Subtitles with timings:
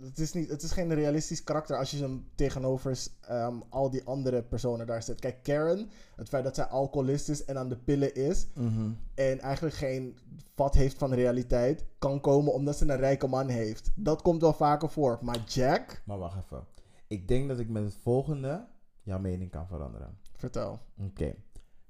[0.00, 4.04] het, is niet, het is geen realistisch karakter als je hem tegenover ehm, al die
[4.04, 5.20] andere personen daar zet.
[5.20, 8.46] Kijk, Karen, het feit dat zij alcoholist is en aan de pillen is.
[8.54, 8.90] Mhm.
[9.14, 10.18] En eigenlijk geen
[10.54, 11.84] vat heeft van realiteit.
[11.98, 13.90] Kan komen omdat ze een rijke man heeft.
[13.94, 15.18] Dat komt wel vaker voor.
[15.20, 16.64] Maar Jack, Maar wacht even.
[17.06, 18.66] Ik denk dat ik met het volgende
[19.02, 20.18] jouw mening kan veranderen.
[20.36, 20.80] vertel.
[20.98, 21.34] Oké.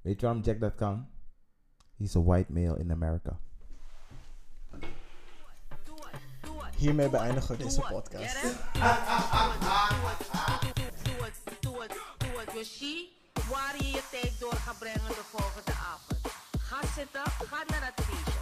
[0.00, 1.06] Weet je waarom Jack dat kan?
[1.96, 3.38] He's a white male in America.
[6.76, 8.36] Hiermee beëindigen we deze podcast.
[13.50, 16.20] Waar je je tijd door gaat brengen de volgende avond.
[16.58, 18.32] Ga zitten, ga naar dat feestje.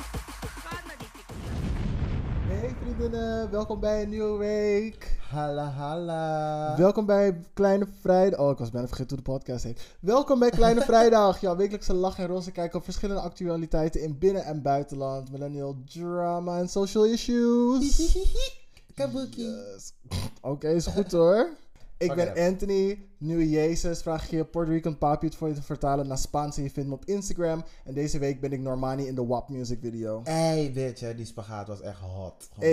[0.41, 2.61] Ga naar die tequila.
[2.61, 5.19] Hey vriendinnen, welkom bij een nieuwe week.
[5.35, 6.75] Halla halla.
[6.77, 8.41] Welkom bij Kleine Vrijdag.
[8.41, 9.81] Oh, ik was bijna vergeten hoe de podcast heet.
[10.01, 11.41] Welkom bij Kleine Vrijdag.
[11.41, 15.31] Jouw wekelijkse lach en roze kijken op verschillende actualiteiten in binnen- en buitenland.
[15.31, 18.17] Millennial drama en social issues.
[18.95, 19.43] Kabuki.
[19.43, 19.93] Yes.
[20.41, 21.49] Oké, is goed hoor.
[22.05, 22.47] Ik ben.
[22.49, 24.03] Anthony, nieuwe Jezus.
[24.03, 26.89] Vraag je Puerto Rican papi het voor je te vertalen naar Spaans en je vindt
[26.89, 27.65] me op Instagram.
[27.85, 30.21] En deze week ben ik Normani in de WAP music video.
[30.25, 32.49] Hey, weet je, die spagaat was echt hot.
[32.53, 32.71] Gewoon,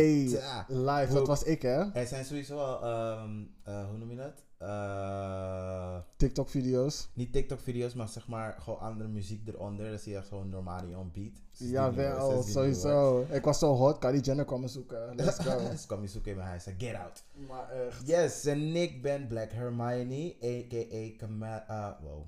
[0.67, 1.93] live, dat was ik hè.
[1.93, 4.43] Er zijn sowieso wel, ehm, eh, hoe noem je dat?
[4.61, 7.09] Eh, TikTok video's.
[7.13, 9.89] niet TikTok-video's, maar zeg maar gewoon andere muziek eronder.
[9.89, 11.31] Dan zie je gewoon normaal on beat.
[11.51, 12.73] Ja, nieuwe, ze wel, is die nieuwe.
[12.73, 13.25] sowieso.
[13.29, 15.15] Ik was zo hot, Kylie Jenner kwam me zoeken.
[15.15, 15.59] Let's go.
[15.79, 16.65] Ze kwam je zoeken in mijn huis.
[16.77, 17.23] Get out.
[17.47, 18.07] maar echt.
[18.07, 21.17] Yes, en ik ben Black Hermione, a.k.a.
[21.17, 22.25] Kama uh, wow.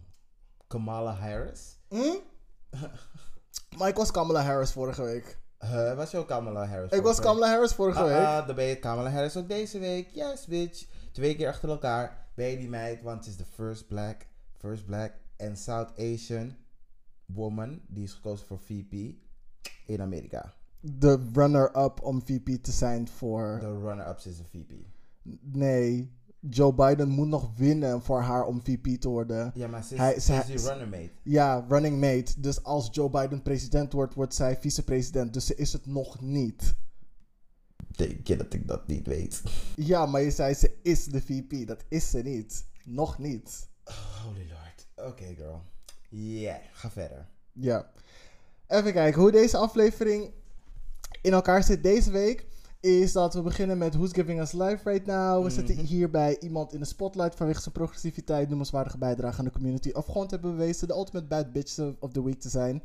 [0.67, 1.77] Kamala Harris.
[1.89, 2.17] Hm?
[3.77, 5.41] maar ik was Kamala Harris vorige week.
[5.59, 6.91] Huh, was je ook Kamala Harris?
[6.91, 8.13] Ik was Kamala Harris vorige week?
[8.13, 8.25] week.
[8.25, 10.09] Ah, ah, dan ben je Kamala Harris ook deze week.
[10.13, 10.85] Yes, bitch.
[11.13, 14.85] Twee keer achter elkaar ben je die meid, want het is de first black, first
[14.85, 16.55] black en South Asian
[17.25, 18.93] woman die is gekozen voor VP
[19.85, 20.53] in Amerika.
[20.79, 23.57] De runner-up om VP te zijn voor...
[23.59, 24.71] De runner-ups is de VP.
[25.41, 29.51] Nee, Joe Biden moet nog winnen voor haar om VP te worden.
[29.55, 31.11] Ja, maar ze is, Hij- ze is ze- runner mate.
[31.23, 32.41] Ja, running mate.
[32.41, 35.33] Dus als Joe Biden president wordt, wordt zij vicepresident.
[35.33, 36.75] Dus ze is het nog niet.
[37.95, 39.41] Denk je dat ik dat niet weet?
[39.75, 41.67] Ja, maar je zei ze is de VP.
[41.67, 42.65] Dat is ze niet.
[42.85, 43.67] Nog niet.
[44.23, 45.09] Holy lord.
[45.11, 45.61] Oké, girl.
[46.09, 47.27] Yeah, ga verder.
[47.51, 47.91] Ja.
[48.67, 50.31] Even kijken hoe deze aflevering
[51.21, 52.45] in elkaar zit deze week.
[52.79, 55.43] Is dat we beginnen met Who's Giving Us Life Right Now.
[55.43, 55.83] We zitten Mhm.
[55.85, 59.89] hier bij iemand in de spotlight vanwege zijn progressiviteit, noemenswaardige bijdrage aan de community.
[59.89, 62.83] Of gewoon te hebben bewezen de ultimate bad bitch of the week te zijn.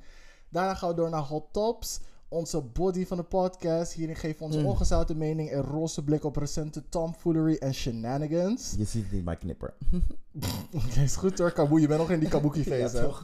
[0.50, 2.00] Daarna gaan we door naar Hot Tops.
[2.30, 3.92] Onze body van de podcast.
[3.92, 4.66] Hierin geven we onze Mm.
[4.66, 8.74] ongezouten mening en roze blik op recente tomfoolery en shenanigans.
[8.76, 9.74] Je ziet niet mijn knipper.
[10.76, 11.80] Oké, is goed hoor, Kaboe.
[11.80, 12.96] Je bent nog in die kabuki Ja, phase.
[12.96, 13.02] hè?
[13.02, 13.22] toch?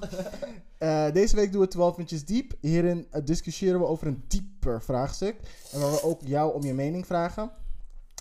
[0.78, 2.52] Eh, deze week doen we 12 inches diep.
[2.60, 5.36] Hierin eh, discussiëren we over een dieper vraagstuk.
[5.72, 7.50] En waar we ook jou om je mening vragen.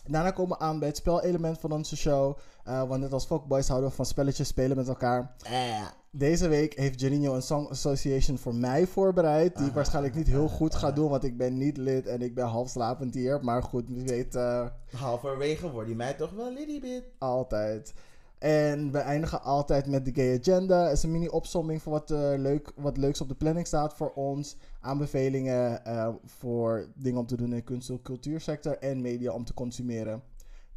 [0.07, 2.37] Daarna komen we aan bij het spelelement van onze show.
[2.63, 5.35] Eh, want net als fuckboys houden we van spelletjes spelen met elkaar.
[5.43, 5.87] Eh.
[6.15, 9.57] Deze week heeft Janino een Song Association voor mij voorbereid.
[9.57, 12.35] Die ik waarschijnlijk niet heel goed ga doen, want ik ben niet lid en ik
[12.35, 13.39] ben half slapend hier.
[13.43, 17.03] Maar goed, wie weet eh, Halverwege wordt die mij toch wel little bit.
[17.17, 17.93] altijd.
[18.37, 20.83] En we eindigen altijd met de Gay Agenda.
[20.83, 24.11] Het is een mini-opsomming van wat, eh, leuk, wat leuks op de planning staat voor
[24.13, 24.55] ons.
[24.81, 29.45] Aanbevelingen eh, voor dingen om te doen in de kunst- en cultuursector en media om
[29.45, 30.21] te consumeren.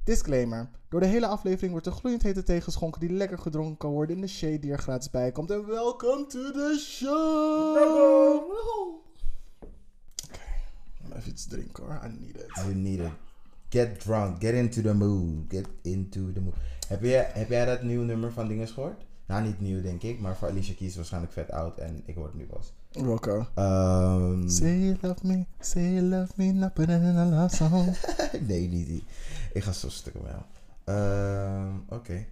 [0.06, 0.68] Disclaimer.
[0.88, 4.16] Door de hele aflevering wordt er gloeiend hete thee geschonken die lekker gedronken kan worden
[4.16, 5.50] in de shade die er gratis bij komt.
[5.50, 8.46] En welcome to the show!
[10.24, 12.00] Oké, even iets drinken hoor.
[12.04, 12.50] I need it.
[12.54, 13.12] You need it.
[13.68, 14.40] Get drunk.
[14.40, 15.44] Get into the mood.
[15.48, 16.54] Get into the mood.
[16.88, 19.04] Heb, je, heb jij dat nieuwe nummer van Dinges gehoord?
[19.26, 22.24] Nou, niet nieuw denk ik, maar voor Alicia Keys waarschijnlijk vet oud en ik hoor
[22.24, 22.72] het nu pas.
[22.92, 23.46] Welke?
[23.54, 27.94] Ehm Say you love me, say you love me, not put in a love song.
[28.48, 29.04] nee, niet die.
[29.56, 30.42] Ik ga zo stukken jou.
[30.84, 32.26] Ehm, Oké.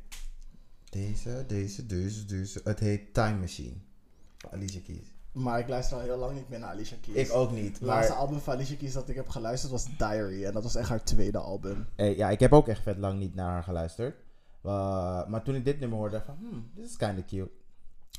[0.90, 2.60] Deze, deze, deze, deze.
[2.64, 3.74] Het heet Time Machine.
[4.38, 5.12] Van Alicia Keys.
[5.32, 7.28] Maar ik luister al heel lang niet meer naar Alicia Keys.
[7.28, 7.72] Ik ook niet.
[7.72, 10.44] Het laatste album van Alicia Keys dat ik heb geluisterd was Diary.
[10.44, 11.86] En dat was echt haar tweede album.
[11.96, 14.14] eh, ja, ik heb ook echt vet lang niet naar haar geluisterd.
[14.64, 17.24] Uh, maar toen ik dit nummer hoorde, dacht ik van, hmm, this is kind of
[17.24, 17.50] cute.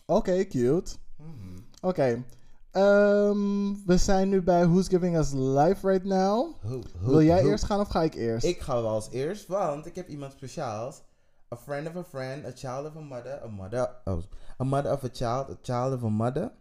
[0.06, 0.96] Oké, cute.
[1.16, 1.58] Mhm.
[1.82, 2.24] Oké.
[2.76, 6.56] Ehm, we zijn nu bij Who's Giving Us Life Right Now.
[7.00, 8.46] Wil jij eerst gaan of ga ik eerst?
[8.46, 11.02] Ik ga wel als eerst, want ik heb iemand speciaals.
[11.54, 14.18] A friend of a friend, a child of a mother, a mother, oh,
[14.62, 16.52] a mother of a child, a child of a mother,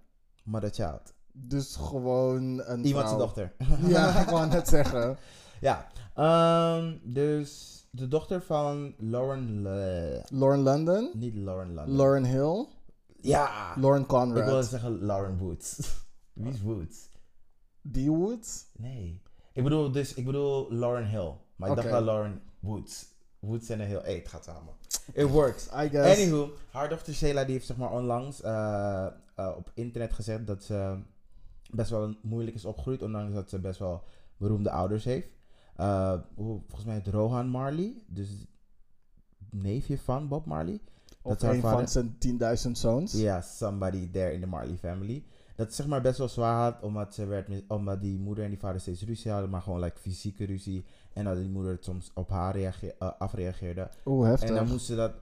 [0.44, 1.12] mother child.
[1.32, 3.52] Dus gewoon een Iemand zijn dochter.
[3.86, 5.16] Ja, ik wou net zeggen.
[5.60, 11.10] ja, ehm, dus de dochter van Lauren, Le- Lauren London.
[11.14, 11.96] niet Lauren London.
[11.96, 12.66] Lauren Hill.
[13.20, 14.64] ja, Lauren ik wilde Conrad.
[14.66, 15.78] zeggen Lauren Woods.
[16.34, 17.08] Wie is Woods?
[17.82, 18.66] Die Woods.
[18.76, 19.22] Nee.
[19.52, 21.32] Ik bedoel dus, ik bedoel Lauren Hill.
[21.56, 21.96] Maar ik dacht Oké.
[21.96, 23.06] wel Lauren Woods.
[23.38, 24.02] Woods en een heel...
[24.02, 24.74] Hey, het gaat samen.
[25.12, 25.66] It works.
[25.66, 26.20] I guess.
[26.20, 30.64] Anywho, haar dochter Sheila die heeft zeg maar onlangs eh, eh, op internet gezegd dat
[30.64, 30.98] ze
[31.70, 34.02] best wel moeilijk is opgegroeid, ondanks dat ze best wel
[34.36, 35.28] beroemde ouders heeft.
[35.76, 38.28] Eh, hoe- volgens mij het Rohan Marley, dus
[39.50, 40.80] neefje van Bob Marley.
[41.22, 43.12] Of dat haar een vader- van zijn 10.000 zoons.
[43.12, 45.24] Ja, somebody there in the Marley family.
[45.54, 48.50] Dat het zeg maar best wel zwaar had, omdat, ze werd, omdat die moeder en
[48.50, 50.84] die vader steeds ruzie hadden, maar gewoon like, fysieke ruzie.
[51.12, 53.88] En dat die moeder het soms op haar eh, afreageerde.
[54.04, 54.48] Oeh, heftig.
[54.48, 55.12] En dan moest ze dat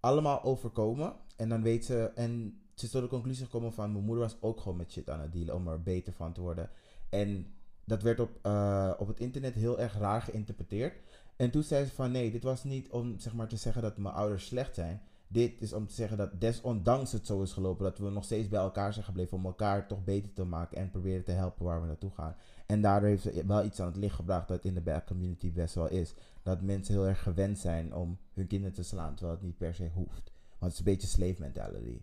[0.00, 1.12] allemaal overkomen.
[1.36, 4.36] En dan weet ze, en ze is tot de conclusie gekomen van, mijn moeder was
[4.40, 6.70] ook gewoon met shit aan het dealen om er beter van te worden.
[7.08, 7.46] En
[7.84, 10.94] dat werd op, eh, op het internet heel erg raar geïnterpreteerd.
[11.36, 13.96] En toen zei ze van, nee, dit was niet om zeg maar te zeggen dat
[13.96, 15.02] mijn ouders slecht zijn.
[15.28, 18.48] Dit is om te zeggen dat desondanks het zo is gelopen, dat we nog steeds
[18.48, 21.80] bij elkaar zijn gebleven om elkaar toch beter te maken en proberen te helpen waar
[21.80, 22.36] we naartoe gaan.
[22.66, 25.52] En daardoor heeft ze wel iets aan het licht gebracht dat in de black community
[25.52, 29.36] best wel is dat mensen heel erg gewend zijn om hun kinderen te slaan, terwijl
[29.36, 30.32] het niet per se hoeft.
[30.58, 32.00] Want het is een beetje slave mentality.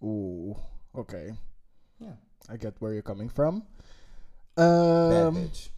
[0.00, 0.58] Oeh,
[0.90, 1.36] oké.
[1.96, 2.18] Ja.
[2.52, 3.64] I get where you're coming from.
[4.54, 5.70] Bad bitch.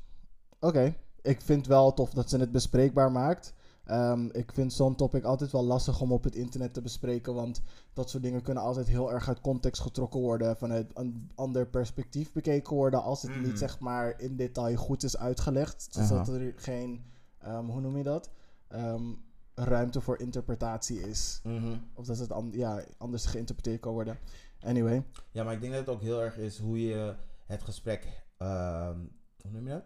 [0.59, 3.55] Oké, ik vind wel tof dat ze het bespreekbaar maakt.
[3.85, 7.63] Ehm, ik vind zo'n topic altijd wel lastig om op het internet te bespreken, want
[7.93, 12.33] dat soort dingen kunnen altijd heel erg uit context getrokken worden, vanuit een ander perspectief
[12.33, 16.39] bekeken worden, als het niet zeg maar in detail goed is uitgelegd, zodat Aha.
[16.39, 17.05] er geen,
[17.39, 18.31] ehm, hoe noem je dat,
[18.69, 19.03] Ehm,
[19.55, 21.41] ruimte voor interpretatie is.
[21.43, 21.77] Mhm.
[21.95, 24.19] Of dat het an- ja, anders geïnterpreteerd kan worden.
[24.61, 25.05] Anyway.
[25.31, 27.15] Ja, maar ik denk dat het ook heel erg is hoe je
[27.47, 29.85] het gesprek, hoe noem je dat?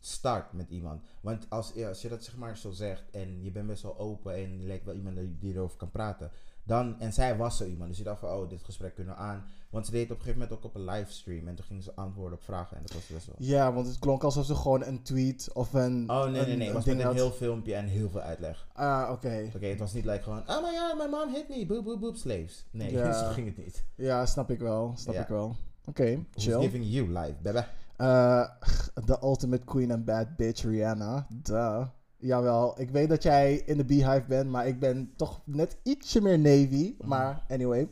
[0.00, 1.02] Start met iemand.
[1.20, 4.60] Want als, je dat zeg maar zo zegt en je bent best wel open en
[4.60, 6.30] je lijkt wel iemand die, erover kan praten.
[6.64, 9.20] Dan, en zij was zo iemand, dus je dacht van, oh, dit gesprek kunnen we
[9.20, 9.44] aan.
[9.70, 11.82] Want ze deed het op een gegeven moment ook op een livestream en toen gingen
[11.82, 13.34] ze antwoorden op vragen en dat was best wel...
[13.38, 16.10] Ja, want het klonk alsof ze gewoon een tweet of een.
[16.10, 16.66] Oh, nee, nee, een- nee.
[16.66, 17.14] Het was met een had.
[17.14, 18.66] heel filmpje en heel veel uitleg.
[18.72, 19.50] Ah, oké.
[19.54, 22.00] Oké, het was niet like gewoon, oh my god, my mom hit me, boop, boop,
[22.00, 22.64] boop, slaves.
[22.70, 23.12] Nee, Ja.
[23.26, 23.84] zo ging het niet.
[23.94, 24.92] Ja, snap ik wel.
[24.96, 25.20] Snap Ja.
[25.22, 25.56] ik wel.
[25.84, 26.60] Oké, Who's chill.
[26.60, 27.60] giving you life, baby?
[28.00, 28.44] Eh,
[29.06, 31.26] The ultimate queen and bad bitch, Rihanna.
[31.42, 31.86] Duh.
[32.22, 36.20] Jawel, ik weet dat jij in de Beehive bent, maar ik ben toch net ietsje
[36.20, 36.94] meer Navy.
[36.98, 37.08] Mhm.
[37.08, 37.88] Maar anyway.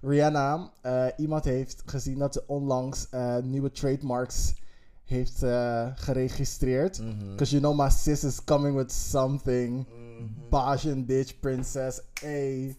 [0.00, 4.54] Rihanna, eh, iemand heeft gezien dat ze onlangs eh, nieuwe trademarks
[5.04, 5.38] heeft
[5.94, 7.00] geregistreerd.
[7.00, 7.30] Mhm.
[7.30, 9.86] Because you know my sis is coming with something.
[9.86, 10.48] Mhm.
[10.50, 12.76] Bajan bitch, princess, ey.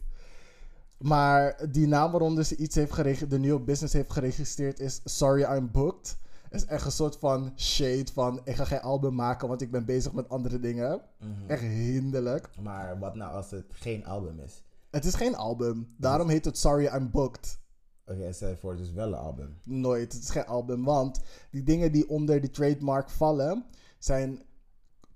[0.98, 5.44] Maar die naam waaronder ze iets heeft geregistreerd, de nieuwe business heeft geregistreerd, is Sorry
[5.44, 6.18] I'm Booked.
[6.50, 9.86] Is echt een soort van shade van, ik ga geen album maken, want ik ben
[9.86, 11.02] bezig met andere dingen.
[11.18, 11.32] Mhm.
[11.50, 12.50] Echt hinderlijk.
[12.62, 14.64] Maar wat nou als het geen album is?
[14.90, 15.94] Het is geen album.
[15.98, 17.60] Daarom heet het Sorry I'm Booked.
[18.06, 19.58] Oké, en stel je voor, het is wel een album.
[19.64, 20.14] Nooit.
[20.14, 20.84] Het is geen album.
[20.84, 21.20] Want
[21.52, 23.66] die dingen die onder die trademark vallen
[24.00, 24.42] zijn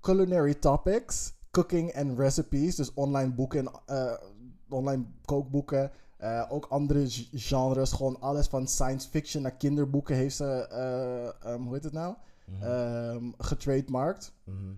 [0.00, 2.76] culinary topics, cooking en recipes.
[2.76, 4.12] Dus online boeken, eh,
[4.68, 5.90] online kookboeken.
[6.24, 7.92] Eh, ook andere genres.
[7.92, 12.14] Gewoon alles van science fiction naar kinderboeken heeft ze, eh, ehm, hoe heet het nou?
[12.46, 12.62] Mhm.
[12.62, 14.32] Ehm getrademarkt.
[14.44, 14.72] Mhm.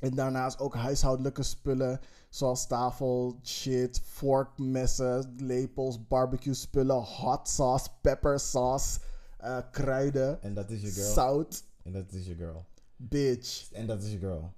[0.00, 2.00] En daarnaast ook huishoudelijke spullen.
[2.28, 8.98] Zoals tafel, shit, vork, messen, lepels, barbecue spullen, hot sauce, pepper sauce,
[9.38, 11.12] eh, kruiden, En dat is je girl.
[11.12, 11.64] zout.
[11.82, 12.64] En dat is je girl.
[12.96, 13.72] Bitch.
[13.72, 14.52] En dat is je girl.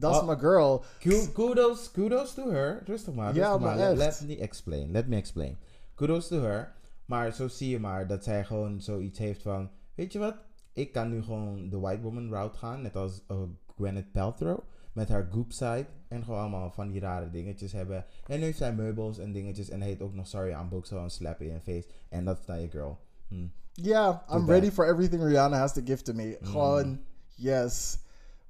[0.00, 0.26] Is Oh.
[0.26, 0.84] mijn girl.
[1.00, 2.82] Ku- Kudos, kudos to her.
[2.86, 3.94] Rustig maar, Ja, maar maar.
[3.94, 4.90] Let, me explain.
[4.90, 5.58] Let me explain.
[5.94, 6.72] Kudos to her.
[7.06, 9.70] Maar zo zie je maar dat zij gewoon zoiets heeft van...
[9.94, 10.34] Weet je wat?
[10.72, 12.82] Ik kan nu gewoon de white woman route gaan.
[12.82, 13.36] Net als uh,
[13.76, 14.58] Gwyneth Paltrow.
[14.92, 15.86] Met haar goop side.
[16.08, 18.04] En gewoon allemaal van die rare dingetjes hebben.
[18.26, 19.68] En nu heeft zij meubels en dingetjes.
[19.70, 20.70] En heet ook nog Sorry aan.
[20.82, 21.88] Zo een slap in je face.
[22.08, 22.98] En dat is dan je girl.
[23.28, 23.46] Hm.
[23.72, 24.48] Ja, I'm bad.
[24.48, 26.36] ready for everything Rihanna has to give to me.
[26.40, 26.46] Mm.
[26.46, 27.00] Gewoon,
[27.34, 27.98] yes.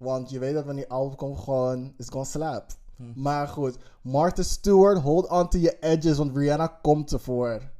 [0.04, 2.66] Want je weet dat wanneer die album komt, gewoon, it's gonna slap.
[2.96, 3.12] Hm.
[3.14, 7.72] Maar goed, Martha Stewart, hold on to your edges, want Rihanna komt ervoor.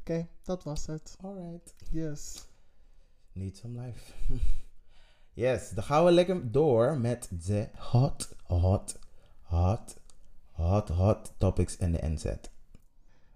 [0.00, 1.16] Oké, dat was het.
[1.20, 1.74] Alright.
[1.90, 2.48] Yes.
[3.32, 4.12] Need some life.
[5.44, 8.98] yes, dan gaan we lekker door met de hot, hot,
[9.42, 9.96] hot,
[10.50, 12.24] hot, hot topics en de NZ.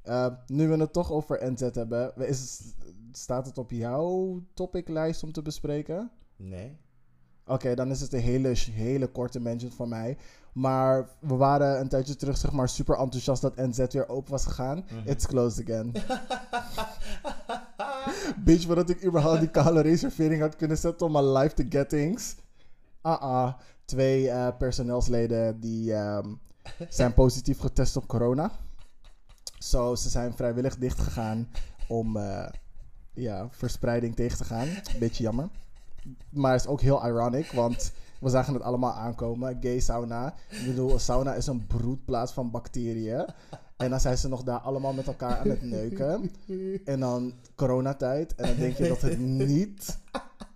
[0.05, 2.63] Uh, nu we het toch over NZ hebben, is,
[3.13, 6.11] staat het op jouw topiclijst om te bespreken?
[6.37, 6.77] Nee?
[7.47, 10.17] Oké, dan is het een hele, hele korte mention van mij.
[10.53, 14.45] Maar we waren een tijdje terug zeg maar, super enthousiast dat NZ weer open was
[14.45, 14.85] gegaan.
[14.91, 15.09] Mhm.
[15.09, 15.93] It's closed again.
[18.45, 21.89] Bitch, voordat ik überhaupt die kale reservering had kunnen zetten om mijn live te get
[21.89, 22.35] things.
[23.01, 23.53] Ah-ah.
[23.85, 26.35] Twee eh, personeelsleden die ehm,
[26.89, 28.51] zijn positief getest op corona.
[29.59, 31.49] Zo, ze zijn vrijwillig dicht gegaan
[31.89, 32.49] om eh,
[33.15, 34.69] ja, verspreiding tegen te gaan.
[34.99, 35.49] Beetje jammer.
[36.31, 39.57] Maar het is ook heel ironic, want We zagen het allemaal aankomen.
[39.61, 40.35] Gay sauna.
[40.51, 43.25] Ik bedoel, een sauna is een broedplaats van bacteriën.
[43.77, 46.31] En dan zijn ze nog daar allemaal met elkaar aan het neuken.
[46.85, 48.35] En dan coronatijd.
[48.35, 49.99] En dan denk je dat het niet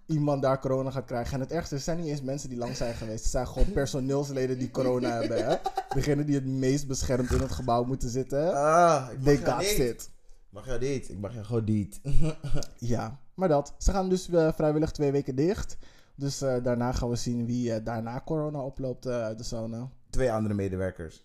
[0.07, 1.35] iemand daar corona gaat krijgen.
[1.35, 3.23] En het ergste, er zijn niet eens mensen die lang zijn geweest.
[3.23, 5.47] Het zijn gewoon personeelsleden die corona hebben.
[5.47, 5.57] Hè?
[5.95, 8.55] Degene die het meest beschermd in het gebouw moeten zitten.
[8.55, 9.89] Ah, ik They mag jou got niet.
[9.89, 10.11] it.
[10.51, 11.09] Mag jou niet.
[11.11, 12.01] Ik mag jou gewoon niet.
[12.79, 13.75] Ja, maar dat.
[13.79, 15.77] Ze gaan dus eh, vrijwillig twee weken dicht.
[16.15, 19.91] Dus eh, daarna gaan we zien wie eh, daarna corona oploopt uit de sauna.
[20.11, 21.25] Twee andere medewerkers.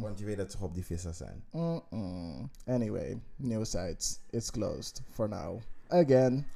[0.00, 1.44] Want je weet dat ze op die vissa zijn.
[2.66, 4.20] Anyway, new sites.
[4.30, 5.60] It's closed for now.
[5.88, 6.46] Again.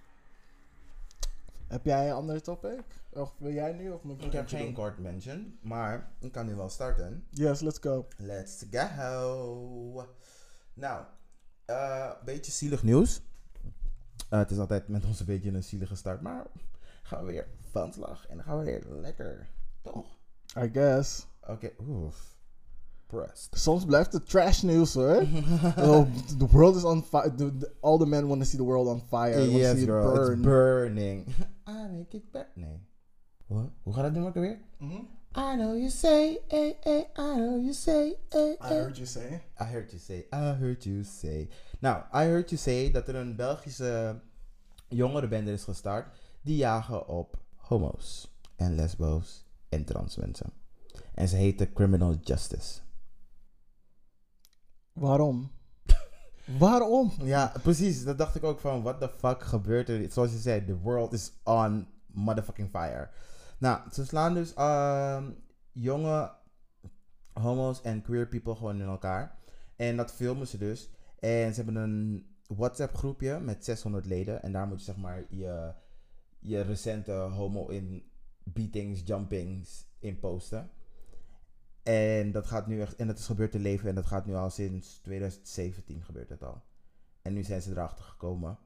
[1.66, 2.82] Heb jij een andere topic?
[3.12, 3.90] Of wil jij nu?
[3.90, 7.24] Of moet Ik heb geen kort mention, maar ik kan nu wel starten.
[7.30, 8.06] Yes, let's go.
[8.16, 10.06] Let's go.
[10.74, 11.04] Nou,
[11.66, 13.20] een beetje zielig nieuws.
[14.28, 16.46] Eh, het is altijd met ons een beetje een zielige start, maar
[17.02, 19.48] gaan we weer van slag en dan gaan we weer lekker,
[19.82, 20.18] toch?
[20.58, 21.26] I guess.
[21.48, 22.34] Oké, oef.
[23.06, 23.58] Pressed.
[23.58, 25.22] Soms blijft het trash news hoor.
[25.86, 26.06] oh,
[26.38, 27.52] the world is on fire.
[27.80, 29.50] All the men want to see the world on fire.
[29.50, 30.32] Yes, see it burn.
[30.32, 31.26] it's burning.
[31.68, 32.46] I make it burn.
[32.54, 32.80] Nee.
[33.46, 33.70] Wat?
[33.82, 34.58] Hoe gaat het nummer weer?
[34.78, 35.00] Mhm.
[35.38, 38.68] I know you say, eh, eh, I know you say, eh, I eh.
[38.68, 39.42] heard you say.
[39.60, 41.48] I heard you say, I heard you say.
[41.78, 44.20] Nou, I heard you say dat er een Belgische
[44.88, 46.18] jongerenbende is gestart.
[46.40, 50.52] Die jagen op homo's en lesbo's en trans mensen.
[51.14, 52.80] En ze heten Criminal Justice.
[54.92, 55.50] Waarom?
[56.58, 57.12] Waarom?
[57.22, 58.04] Ja, precies.
[58.04, 60.10] Dat dacht ik ook van, what the fuck gebeurt er?
[60.10, 63.10] Zoals je zei, the world is on motherfucking fire.
[63.58, 65.30] Nou, ze slaan dus ehm,
[65.72, 66.32] jonge
[67.32, 69.38] homo's en queer people gewoon in elkaar.
[69.76, 70.90] En dat filmen ze dus.
[71.18, 74.42] En ze hebben een WhatsApp groepje met 600 leden.
[74.42, 75.72] En daar moet je zeg maar je,
[76.38, 78.10] je recente homo in
[78.42, 80.70] beatings, jumpings in posten.
[81.82, 84.34] En dat gaat nu echt, en dat is gebeurd te leven en dat gaat nu
[84.34, 86.62] al sinds 2017 gebeurt het al.
[87.22, 88.58] En nu zijn ze erachter gekomen.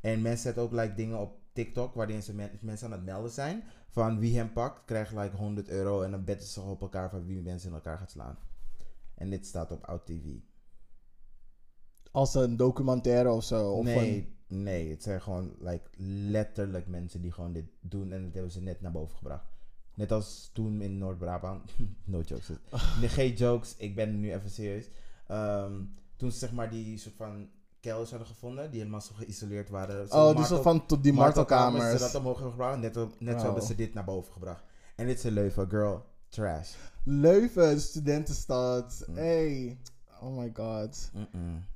[0.00, 3.30] En mensen zetten ook like, dingen op TikTok waarin ze men- mensen aan het melden
[3.30, 3.64] zijn.
[3.88, 7.26] Van wie hem pakt, krijgt like 100 euro en dan betten ze op elkaar van
[7.26, 8.38] wie mensen in elkaar gaat slaan.
[9.14, 10.26] En dit staat op Oud TV.
[12.10, 13.70] Als een documentaire of zo.
[13.72, 15.88] Of nee, nee, het zijn gewoon like,
[16.30, 19.44] letterlijk mensen die gewoon dit doen en dat hebben ze net naar boven gebracht.
[19.94, 21.70] Net als toen in Noord-Brabant.
[22.04, 22.50] no jokes.
[23.00, 24.88] Nee, geen jokes, ik ben nu even serieus.
[25.26, 25.72] Ehm,
[26.16, 27.48] toen ze zeg maar die soort van
[27.80, 30.08] kelders hadden gevonden, die helemaal zo geïsoleerd waren.
[30.08, 31.92] Zo oh, die martel- soort van tot die martelkamers.
[31.92, 33.44] Ze dat omhoog hebben gebracht, net, op- net zo Oh.
[33.44, 34.62] hebben ze dit naar boven gebracht.
[34.96, 36.74] En dit is een Leuven, girl, trash.
[37.04, 39.04] Leuven, de studentenstad.
[39.06, 39.16] Mm.
[39.16, 39.78] Hey.
[40.20, 41.10] Oh my god.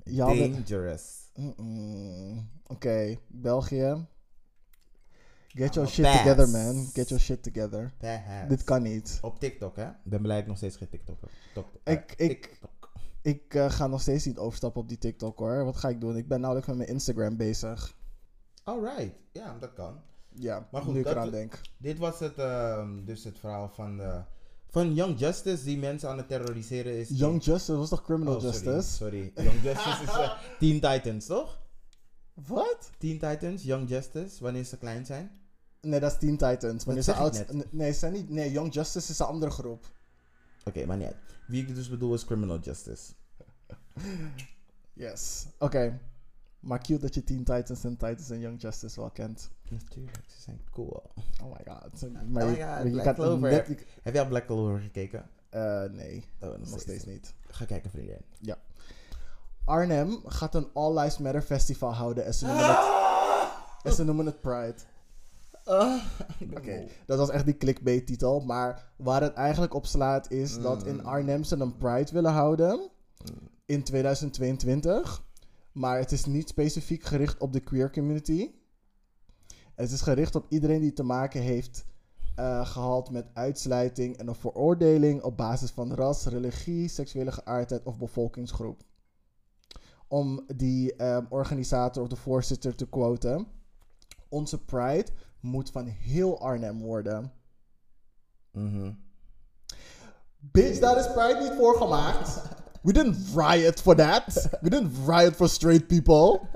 [0.04, 1.30] Ja, Dangerous.
[2.66, 4.06] Oké, België.
[5.48, 6.16] Get your shit pass.
[6.16, 6.86] together, man.
[6.92, 7.92] Get your shit together.
[7.98, 8.48] Perhaps.
[8.48, 9.18] Dit kan niet.
[9.22, 9.88] Op TikTok, hè?
[10.02, 11.30] Ben ik nog steeds geen TikTok heb.
[11.54, 12.92] Tok- Ik- eh, ik- TikTok.
[13.22, 15.64] Ik eh, ga nog steeds niet overstappen op die TikTok hoor.
[15.64, 16.16] Wat ga ik doen?
[16.16, 17.96] Ik ben nauwelijks met mijn Instagram bezig.
[18.64, 20.00] Alright, ja, dat kan.
[20.28, 21.60] Ja, Maar goed, nu ik eraan denk.
[21.78, 24.20] Dit was het, ehm, dus het verhaal van, eh,
[24.74, 27.08] van Young Justice, die mensen aan het terroriseren is.
[27.12, 28.96] Young Justice was toch Criminal Oh, sorry, Justice?
[28.96, 31.58] Sorry, Young Justice is eh, Teen Titans, toch?
[32.34, 32.90] Wat?
[32.98, 35.30] Teen Titans, Young Justice, wanneer ze klein zijn.
[35.80, 36.84] Nee, dat is Teen Titans.
[36.84, 37.52] Wanneer ze oud net.
[37.52, 38.30] n- Nee, zijn niet.
[38.30, 39.84] Nee, Young Justice is een andere groep.
[40.64, 41.16] Oké, maar niet uit.
[41.46, 43.12] Wie ik dus bedoel is Criminal Justice.
[44.92, 45.46] Yes.
[45.58, 46.00] Oké.
[46.64, 49.50] Maar cute dat je Teen Titans en Titans en Young Justice wel kent.
[49.71, 51.02] Natuurlijk, ze zijn cool.
[51.42, 52.11] Oh my god.
[52.12, 53.50] Maar my God, je Black Clover.
[53.50, 55.28] net- ik- Heb jij al Black Clover gekeken?
[55.50, 57.35] eh, nee, Oh, nog steeds niet.
[57.49, 58.21] Ga kijken, vriendin.
[59.64, 62.78] Arnhem gaat een All Lives Matter festival houden en ze noemen het,
[63.83, 64.75] en ze noemen het Pride.
[66.56, 68.40] Oké, dat was echt die clickbait titel.
[68.40, 72.90] Maar waar het eigenlijk op slaat is dat in Arnhem ze een Pride willen houden
[73.64, 75.23] in 2022.
[75.74, 78.50] Maar het is niet specifiek gericht op de queer community.
[79.74, 81.86] Het is gericht op iedereen die te maken heeft
[82.34, 87.98] eh, gehad met uitsluiting en een veroordeling op basis van ras, religie, seksuele geaardheid of
[87.98, 88.82] bevolkingsgroep.
[90.08, 93.46] Om die ehm, organisator of de voorzitter te quoten.
[94.28, 97.32] Onze Pride moet van heel Arnhem worden.
[98.50, 98.92] Mhm.
[100.38, 102.42] Bitch, daar is Pride niet voor gemaakt.
[102.84, 104.48] We didn't riot for that.
[104.62, 106.48] We didn't riot for straight people.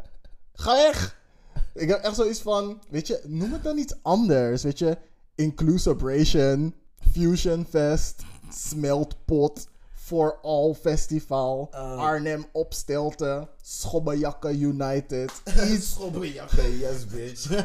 [0.54, 1.16] Ga weg.
[1.74, 4.62] Ik heb echt zoiets van, weet je, noem het dan iets anders.
[4.62, 4.96] Weet je,
[5.34, 6.74] Inclusabration,
[7.12, 11.68] Fusion Fest, Smeltpot, For All Festival,
[11.98, 15.32] Arnhem Opstelten, Schobbejakken United.
[15.72, 17.64] Iets Schobbejakken, yes bitch.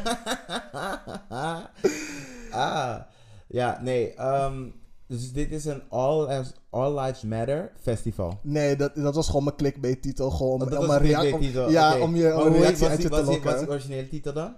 [2.50, 3.00] ah,
[3.46, 4.14] Ja, nee.
[4.14, 4.66] ehm,
[5.06, 8.38] dus dit is een All, as, All Lives Matter festival.
[8.42, 10.30] Nee, dat, dat was gewoon mijn clickbait titel.
[10.30, 12.52] Gewoon om, Oh, dat om was een een rea- om- clickbait-titel, Ja, om je om
[12.52, 13.64] reactie uit je te die- Wat is lokken.
[13.64, 14.56] de originele titel dan?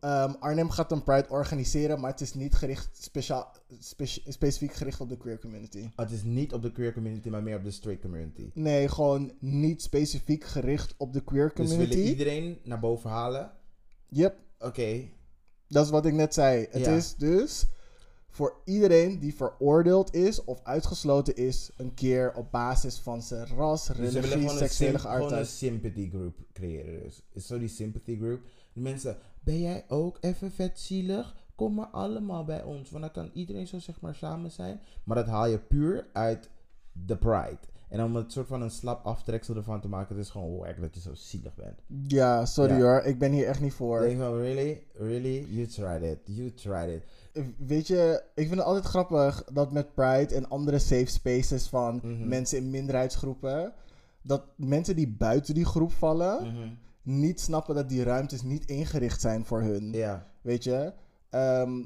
[0.00, 5.00] Ehm, Arnhem gaat een Pride organiseren, maar het is niet gericht, speciaal, spe- specifiek gericht
[5.00, 5.78] op de queer community.
[5.84, 8.50] Oh, het is niet op de queer community, maar meer op de straight community.
[8.54, 11.96] Nee, gewoon niet specifiek gericht op de queer Dus we community.
[11.96, 13.50] willen iedereen naar boven halen.
[14.08, 15.02] Yep, Oké.
[15.68, 16.66] dat is wat ik net zei.
[16.70, 16.90] Het Ja.
[16.90, 17.64] is dus
[18.34, 23.86] voor iedereen die veroordeeld is of uitgesloten is, een keer op basis van zijn ras,
[23.86, 25.46] Dus religie, seksuele sym- gewoon een geaardheid.
[25.46, 27.02] sympathy group creëren.
[27.32, 28.40] Dus zo die sympathy group.
[28.72, 31.34] De mensen, ben jij ook even vet zielig?
[31.54, 32.90] Kom maar allemaal bij ons.
[32.90, 34.80] Want dan kan iedereen zo zeg maar samen zijn.
[35.04, 36.50] Maar dat haal je puur uit
[36.92, 37.58] de pride.
[37.88, 40.80] En om het soort van een slap aftreksel ervan te maken, het is gewoon wack
[40.80, 41.78] dat je zo zielig bent.
[42.06, 42.80] Ja, sorry Ja.
[42.80, 44.00] hoor, ik ben hier echt niet voor.
[44.00, 44.82] Denk van, really?
[44.92, 45.46] Really?
[45.48, 46.18] You tried it.
[46.24, 47.02] You tried it.
[47.58, 52.00] Weet je, ik vind het altijd grappig dat met Pride en andere safe spaces van
[52.02, 52.28] Mhm.
[52.28, 53.72] mensen in minderheidsgroepen,
[54.22, 56.68] dat mensen die buiten die groep vallen, Mhm.
[57.02, 59.92] niet snappen dat die ruimtes niet ingericht zijn voor hun.
[59.92, 60.26] Ja.
[60.40, 60.92] Weet je?
[61.30, 61.82] Ehm,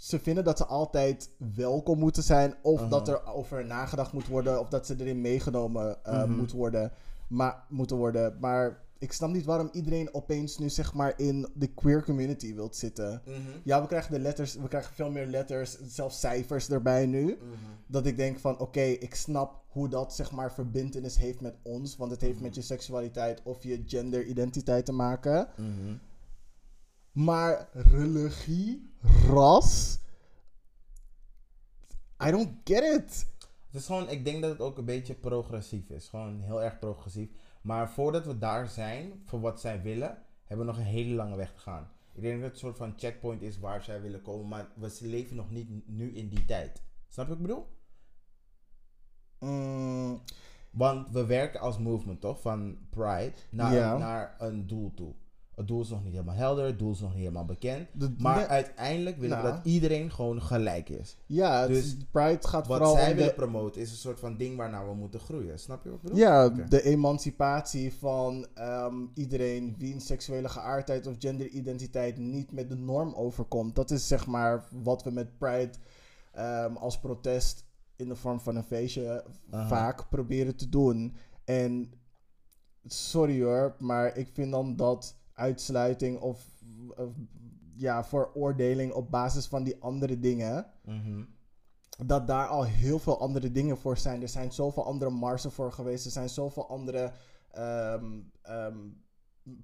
[0.00, 2.88] ze vinden dat ze altijd welkom moeten zijn, of Aha.
[2.88, 6.36] dat er over nagedacht moet worden, of dat ze erin meegenomen eh, Mhm.
[6.36, 6.92] moet worden,
[7.28, 8.36] maar, moeten worden.
[8.40, 12.76] Maar ik snap niet waarom iedereen opeens nu zeg maar in de queer community wilt
[12.76, 13.22] zitten.
[13.26, 13.36] Mhm.
[13.64, 17.22] Ja, we krijgen de letters, we krijgen veel meer letters, zelfs cijfers erbij nu.
[17.24, 17.46] Mhm.
[17.86, 21.96] Dat ik denk van, oké, ik snap hoe dat zeg maar verbindenis heeft met ons.
[21.96, 25.48] Want het heeft met je seksualiteit of je genderidentiteit te maken.
[25.56, 25.96] Mhm.
[27.12, 28.90] Maar religie,
[29.28, 29.98] ras,
[32.26, 33.26] I don't get it.
[33.70, 36.08] Het is gewoon, ik denk dat het ook een beetje progressief is.
[36.08, 37.28] Gewoon heel erg progressief.
[37.62, 41.36] Maar voordat we daar zijn, voor wat zij willen, hebben we nog een hele lange
[41.36, 41.90] weg te gaan.
[42.12, 44.98] Ik denk dat het een soort van checkpoint is waar zij willen komen, maar we
[45.00, 46.82] leven nog niet nu in die tijd.
[47.08, 47.66] Snap je wat ik bedoel?
[49.38, 50.22] Mm,
[50.70, 52.40] Want we werken als movement, toch?
[52.40, 55.14] Van Pride naar, naar een doel toe.
[55.54, 57.88] Het doel is nog niet helemaal helder, het doel is nog niet helemaal bekend.
[57.92, 61.16] de- Maar uiteindelijk willen we dat iedereen gewoon gelijk is.
[61.26, 64.20] ja, het- dus Pride gaat Wat vooral zij om willen de, promoten is een soort
[64.20, 65.58] van ding waarnaar we moeten groeien.
[65.58, 66.18] Snap je wat ik bedoel?
[66.18, 73.14] ja, de emancipatie van ehm, iedereen wiens seksuele geaardheid of genderidentiteit niet met de norm
[73.14, 73.74] overkomt.
[73.74, 75.70] Dat is zeg maar wat we met Pride
[76.32, 77.64] ehm, als protest
[77.96, 79.68] in de vorm van een feestje Aha.
[79.68, 81.16] vaak proberen te doen.
[81.44, 81.92] En
[82.84, 86.46] sorry hoor, maar ik vind dan dat uitsluiting of,
[86.96, 87.10] of
[87.74, 91.22] ja, veroordeling op basis van die andere dingen Mhm.
[92.06, 94.22] dat daar al heel veel andere dingen voor zijn.
[94.22, 96.04] Er zijn zoveel andere marsen voor geweest.
[96.04, 97.12] Er zijn zoveel andere.
[97.50, 98.76] ehm, ehm,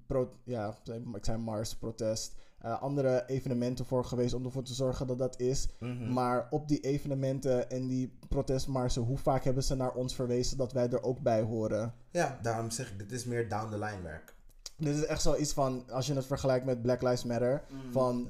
[0.07, 0.75] pro- ja,
[1.13, 2.35] ik zei mars, protest.
[2.59, 5.67] eh, andere evenementen voor geweest om ervoor te zorgen dat dat is.
[5.79, 6.13] Mhm.
[6.13, 10.71] Maar op die evenementen en die protestmarsen, hoe vaak hebben ze naar ons verwezen dat
[10.73, 11.93] wij er ook bij horen?
[12.11, 14.35] Ja, daarom zeg ik, dit is meer down the line werk.
[14.79, 17.91] Dit is echt zoiets van, als je het vergelijkt met Black Lives Matter, Mhm.
[17.91, 18.29] van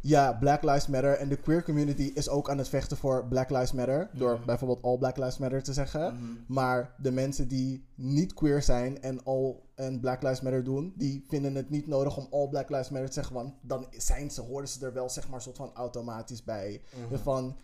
[0.00, 3.50] ja, Black Lives Matter en de queer community is ook aan het vechten voor Black
[3.50, 4.44] Lives Matter, door Mhm.
[4.46, 6.14] bijvoorbeeld All Black Lives Matter te zeggen.
[6.14, 6.24] Mhm.
[6.46, 11.24] Maar de mensen die niet queer zijn en all en Black Lives Matter doen, die
[11.28, 14.40] vinden het niet nodig om All Black Lives Matter te zeggen, want dan zijn ze,
[14.40, 16.80] horen ze er wel zeg maar soort van automatisch bij.
[17.00, 17.08] Mhm.
[17.08, 17.56] Dus van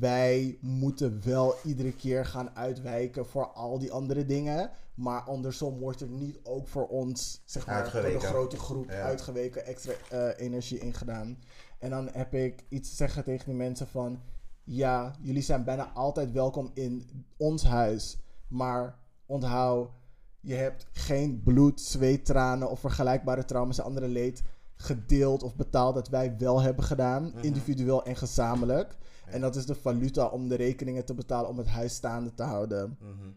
[0.00, 4.70] wij moeten wel iedere keer gaan uitwijken voor al die andere dingen.
[5.00, 9.02] Maar andersom wordt er niet ook voor ons, zeg maar, voor de grote groep Ja.
[9.02, 11.38] uitgeweken extra eh, energie ingedaan.
[11.78, 14.20] En dan heb ik iets te zeggen tegen die mensen van...
[14.64, 18.18] Ja, jullie zijn bijna altijd welkom in ons huis.
[18.48, 19.90] Maar onthoud,
[20.40, 24.42] je hebt geen bloed, zweet, tranen of vergelijkbare trauma's en andere leed
[24.76, 27.38] gedeeld of betaald dat wij wel hebben gedaan, Mhm.
[27.44, 28.96] individueel en gezamenlijk.
[29.26, 29.32] Ja.
[29.32, 32.42] En dat is de valuta om de rekeningen te betalen om het huis staande te
[32.42, 32.96] houden.
[33.00, 33.28] Mhm.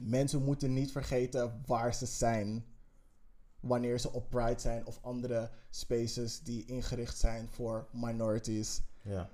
[0.00, 2.64] Mensen moeten niet vergeten waar ze zijn
[3.60, 8.82] wanneer ze op Pride zijn of andere spaces die ingericht zijn voor minorities.
[9.02, 9.30] Ja.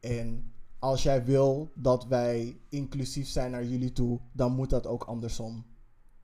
[0.00, 5.04] En als jij wil dat wij inclusief zijn naar jullie toe, dan moet dat ook
[5.04, 5.66] andersom.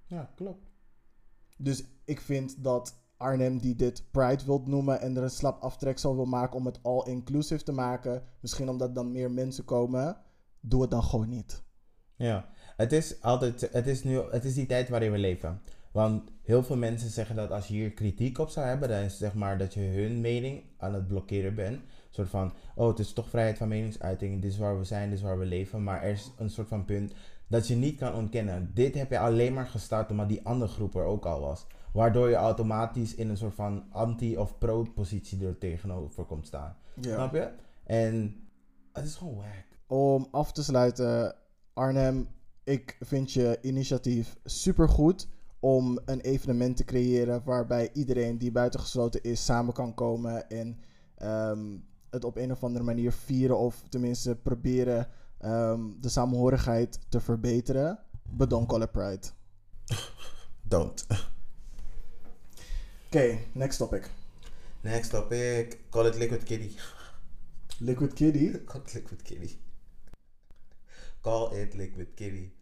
[0.06, 0.66] ja, klopt.
[1.56, 6.14] Dus ik vind dat Arnhem die dit Pride wilt noemen en er een slap aftreksel
[6.14, 10.16] wil maken om het all-inclusive te maken, misschien omdat dan meer mensen komen,
[10.60, 11.62] doe het dan gewoon niet.
[12.14, 15.60] Ja, het is altijd, het is nu, het is die tijd waarin we leven.
[15.92, 19.10] Want heel veel mensen zeggen dat als je hier kritiek op zou hebben, dan is
[19.10, 21.76] het zeg maar dat je hun mening aan het blokkeren bent.
[21.76, 25.08] Een soort van, oh het is toch vrijheid van meningsuiting, dit is waar we zijn,
[25.08, 25.82] dit is waar we leven.
[25.82, 27.12] Maar er is een soort van punt
[27.46, 28.70] dat je niet kan ontkennen.
[28.74, 31.66] Dit heb je alleen maar gestart omdat die andere groep er ook al was.
[31.92, 36.76] Waardoor je automatisch in een soort van anti- of pro-positie er tegenover komt staan.
[37.00, 37.50] Snap je?
[37.84, 38.36] En
[38.92, 39.66] het is gewoon wack.
[39.86, 41.34] Om af te sluiten,
[41.72, 42.28] Arnhem,
[42.68, 45.28] ik vind je initiatief supergoed
[45.60, 50.78] om een evenement te creëren waarbij iedereen die buitengesloten is samen kan komen en
[51.14, 51.76] ehm,
[52.10, 57.98] het op een of andere manier vieren of tenminste proberen ehm, de samenhorigheid te verbeteren.
[58.30, 59.26] But don't call it pride.
[60.62, 61.06] Don't.
[63.06, 64.10] Oké, next topic.
[64.80, 65.78] Next topic.
[65.90, 66.76] Call it liquid kitty.
[67.78, 68.50] Liquid Kitty.
[68.66, 69.58] Call it liquid kitty.
[71.20, 72.57] Call it liquid kitty.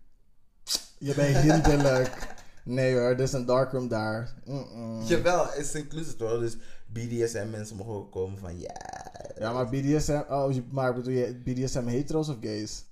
[0.98, 2.34] Je bent hinderlijk.
[2.64, 4.34] Nee hoor, er is een darkroom daar.
[4.44, 5.02] Mm-mm.
[5.02, 6.38] Jawel, het is inclusive toch?
[6.40, 6.56] Dus
[6.86, 8.74] BDSM mensen mogen ook komen van ja.
[9.38, 12.84] Ja, maar BDSM, oh, maar bedoel je BDSM hetero's of gays?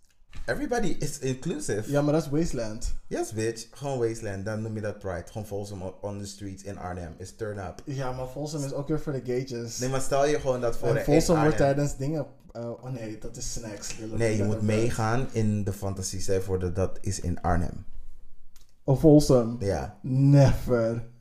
[0.47, 1.91] Everybody is inclusive.
[1.91, 2.95] Ja, maar dat is Wasteland.
[3.07, 3.67] Yes, bitch.
[3.71, 4.45] Gewoon Wasteland.
[4.45, 5.23] Dan noem je dat Pride.
[5.27, 7.15] Gewoon Folsom on- on the streets in Arnhem.
[7.19, 7.83] Is turn up.
[7.85, 9.79] Ja, maar Folsom is ook weer voor de gaytjes.
[9.79, 12.27] Nee, maar stel je gewoon dat voor en de Folsom wordt tijdens dingen...
[12.53, 13.95] oh, oh nee, dat is snacks.
[14.13, 16.33] Nee, je moet meegaan in de fantasie.
[16.33, 17.85] Je voor dat dat is in Arnhem.
[18.85, 19.57] Oh, Folsom.
[19.61, 19.99] Ja.
[20.03, 21.13] Never.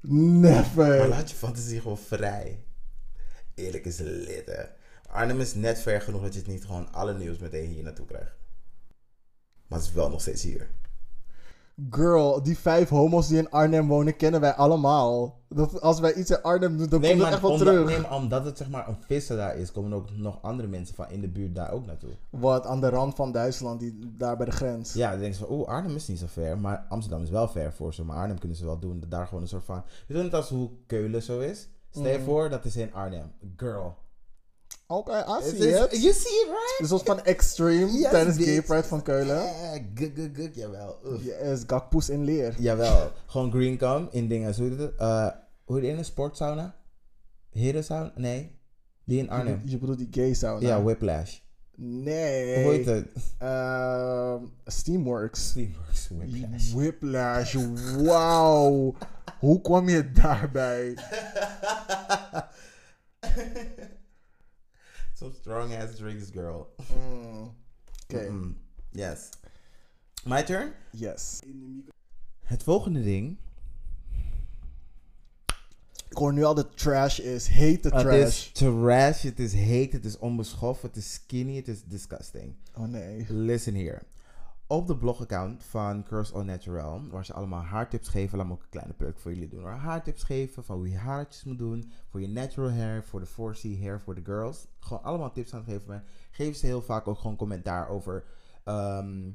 [0.00, 1.08] Maar Never.
[1.08, 2.64] laat je fantasie gewoon vrij.
[3.54, 4.64] Eerlijk is lit, hè.
[5.08, 8.06] Arnhem is net ver genoeg dat je het niet gewoon alle nieuws meteen hier naartoe
[8.06, 8.36] krijgt.
[9.66, 10.70] Maar het is wel nog steeds hier.
[11.90, 15.40] Girl, die vijf homo's die in Arnhem wonen, kennen wij allemaal.
[15.48, 17.66] Dat, als wij iets in Arnhem doen, dan Nee komt het maar, echt wel omdat,
[17.66, 17.86] terug.
[17.88, 20.94] nee, maar omdat het zeg maar een visser daar is, komen ook nog andere mensen
[20.94, 22.10] van in de buurt daar ook naartoe.
[22.30, 24.92] Wat, aan de rand van Duitsland, die, daar bij de grens.
[24.92, 26.58] Ja, dan denken ze van, oeh, Arnhem is niet zo ver.
[26.58, 28.04] Maar Amsterdam is wel ver voor ze.
[28.04, 29.02] Maar Arnhem kunnen ze wel doen.
[29.08, 29.82] Daar gewoon een soort van...
[30.06, 31.68] Je doet het als hoe Keulen zo is.
[31.90, 32.24] Stel je Mhm.
[32.24, 33.32] voor, dat is in Arnhem.
[33.56, 33.94] Girl.
[34.86, 36.02] Oké, I Het see is- it.
[36.02, 36.76] You see it, right?
[36.80, 38.36] Een soort van extreme Yes, tijdens.
[38.44, 39.36] Gay Pride van Keulen.
[39.42, 40.98] Yeah, guk, guk, guk, jawel.
[41.22, 42.54] Yes, gakpoes in leer.
[42.58, 43.12] Jawel.
[43.26, 44.54] Gewoon green come in dingen.
[44.54, 44.92] Hoe heet het?
[44.96, 45.28] Eh,
[45.64, 45.98] hoe heet het?
[45.98, 46.74] Een sportsauna?
[47.50, 48.12] Herensauna?
[48.14, 48.58] Nee.
[49.04, 49.60] Die in Arnhem.
[49.64, 50.66] Je, je bedoelt die gay sauna?
[50.66, 51.38] Ja, Whiplash.
[51.76, 52.62] Nee.
[52.64, 53.06] Hoe heet het?
[53.38, 55.48] Ehm, Steamworks.
[55.48, 56.72] Steamworks Whiplash.
[56.72, 57.54] Whiplash.
[57.96, 58.94] Wauw.
[59.40, 60.94] Hoe kwam je daarbij?
[65.18, 66.66] Some strong ass drinks, girl.
[66.92, 67.50] Mm,
[68.08, 68.56] Oké, Mm,
[68.92, 69.28] Yes.
[70.24, 70.72] My turn?
[70.92, 71.40] yes.
[72.42, 73.36] Het volgende ding.
[76.08, 77.48] Ik hoor nu al dat trash is.
[77.48, 78.22] Hate the Het trash.
[78.26, 82.54] is trash, het is heet, het is onbeschoft, het is skinny, het is disgusting.
[82.76, 83.24] Oh nee.
[83.28, 84.02] Listen here.
[84.66, 88.62] Op de blogaccount van Curse All Natural, waar ze allemaal haartips geven, laat me ook
[88.62, 89.62] een kleine pluk voor jullie doen.
[89.62, 93.26] Waar haartips geven van hoe je haartjes moet doen, voor je natural hair, voor de
[93.26, 94.66] 4C hair, voor de girls.
[94.78, 95.86] Gewoon allemaal tips aan het geven.
[95.86, 98.24] Maar geven ze heel vaak ook gewoon commentaar over
[98.64, 99.30] ehm,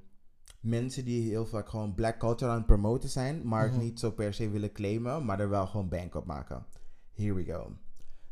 [0.60, 3.80] mensen die heel vaak gewoon black culture aan het promoten zijn, maar Mhm.
[3.80, 6.66] niet zo per se willen claimen, maar er wel gewoon bank op maken.
[7.14, 7.72] Here we go.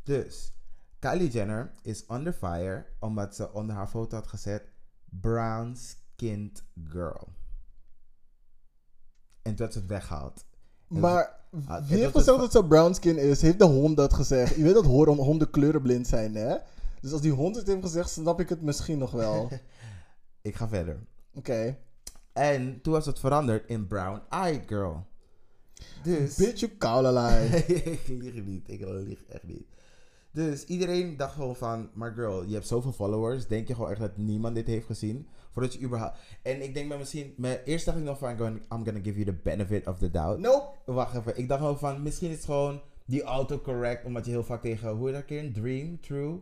[0.04, 0.52] Dus,
[1.00, 4.72] Kylie Jenner is under fire omdat ze onder haar foto had gezet
[5.10, 5.76] brown
[6.18, 7.28] skinned girl.
[9.42, 10.46] En toen had ze het weggehaald.
[10.88, 13.42] Maar Ah, wie dat heeft gezegd dat ze brown skin is?
[13.42, 14.56] Heeft de hond dat gezegd?
[14.56, 16.58] Je weet dat honden kleurenblind zijn, hè?
[17.02, 19.44] Dus als die hond het heeft gezegd, snap ik het misschien nog wel.
[19.44, 19.62] Oké.
[20.42, 21.00] Ik ga verder.
[22.34, 25.06] En toen was het veranderd in brown eyed girl.
[26.04, 26.36] Dus.
[26.36, 27.48] Bitch, you kaulalai.
[27.96, 28.70] ik lieg niet.
[28.70, 29.68] Ik lieg echt niet.
[30.32, 33.48] Dus iedereen dacht gewoon van, maar girl, je hebt zoveel followers.
[33.48, 35.28] Denk je gewoon echt dat niemand dit heeft gezien?
[35.58, 36.18] Voordat je überhaupt...
[36.42, 37.36] En ik denk bij misschien...
[37.66, 40.12] Eerst dacht ik nog van, I'm gonna, I'm gonna give you the benefit of the
[40.12, 40.40] doubt.
[40.40, 40.92] Nope.
[40.92, 41.38] Wacht even.
[41.38, 44.06] Ik dacht gewoon van, misschien is het gewoon die autocorrect.
[44.06, 45.54] Omdat je heel vaak tegen, hoe heet dat keer?
[45.54, 46.40] Dream, True,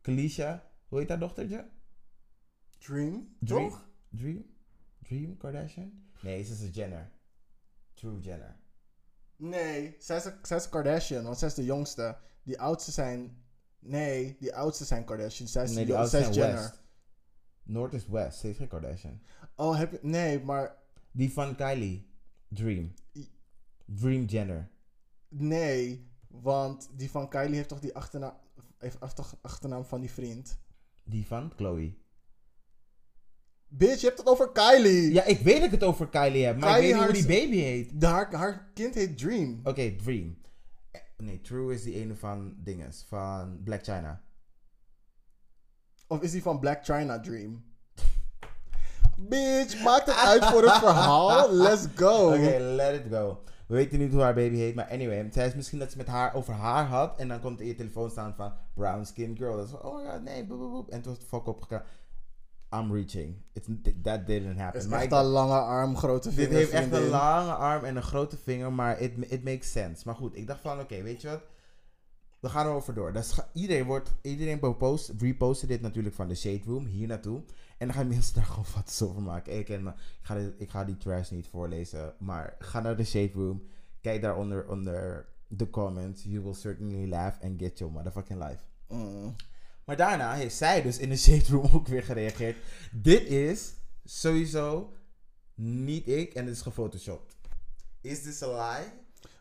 [0.00, 0.68] Kalisha.
[0.88, 1.68] Hoe heet dat dochtertje?
[2.78, 3.28] Dream?
[3.40, 3.68] Dream?
[3.68, 3.88] Toch?
[4.10, 4.44] Dream?
[5.02, 5.92] Dream Kardashian?
[6.20, 7.10] Nee, ze is een Jenner.
[7.94, 8.56] True Jenner.
[9.36, 12.16] Nee, zij is, een- zij is Kardashian, want zij is de jongste.
[12.42, 13.44] Die oudste zijn...
[13.78, 15.48] Nee, die oudste zijn Kardashian.
[15.48, 16.54] Zij is, Nee, de die oudste zijn Jenner.
[16.62, 16.84] West.
[17.66, 18.38] Noord is West.
[18.38, 19.20] Ze is geen Kardashian.
[19.56, 19.98] Oh, heb je...
[20.02, 20.76] Nee, maar...
[21.12, 22.06] Die van Kylie.
[22.48, 22.92] Dream.
[23.86, 24.68] Dream Jenner.
[25.28, 28.32] Nee, want die van Kylie heeft toch die achternaam...
[28.78, 30.58] Heeft achter- achternaam van die vriend.
[31.04, 31.94] Die van Chloe.
[33.68, 35.12] Bitch, je hebt het over Kylie.
[35.12, 37.26] Ja, ik weet dat ik het over Kylie heb, maar Kylie ik weet niet hoe
[37.28, 38.00] die baby heet.
[38.00, 39.60] De- haar, haar kind heet Dream.
[39.64, 40.38] Oké, Dream.
[40.90, 43.04] Eh, Nee, True is die ene van dinges.
[43.08, 44.22] Van Black China.
[46.08, 47.64] Of is die van Black China Dream?
[49.16, 51.52] Bitch, maakt het uit voor het verhaal.
[51.52, 52.26] Let's go.
[52.26, 53.40] Oké, let it go.
[53.66, 55.28] We weten niet hoe haar baby heet, maar anyway.
[55.32, 57.18] Zij is misschien dat ze met haar over haar had.
[57.18, 59.56] En dan komt in je telefoon staan van brown skin girl.
[59.56, 60.88] Dat is van, oh my god, nee, boep, boep, boep.
[60.88, 61.82] En toen was het fuck opgegaan.
[62.74, 63.36] I'm reaching.
[63.52, 63.68] It's,
[64.02, 64.80] that didn't happen.
[64.80, 66.48] Het is echt een lange arm, grote vinger.
[66.50, 70.02] Dit heeft echt een lange arm en een grote vinger, maar it, it makes sense.
[70.04, 71.42] Maar goed, ik dacht van, oké, weet je wat?
[72.46, 73.12] We gaan erover door.
[73.52, 77.42] Iedereen, wordt, iedereen post, reposten dit natuurlijk van de Shade Room hier naartoe.
[77.78, 79.58] En dan gaan mensen daar gewoon wat over maken.
[79.58, 82.14] Ik, ken me, ik, ga dit- ik ga die trash niet voorlezen.
[82.18, 83.62] Maar ga naar de Shade Room.
[84.00, 86.22] Kijk daaronder onder de comments.
[86.22, 88.62] You will certainly laugh and get your motherfucking life.
[88.88, 89.34] Mm.
[89.84, 92.56] Maar daarna heeft zij dus in de Shade Room ook weer gereageerd.
[92.92, 94.92] Dit is sowieso
[95.54, 97.36] niet ik en dit is gefotoshopt.
[98.00, 98.86] Is this a lie?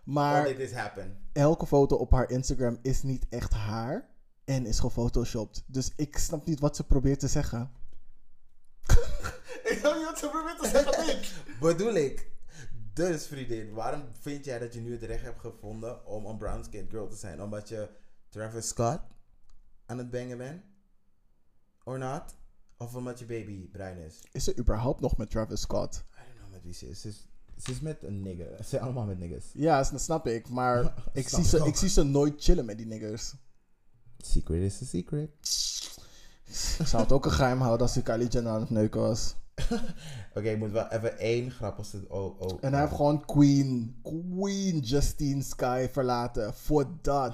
[0.06, 1.18] Maar happen?
[1.32, 4.10] elke foto op haar Instagram is niet echt haar
[4.44, 5.64] en is gefotoshopt.
[5.68, 7.72] Dus ik snap niet wat ze probeert te zeggen.
[9.66, 11.22] Ik weet niet wat ze probeert te zeggen.
[11.60, 12.32] Bedoel ik.
[12.94, 16.64] Dus vriendin, waarom vind jij dat je nu het recht hebt gevonden om een brown
[16.64, 17.42] skinned girl te zijn?
[17.42, 17.90] Omdat je
[18.30, 19.00] Travis Scott
[19.86, 20.64] aan het bangen bent?
[21.84, 22.36] Or not?
[22.78, 24.20] Of omdat je baby bruin is?
[24.32, 25.96] Is ze überhaupt nog met Travis Scott?
[25.96, 27.02] I don't know met wie ze is.
[27.02, 27.28] Ze is,
[27.64, 28.56] ze is met een nigger.
[28.58, 29.46] Ze zijn allemaal met niggers.
[29.54, 30.50] Ja, dat snap ik.
[30.50, 31.68] Maar ik, zie ze, ook.
[31.68, 33.34] ik zie ze nooit chillen met die niggers.
[34.18, 35.30] Secret is a secret.
[36.80, 39.36] Ik zou het ook een geheim houden als ik Kylie Jenner aan het neuken was.
[40.36, 42.06] Oké, ik moet wel even één grappigste...
[42.08, 46.54] Oh, oh, En hij heeft gewoon Queen, Queen Justine Sky verlaten.
[46.54, 47.34] Voor dat.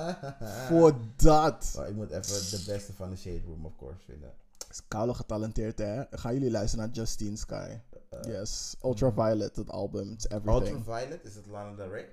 [0.68, 1.76] Voor dat.
[1.78, 4.32] Oh, ik moet even de beste van de Shade Room, of course, vinden.
[4.74, 6.02] Is koude getalenteerd, hè?
[6.10, 7.78] Gaan jullie luisteren naar Justine Sky?
[8.26, 8.76] yes.
[8.82, 10.12] Ultraviolet, het album.
[10.12, 10.76] It's everything.
[10.76, 12.08] Ultraviolet, is het Lana Del Rey?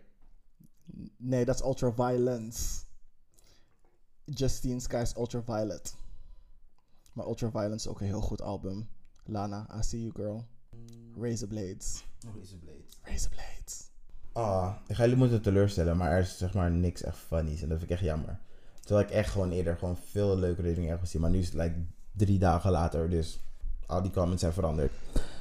[1.18, 2.84] nee, dat is Ultraviolence.
[4.26, 5.96] Justine Sky is Ultraviolet.
[7.14, 8.90] Maar Ultraviolence is ook een heel goed album.
[9.24, 10.46] Lana, I see you girl.
[11.22, 12.04] Razor Blades.
[12.28, 13.00] Oh, het Blades.
[13.02, 13.90] Razor Blades.
[14.32, 17.70] Ah, ik ga jullie moeten teleurstellen, maar er is zeg maar niks echt funnies en
[17.70, 18.40] dat vind ik echt jammer.
[18.80, 21.54] Terwijl ik echt gewoon eerder gewoon veel leukere dingen heb gezien, maar nu is het
[21.54, 23.40] like drie dagen later, dus
[23.86, 24.92] al die comments zijn veranderd.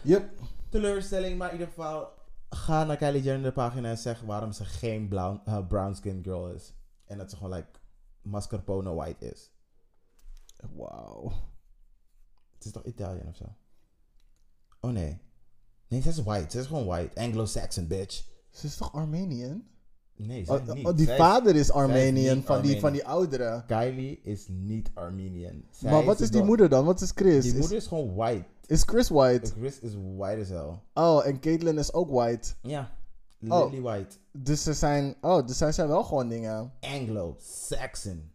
[0.02, 0.30] Yep.
[0.68, 2.08] Teleurstelling, maar in ieder geval
[2.50, 6.20] ga naar Kylie Jenner de pagina en zeg waarom ze geen brown, uh, brown skin
[6.22, 6.74] girl is.
[7.04, 7.68] En dat ze gewoon like
[8.22, 9.50] mascarpone white is.
[10.74, 11.32] Wauw.
[12.54, 13.44] Het is toch Italië of zo?
[14.80, 15.20] Oh nee.
[15.88, 16.50] Nee, ze is white.
[16.50, 17.20] Ze is gewoon white.
[17.20, 18.24] Anglo-Saxon, bitch.
[18.50, 19.69] Ze is toch Armenian?
[20.26, 20.86] Nee, zij Oh, niet.
[20.86, 23.62] oh, die Zij vader is Armenian van, die, van die oudere.
[23.66, 25.62] Kylie is niet Armenian.
[25.70, 26.84] Zij maar wat is die moeder dan?
[26.84, 27.42] Wat is Chris?
[27.44, 28.44] Die Is- moeder is gewoon white.
[28.66, 29.50] is, Chris white?
[29.58, 30.78] Chris is white as hell.
[30.94, 32.48] Oh, en Caitlyn is ook white.
[32.62, 32.90] Ja.
[33.48, 33.70] Oh.
[33.70, 34.16] Lily White.
[34.32, 35.14] Dus ze zijn...
[35.20, 36.72] Oh, dus zij zijn wel gewoon dingen.
[36.80, 38.30] Anglo-Saxon.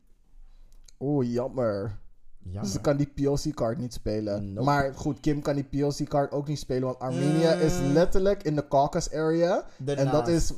[0.99, 1.97] Oeh, jammer.
[2.43, 2.61] Ja.
[2.61, 4.53] Dus ze kan die PLC-card niet spelen.
[4.53, 4.65] Nope.
[4.65, 6.83] Maar goed, Kim kan die PLC-card ook niet spelen.
[6.83, 7.61] Want Armenië Mm.
[7.61, 9.65] is letterlijk in de Caucasus area.
[9.85, 10.53] En dat is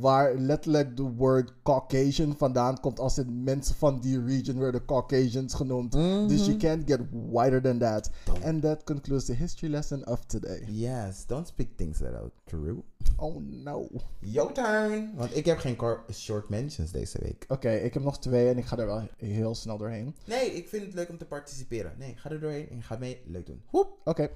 [0.00, 2.98] waar letterlijk de word Caucasian vandaan komt.
[3.00, 5.94] Als in mensen van die region worden Caucasians genoemd.
[5.94, 6.26] Mhm.
[6.28, 7.00] Dus you can't get
[7.30, 8.10] whiter than that.
[8.24, 10.64] Don't- And that concludes the history lesson of today.
[10.66, 12.82] Yes, don't speak things that are true.
[13.16, 13.88] Oh no.
[14.20, 15.10] Your turn.
[15.16, 15.76] Want ik heb geen
[16.12, 17.44] short mentions deze week.
[17.48, 20.14] Oké, ik heb nog twee en ik ga er wel heel snel doorheen.
[20.26, 21.92] Nee, ik vind het leuk om te participeren.
[21.98, 23.20] Nee, ga er doorheen en ga mee.
[23.26, 23.62] Leuk doen.
[23.66, 23.96] Hoep.
[24.04, 24.28] Oké.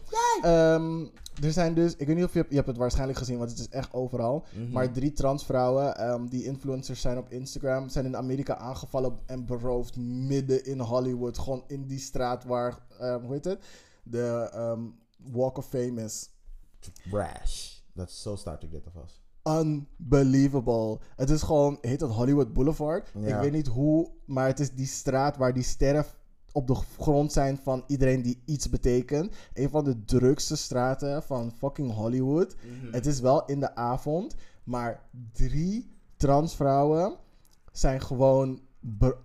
[0.42, 1.00] Ehm,
[1.42, 3.58] er zijn dus, ik weet niet of je, je hebt het waarschijnlijk gezien, want het
[3.58, 4.44] is echt overal.
[4.54, 4.72] Mhm.
[4.72, 5.12] Maar drie
[5.46, 10.80] transvrouwen ehm, die influencers zijn op Instagram, zijn in Amerika aangevallen en beroofd midden in
[10.80, 11.38] Hollywood.
[11.38, 13.64] Gewoon in die straat waar, ehm, hoe heet het?
[14.02, 14.80] De ehm,
[15.16, 16.30] Walk of Fame is.
[17.10, 17.78] Brash.
[17.92, 19.20] Dat is zo start ik dit alvast.
[19.42, 20.98] Unbelievable.
[21.16, 23.10] Het is gewoon, heet dat Hollywood Boulevard?
[23.14, 23.36] Ja.
[23.36, 26.04] Ik weet niet hoe, maar het is die straat waar die sterren
[26.52, 29.34] op de grond zijn van iedereen die iets betekent.
[29.52, 32.56] Een van de drukste straten van fucking Hollywood.
[32.90, 34.34] Het is wel in de avond,
[34.66, 35.02] maar
[35.32, 37.16] drie transvrouwen
[37.72, 38.60] zijn gewoon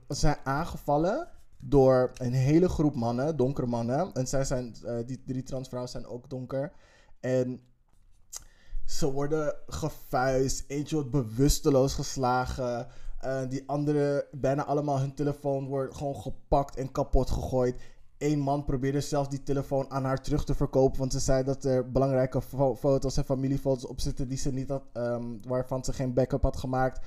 [0.07, 1.27] zijn aangevallen
[1.57, 4.13] door een hele groep mannen, donkere mannen.
[4.13, 6.71] En zij zijn, eh, die drie transvrouwen zijn ook donker.
[7.19, 7.61] En
[8.85, 10.63] ze worden gevuist.
[10.67, 12.87] Eentje wordt bewusteloos geslagen.
[13.19, 17.81] Eh, die andere, bijna allemaal hun telefoon wordt gewoon gepakt en kapot gegooid.
[18.21, 20.99] Eén man probeerde zelfs die telefoon aan haar terug te verkopen.
[20.99, 24.69] Want ze zei dat er belangrijke fo- foto's en familiefoto's op zitten die ze niet
[24.69, 26.99] had, ehm, waarvan ze geen backup had gemaakt.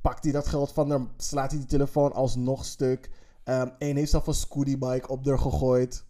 [0.00, 3.10] Pakt hij dat geld van haar, slaat hij die telefoon alsnog stuk.
[3.78, 6.04] Eén heeft zelf een scootybike op haar gegooid.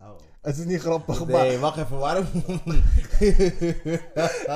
[0.00, 0.10] Oh.
[0.46, 1.98] Het is niet grappig, maar Nee, wacht even.
[1.98, 2.26] Waarom?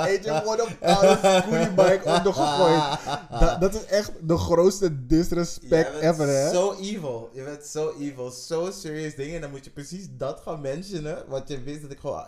[0.06, 2.82] Eentje wordt op een scootybike op de gegooid.
[3.40, 6.50] Dat, dat is echt de grootste disrespect ever, hè?
[6.50, 7.30] Zo evil.
[7.32, 8.30] Je bent zo evil.
[8.30, 9.34] Zo serious dingen.
[9.34, 11.24] En dan moet je precies dat gaan mentionen.
[11.28, 12.26] Want je wist dat ik gewoon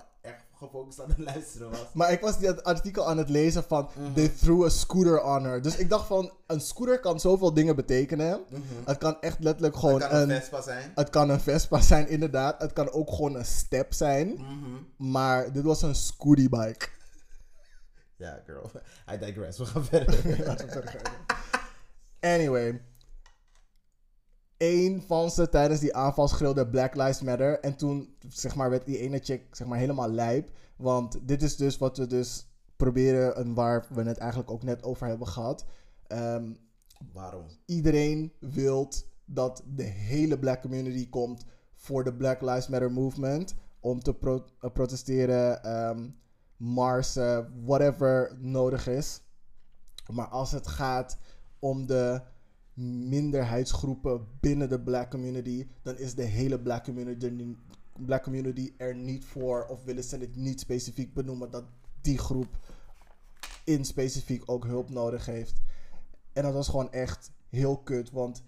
[0.62, 1.87] gefocust aan het luisteren was.
[1.92, 4.12] Maar ik was die artikel aan het lezen van Mhm.
[4.12, 5.62] They threw a scooter on her.
[5.62, 8.40] Dus ik dacht van, een scooter kan zoveel dingen betekenen.
[8.85, 10.11] Het kan echt letterlijk gewoon Het Mhm.
[10.11, 10.40] kan een een...
[10.40, 10.92] Vespa zijn.
[10.94, 12.61] Het kan een Vespa zijn, inderdaad.
[12.62, 14.29] Het kan ook gewoon een step zijn.
[14.29, 15.11] Mhm.
[15.11, 16.87] Maar dit was een scootybike.
[18.16, 18.70] Ja, girl.
[19.14, 19.59] I digress.
[19.59, 20.18] We gaan verder.
[22.20, 22.81] Anyway.
[24.64, 27.61] Eén van ze tijdens die aanval schreeuwde Black Lives Matter.
[27.61, 30.51] En toen, zeg maar, werd die ene chick, zeg maar, helemaal lijp.
[30.77, 32.46] Want dit is dus wat we dus
[32.77, 35.64] proberen en waar we het eigenlijk ook net over hebben gehad.
[36.07, 36.53] Ehm,
[37.12, 37.46] Waarom?
[37.66, 38.88] iedereen wil
[39.25, 41.44] dat de hele black community komt
[41.75, 43.55] voor de Black Lives Matter movement.
[43.81, 46.09] Om te pro- eh, protesteren, ehm
[46.57, 49.20] marsen, whatever nodig is.
[50.12, 51.16] Maar als het gaat
[51.59, 52.20] om de
[52.74, 57.58] minderheidsgroepen binnen de black community, dan is de hele black community, er niet-
[58.06, 59.66] black community er niet voor.
[59.66, 61.64] Of willen ze het niet specifiek benoemen dat
[62.00, 62.58] die groep
[63.64, 65.61] in specifiek ook hulp nodig heeft.
[66.32, 68.11] En dat was gewoon echt heel kut.
[68.11, 68.42] Want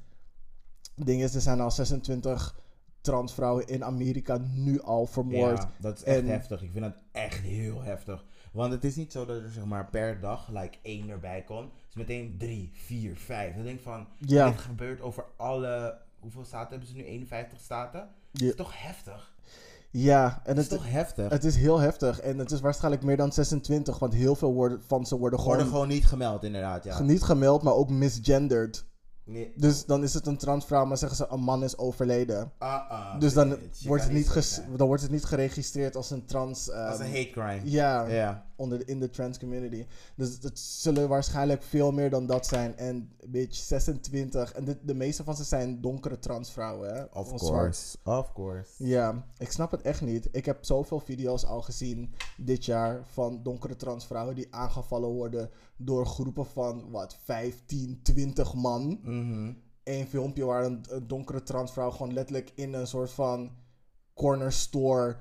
[0.95, 2.63] het ding is, er zijn al 26
[3.01, 5.59] transvrouwen in Amerika nu al vermoord.
[5.63, 6.63] Ja, dat is echt En- heftig.
[6.63, 8.25] Ik vind dat echt heel heftig.
[8.53, 11.73] Want het is niet zo dat er zeg maar per dag like één erbij komt.
[11.95, 13.55] Het is meteen drie, vier, vijf.
[13.55, 14.51] Dan denk ik van, Ja.
[14.51, 15.99] dit gebeurt over alle...
[16.21, 17.05] Hoeveel staten hebben ze nu?
[17.05, 18.09] 51 staten?
[18.33, 19.35] Dat is toch heftig?
[19.91, 21.31] Ja, en Dat is het, toch heftig?
[21.31, 22.21] het is heel heftig.
[22.21, 25.55] En het is waarschijnlijk meer dan 26, want heel veel worden, van ze worden gewoon,
[25.55, 27.03] Worden gewoon niet gemeld inderdaad, ja.
[27.03, 28.85] niet gemeld, maar ook misgenderd.
[29.25, 29.53] Nee.
[29.57, 32.53] Dus dan is het een transvrouw, maar zeggen ze een man is overleden.
[32.59, 36.71] Ah, ah, dus dan wordt, het niet dan wordt het niet geregistreerd als een trans.
[36.71, 37.61] Als ehm, een hate crime.
[37.65, 38.47] Ja, Ja.
[38.57, 39.87] Onder de, in de trans community.
[40.17, 42.77] Dus het zullen waarschijnlijk veel meer dan dat zijn.
[42.77, 44.53] En bitch, 26.
[44.53, 47.05] En de, de meeste van ze zijn donkere transvrouwen, hè?
[47.05, 47.97] Of Of course.
[48.05, 48.87] Of course.
[48.87, 50.29] Ja, ik snap het echt niet.
[50.33, 56.07] Ik heb zoveel video's al gezien dit jaar van donkere transvrouwen die aangevallen worden door
[56.07, 58.99] groepen van wat 15, 20 man.
[59.03, 59.53] Mhm.
[59.85, 63.51] Eén filmpje waar een, een donkere transvrouw gewoon letterlijk in een soort van
[64.15, 65.17] corner store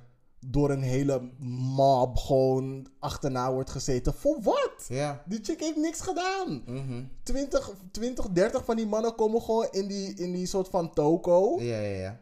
[0.46, 1.32] door een hele
[1.76, 4.14] mob gewoon achterna wordt gezeten.
[4.14, 4.86] Voor wat?
[4.88, 5.24] Ja.
[5.26, 6.64] Die chick heeft niks gedaan.
[6.66, 7.04] Mhm.
[7.24, 11.60] 20, 20, 30 van die mannen komen gewoon in die, in die soort van toko
[11.62, 12.20] Ja, ja, ja.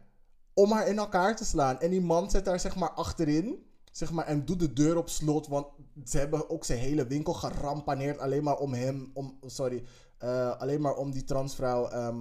[0.54, 1.80] om haar in elkaar te slaan.
[1.80, 3.70] En die man zit daar zeg maar achterin.
[3.92, 5.48] Zeg maar, en doet de deur op slot.
[5.48, 5.68] Want
[6.06, 8.20] ze hebben ook zijn hele winkel gerampaneerd.
[8.20, 9.12] Alleen maar om hem.
[9.14, 9.84] Om, sorry.
[10.18, 12.18] eh, alleen maar om die transvrouw ehm,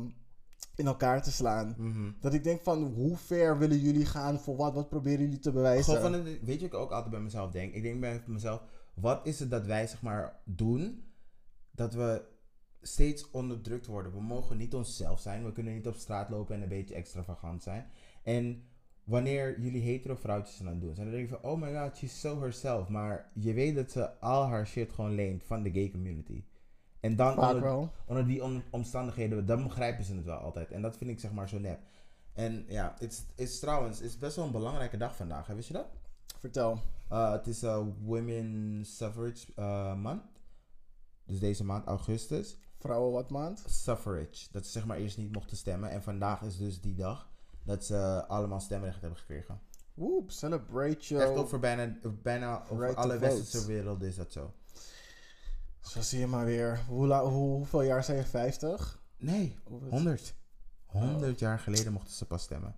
[0.81, 1.75] in elkaar te slaan.
[1.79, 2.11] Mhm.
[2.21, 4.75] Dat ik denk van hoe ver willen jullie gaan voor wat?
[4.75, 6.01] Wat proberen jullie te bewijzen?
[6.01, 7.75] Van, weet je ik ook altijd bij mezelf denk?
[7.75, 8.63] Ik denk bij mezelf,
[8.95, 11.05] wat is het dat wij zeg maar doen,
[11.71, 12.23] dat we
[12.81, 14.13] steeds onderdrukt worden?
[14.13, 17.63] We mogen niet onszelf zijn, we kunnen niet op straat lopen en een beetje extravagant
[17.63, 17.87] zijn.
[18.23, 18.63] En
[19.05, 21.97] wanneer jullie hetero vrouwtjes aan het doen zijn, dan denk je van, oh my god,
[21.97, 22.89] she's so herself.
[22.89, 26.43] Maar je weet dat ze al haar shit gewoon leent van de gay community.
[27.01, 30.71] En dan onder, onder die om- omstandigheden, dan begrijpen ze het wel altijd.
[30.71, 31.81] En dat vind ik zeg maar zo nep.
[32.33, 35.55] En ja, het is- trouwens, het is best wel een belangrijke dag vandaag, hè?
[35.55, 35.87] wist je dat?
[36.39, 36.79] Vertel.
[37.13, 40.23] Uh, het is uh, Women Suffrage uh, Month.
[41.25, 42.57] Dus deze maand, augustus.
[42.79, 43.63] Vrouwen wat maand?
[43.67, 44.47] Suffrage.
[44.51, 45.91] Dat ze zeg maar eerst niet mochten stemmen.
[45.91, 47.31] En vandaag is dus die dag
[47.63, 49.61] dat ze allemaal stemrecht hebben gekregen.
[49.95, 51.23] Woep, celebrate you.
[51.23, 54.53] Echt ook voor bijna, bijna over alle westerse wereld is dat zo.
[55.81, 56.81] Zo zie je maar weer.
[56.89, 58.25] Hoe, la- hoe, hoeveel jaar zijn je?
[58.25, 59.03] 50?
[59.19, 60.35] Nee, Hoeveel- 100.
[60.87, 62.75] 100 jaar geleden mochten ze pas stemmen.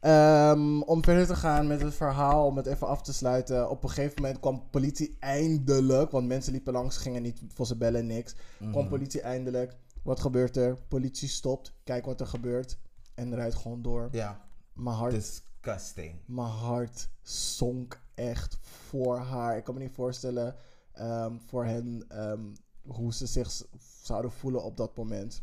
[0.00, 3.70] Ehm, om verder te gaan met het verhaal, om het even af te sluiten.
[3.70, 7.76] Op een gegeven moment kwam politie eindelijk, want mensen liepen langs, gingen niet voor ze
[7.76, 8.34] bellen, niks.
[8.58, 8.88] Kwam Mhm.
[8.88, 9.76] politie eindelijk.
[10.02, 10.76] Wat gebeurt er?
[10.88, 12.78] Politie stopt, kijk wat er gebeurt
[13.14, 14.08] en rijdt gewoon door.
[14.12, 14.40] Ja,
[14.72, 16.14] Mijn hart, disgusting.
[16.26, 19.56] mijn hart zonk echt voor haar.
[19.56, 20.54] Ik kan me niet voorstellen
[20.92, 22.44] ehm, voor hen ehm,
[22.86, 23.62] hoe ze zich
[24.02, 25.42] zouden voelen op dat moment.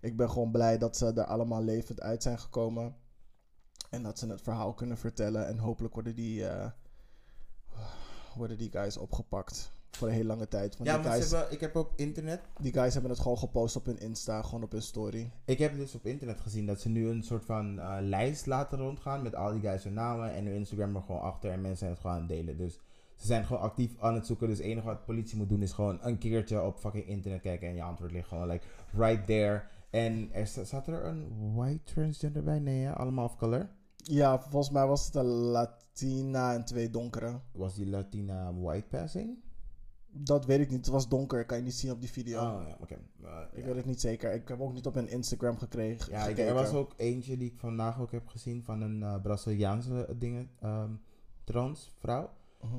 [0.00, 2.96] Ik ben gewoon blij dat ze er allemaal levend uit zijn gekomen.
[3.90, 5.46] En dat ze het verhaal kunnen vertellen.
[5.46, 6.70] En hopelijk worden die, eh,
[8.36, 9.74] worden die guys opgepakt.
[9.90, 10.76] Voor een hele lange tijd.
[10.76, 13.76] Want Ja, die, guys, hebben, ik heb op internet die guys hebben het gewoon gepost
[13.76, 14.42] op hun Insta.
[14.42, 15.30] Gewoon op hun story.
[15.44, 18.78] Ik heb dus op internet gezien dat ze nu een soort van eh, lijst laten
[18.78, 21.78] rondgaan met al die guys hun namen en hun Instagram er gewoon achter en mensen
[21.78, 22.56] zijn het gewoon aan het delen.
[22.56, 22.80] Dus
[23.16, 24.48] ze zijn gewoon actief aan het zoeken.
[24.48, 27.40] Dus het enige wat de politie moet doen is gewoon een keertje op fucking internet
[27.40, 29.62] kijken en je antwoord ligt gewoon like right there.
[29.90, 32.58] En er zat er een white transgender bij?
[32.58, 32.92] Nee, hè?
[32.94, 33.68] allemaal of color.
[33.96, 37.40] Ja, volgens mij was het een Latina en twee donkere.
[37.52, 39.38] Was die Latina white passing?
[40.18, 40.78] Dat weet ik niet.
[40.78, 41.44] Het was donker.
[41.44, 42.38] Kan je niet zien op die video.
[42.38, 42.94] Oh ja, oké.
[43.22, 43.66] Eh, Ik ja.
[43.66, 44.32] weet het niet zeker.
[44.34, 46.12] Ik heb ook niet op mijn Instagram gekregen.
[46.12, 46.46] Ja, gekeken.
[46.46, 50.50] er was ook eentje die ik vandaag ook heb gezien van een eh, Braziliaanse dingen,
[50.60, 50.90] ehm
[51.44, 52.30] trans vrouw.
[52.60, 52.76] Mhm.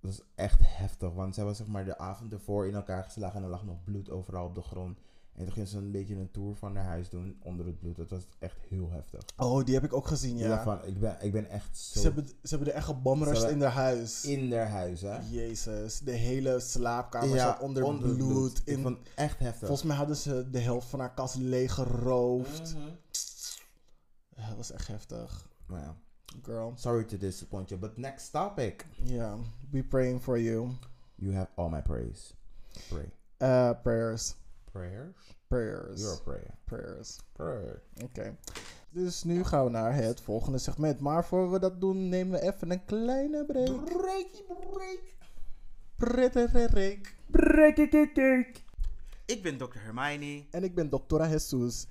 [0.00, 3.36] Dat is echt heftig, want zij was zeg maar de avond ervoor in elkaar geslagen
[3.36, 4.98] en er lag nog bloed overal op de grond.
[5.38, 7.96] En toen ging ze een beetje een tour van haar huis doen onder het bloed.
[7.96, 9.20] Dat was echt heel heftig.
[9.36, 10.62] Oh, die heb ik ook gezien, ja.
[10.62, 13.62] van, ik ben, ik ben echt zo Ze hebben, ze hebben er echt gebomrust in
[13.62, 14.24] haar huis.
[14.24, 15.18] in haar huis, hè?
[15.30, 18.62] Jezus, de hele slaapkamer zat onder, bloed.
[18.64, 19.66] In, vond het echt heftig.
[19.66, 22.76] volgens mij hadden ze de helft van haar kast leeggeroofd.
[24.36, 25.48] Ja, Dat was echt heftig.
[25.66, 25.96] Maar ja,
[26.42, 26.72] Girl.
[26.76, 28.84] sorry to disappoint you, but next topic.
[29.02, 29.36] Ja,
[29.70, 30.70] we praying for you.
[31.16, 32.34] You have all my praise.
[32.88, 33.10] Pray.
[33.40, 34.34] Uh, prayers.
[34.72, 35.14] Prayers?
[35.48, 36.00] Prayers.
[36.00, 36.54] You're a prayer.
[36.66, 37.20] Prayers.
[37.32, 37.82] Prayer.
[38.04, 38.36] Oké.
[38.90, 41.00] Dus nu gaan we naar het volgende segment.
[41.00, 43.84] Maar voor we dat doen, nemen we even een kleine break.
[43.84, 45.00] Breaky break.
[47.30, 47.78] Break.
[49.26, 49.78] Ik ben Dr.
[49.78, 51.86] Hermione En ik ben Doctora Jesus.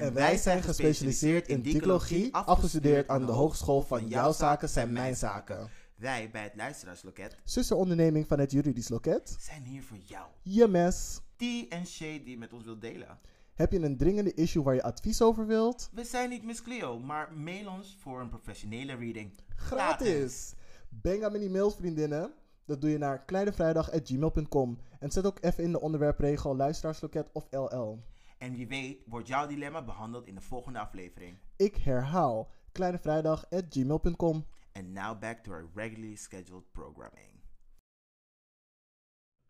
[0.00, 5.16] En, wij zijn gespecialiseerd in dicologie, afgestudeerd aan de Hogeschool van Jouw Zaken zijn Mijn
[5.16, 5.70] Zaken.
[5.96, 9.36] Wij bij het Luisteraarsloket Zusteronderneming van het Juridisch Loket.
[9.40, 10.26] zijn hier voor jou.
[10.42, 11.20] Je mes.
[11.36, 13.18] Die en Shay die met ons wil delen.
[13.54, 15.88] Heb je een dringende issue waar je advies over wilt?
[15.92, 19.32] We zijn niet Miss Cleo, maar mail ons voor een professionele reading.
[19.56, 20.52] Gratis!
[20.88, 22.32] Bang aan mijn e-mails, vriendinnen.
[22.64, 24.78] Dat doe je naar kleinevrijdag.gmail.com.
[24.98, 27.98] En zet ook even in de onderwerpregel luisteraarsloket of LL.
[28.42, 31.38] En wie weet wordt jouw dilemma behandeld in de volgende aflevering.
[31.56, 34.46] Ik herhaal kleinevrijdag.gmail.com.
[34.72, 37.40] And now back to our regularly scheduled programming.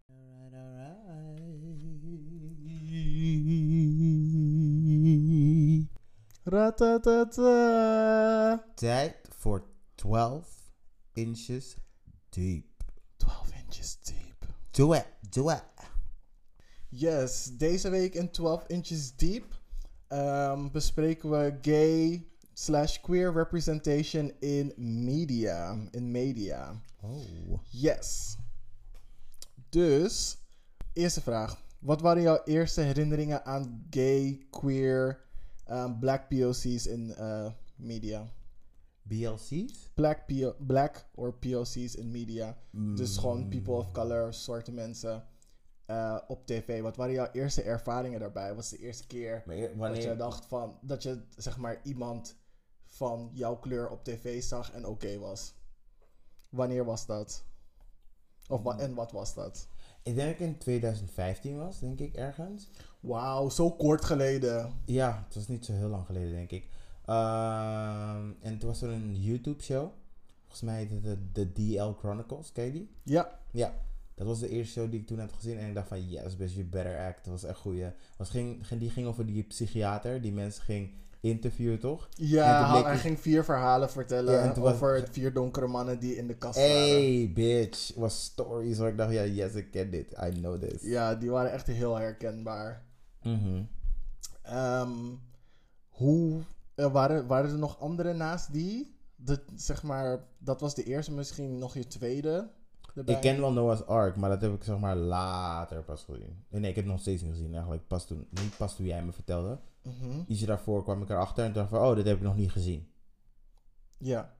[0.08, 0.60] Alright,
[6.44, 7.54] Ratatata.
[8.74, 9.64] Tijd voor
[9.94, 10.70] 12
[11.12, 11.76] inches
[12.28, 12.84] deep.
[13.16, 14.46] 12 inches deep.
[14.70, 15.71] Do it, do it.
[16.94, 19.60] Yes, deze week in 12 inches deep
[20.08, 25.76] ehm, bespreken we gay slash queer representation in media.
[25.90, 26.80] In media.
[27.00, 27.58] Oh.
[27.70, 28.36] Yes.
[29.68, 30.38] Dus,
[30.92, 31.60] eerste vraag.
[31.78, 35.20] Wat waren jouw eerste herinneringen aan gay, queer,
[35.64, 38.28] ehm, black POC's in eh, media?
[39.02, 39.90] BLC's?
[39.94, 42.56] Black, PO, black or POC's in media.
[42.70, 43.48] Dus gewoon Mm.
[43.48, 45.24] people of color, soorten mensen
[45.92, 46.80] eh, op tv.
[46.82, 48.54] Wat waren jouw eerste ervaringen daarbij?
[48.54, 49.42] Wat is de eerste keer
[49.92, 52.36] dat je dacht van, dat je zeg maar iemand
[52.86, 55.54] van jouw kleur op tv zag en oké was?
[56.48, 57.44] Wanneer was dat?
[58.48, 58.64] Of Mm.
[58.64, 59.68] wa- en wat was dat?
[60.02, 62.70] Ik denk dat ik in 2015 was, denk ik, ergens.
[63.00, 64.80] Wauw, zo kort geleden.
[64.84, 66.68] Ja, het was niet zo heel lang geleden, denk ik.
[67.04, 69.90] Ehm, en toen was er een YouTube-show.
[70.40, 72.90] Volgens mij heette het de DL Chronicles, ken je die?
[73.02, 73.74] Ja, Ja,
[74.14, 75.58] dat was de eerste show die ik toen had gezien.
[75.58, 77.24] En ik dacht van, yes, best you better act.
[77.24, 77.86] Dat was echt goeie.
[78.16, 80.90] Was ging, ging, die ging over die psychiater die mensen ging
[81.20, 82.08] interviewen, toch?
[82.16, 86.34] Ja hij ging vier verhalen vertellen Ja, was- over vier donkere mannen die in de
[86.36, 86.72] kast waren.
[86.88, 87.94] Hey, bitch.
[87.94, 90.12] Was stories waar ik dacht, ja, yes, ik ken dit.
[90.24, 90.82] I know this.
[90.82, 92.82] Ja, die waren echt heel herkenbaar.
[93.22, 93.62] Mhm.
[94.42, 94.90] Ehm,
[95.88, 96.40] hoe
[96.74, 98.96] waren, waren er nog andere naast die?
[99.16, 102.50] Dat, zeg maar, dat was de eerste, misschien nog je tweede.
[102.94, 103.14] Erbij?
[103.14, 106.44] Ik ken wel Noah's Ark, maar dat heb ik zeg maar later pas gezien.
[106.48, 107.52] Nee, ik heb het nog steeds niet gezien.
[107.52, 109.58] Eigenlijk pas toen, niet pas toen jij me vertelde.
[109.82, 110.22] Mhm.
[110.26, 112.88] Ietsje daarvoor kwam ik erachter en dacht van, oh, dit heb ik nog niet gezien.
[113.98, 114.34] Ja.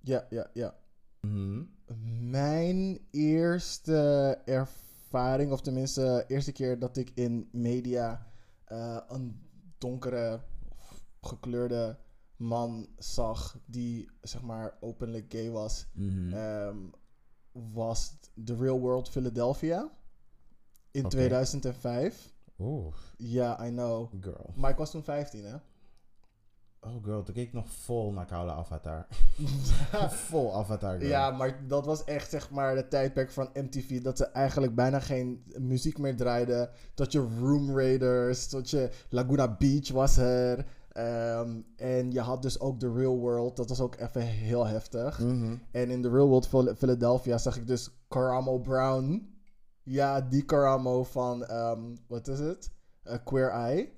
[0.00, 0.74] Ja, ja, ja.
[1.20, 1.62] Mhm.
[2.30, 8.26] Mijn eerste ervaring, of tenminste, eerste keer dat ik in media
[8.64, 9.40] eh, een
[9.78, 10.40] donkere,
[11.20, 11.96] gekleurde
[12.36, 16.32] man zag die, zeg maar, openlijk gay was, Mhm.
[16.32, 16.76] ehm,
[17.52, 19.90] was The Real World Philadelphia
[20.90, 21.14] in Oké.
[21.14, 22.32] 2005.
[22.58, 24.10] Oeh, Ja, I know.
[24.20, 24.52] girl.
[24.56, 25.54] Maar ik was toen 15, hè?
[26.84, 29.06] Oh, girl, toen keek ik nog vol naar Koude Avatar.
[30.28, 31.08] vol Avatar, girl.
[31.10, 34.02] Ja, maar dat was echt zeg maar de tijdperk van MTV.
[34.02, 36.70] Dat ze eigenlijk bijna geen muziek meer draaiden.
[36.94, 40.66] Tot je Room Raiders, tot je Laguna Beach was er.
[40.92, 43.56] Ehm, en je had dus ook The Real World.
[43.56, 45.18] Dat was ook even heel heftig.
[45.20, 45.56] Mhm.
[45.70, 49.30] En in The Real World Phil- Philadelphia zag ik dus Caramo Brown.
[49.82, 52.70] Ja, die Caramo van, ehm, wat is het?
[53.02, 53.92] Eh, Queer Eye.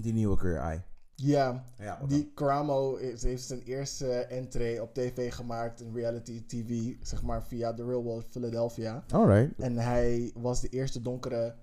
[0.00, 0.82] Die nieuwe Queer Eye.
[1.14, 1.64] Ja,
[2.08, 5.80] die Caramo is, heeft zijn eerste entree op tv gemaakt.
[5.80, 9.04] In reality TV, zeg maar via The Real World Philadelphia.
[9.12, 9.60] Alright.
[9.60, 11.54] En hij was de eerste donkere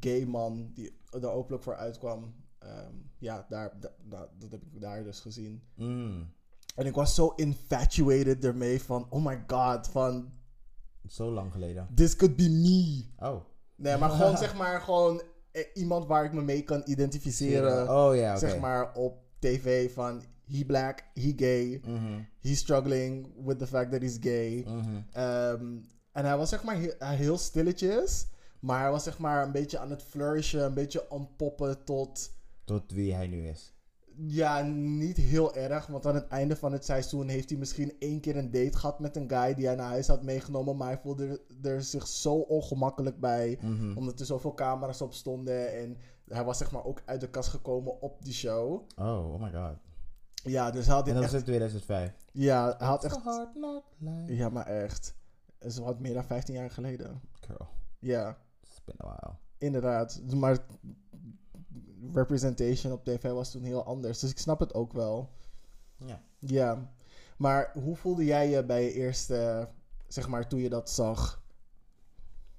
[0.00, 2.34] gay man die er openlijk voor uitkwam.
[2.64, 5.62] Ehm, ja, daar, da- da- dat heb ik daar dus gezien.
[5.74, 6.32] Mm.
[6.76, 10.32] En ik was zo infatuated ermee van, oh my god, van,
[11.08, 11.88] Zo lang geleden.
[11.94, 13.04] this could be me.
[13.28, 13.40] Oh.
[13.76, 17.90] Nee, maar gewoon zeg maar, gewoon eh, iemand waar ik me mee kan identificeren.
[17.90, 18.38] Oh ja, oké.
[18.38, 22.20] Zeg maar op tv van, he black, he gay, Mhm.
[22.40, 24.64] he's struggling with the fact that he's gay.
[24.66, 25.00] Mhm.
[25.12, 25.76] Ehm,
[26.12, 28.26] en hij was zeg maar heel, heel stilletjes.
[28.60, 32.32] Maar hij was zeg maar een beetje aan het flourishen, een beetje ontpoppen tot...
[32.64, 33.72] Tot wie hij nu is.
[34.26, 35.86] Ja, niet heel erg.
[35.86, 38.98] Want aan het einde van het seizoen heeft hij misschien één keer een date gehad
[39.00, 40.76] met een guy die hij naar huis had meegenomen.
[40.76, 41.26] Maar hij voelde
[41.62, 43.58] er, er zich zo ongemakkelijk bij.
[43.62, 43.96] Mhm.
[43.96, 45.72] Omdat er zoveel camera's op stonden.
[45.78, 45.96] En
[46.28, 48.72] hij was zeg maar ook uit de kast gekomen op die show.
[48.96, 49.76] Oh, oh my god.
[50.34, 51.40] Ja, dus hij had En dat was echt...
[51.40, 52.12] in 2005.
[52.32, 53.16] Ja, hij had echt...
[53.16, 54.34] hard life.
[54.34, 55.14] Ja, maar echt.
[55.58, 57.20] Is wat meer dan 15 jaar geleden.
[57.40, 59.36] Girl, Ja, it's been a while.
[59.58, 60.20] inderdaad.
[60.34, 60.58] Maar
[62.12, 64.18] representation op tv was toen heel anders.
[64.18, 65.30] Dus ik snap het ook wel.
[65.96, 66.22] Ja.
[66.38, 66.92] Ja.
[67.36, 69.68] Maar hoe voelde jij je bij je eerste,
[70.06, 71.42] zeg maar, toen je dat zag?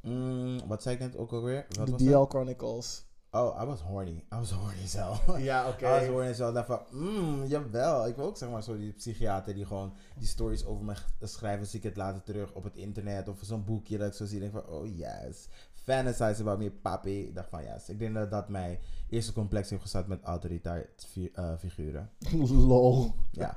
[0.02, 1.66] Mm, wat zei ik net ook alweer?
[1.70, 2.24] Wat de DL?
[2.24, 3.06] Chronicles.
[3.36, 4.24] Oh, I was horny.
[4.34, 5.38] I was horny zelf.
[5.50, 5.86] Ja, oké.
[5.86, 6.54] I was horny zelf.
[6.54, 8.08] Dacht van, mm, jawel.
[8.08, 11.68] Ik wil ook zeg maar zo die psychiater die gewoon die stories over me schrijven.
[11.68, 14.40] Zie ik het later terug op het internet of zo'n boekje dat ik zo zie.
[14.40, 15.48] Denk van, oh yes.
[15.86, 17.20] Fantasize about me, papi.
[17.28, 17.90] Ik dacht van, yes.
[17.90, 18.80] Ik denk dat dat mijn
[19.10, 22.10] eerste complex heeft gezet met autoriteit fi- eh, figuren.
[22.68, 23.12] Lol.
[23.32, 23.54] Ja.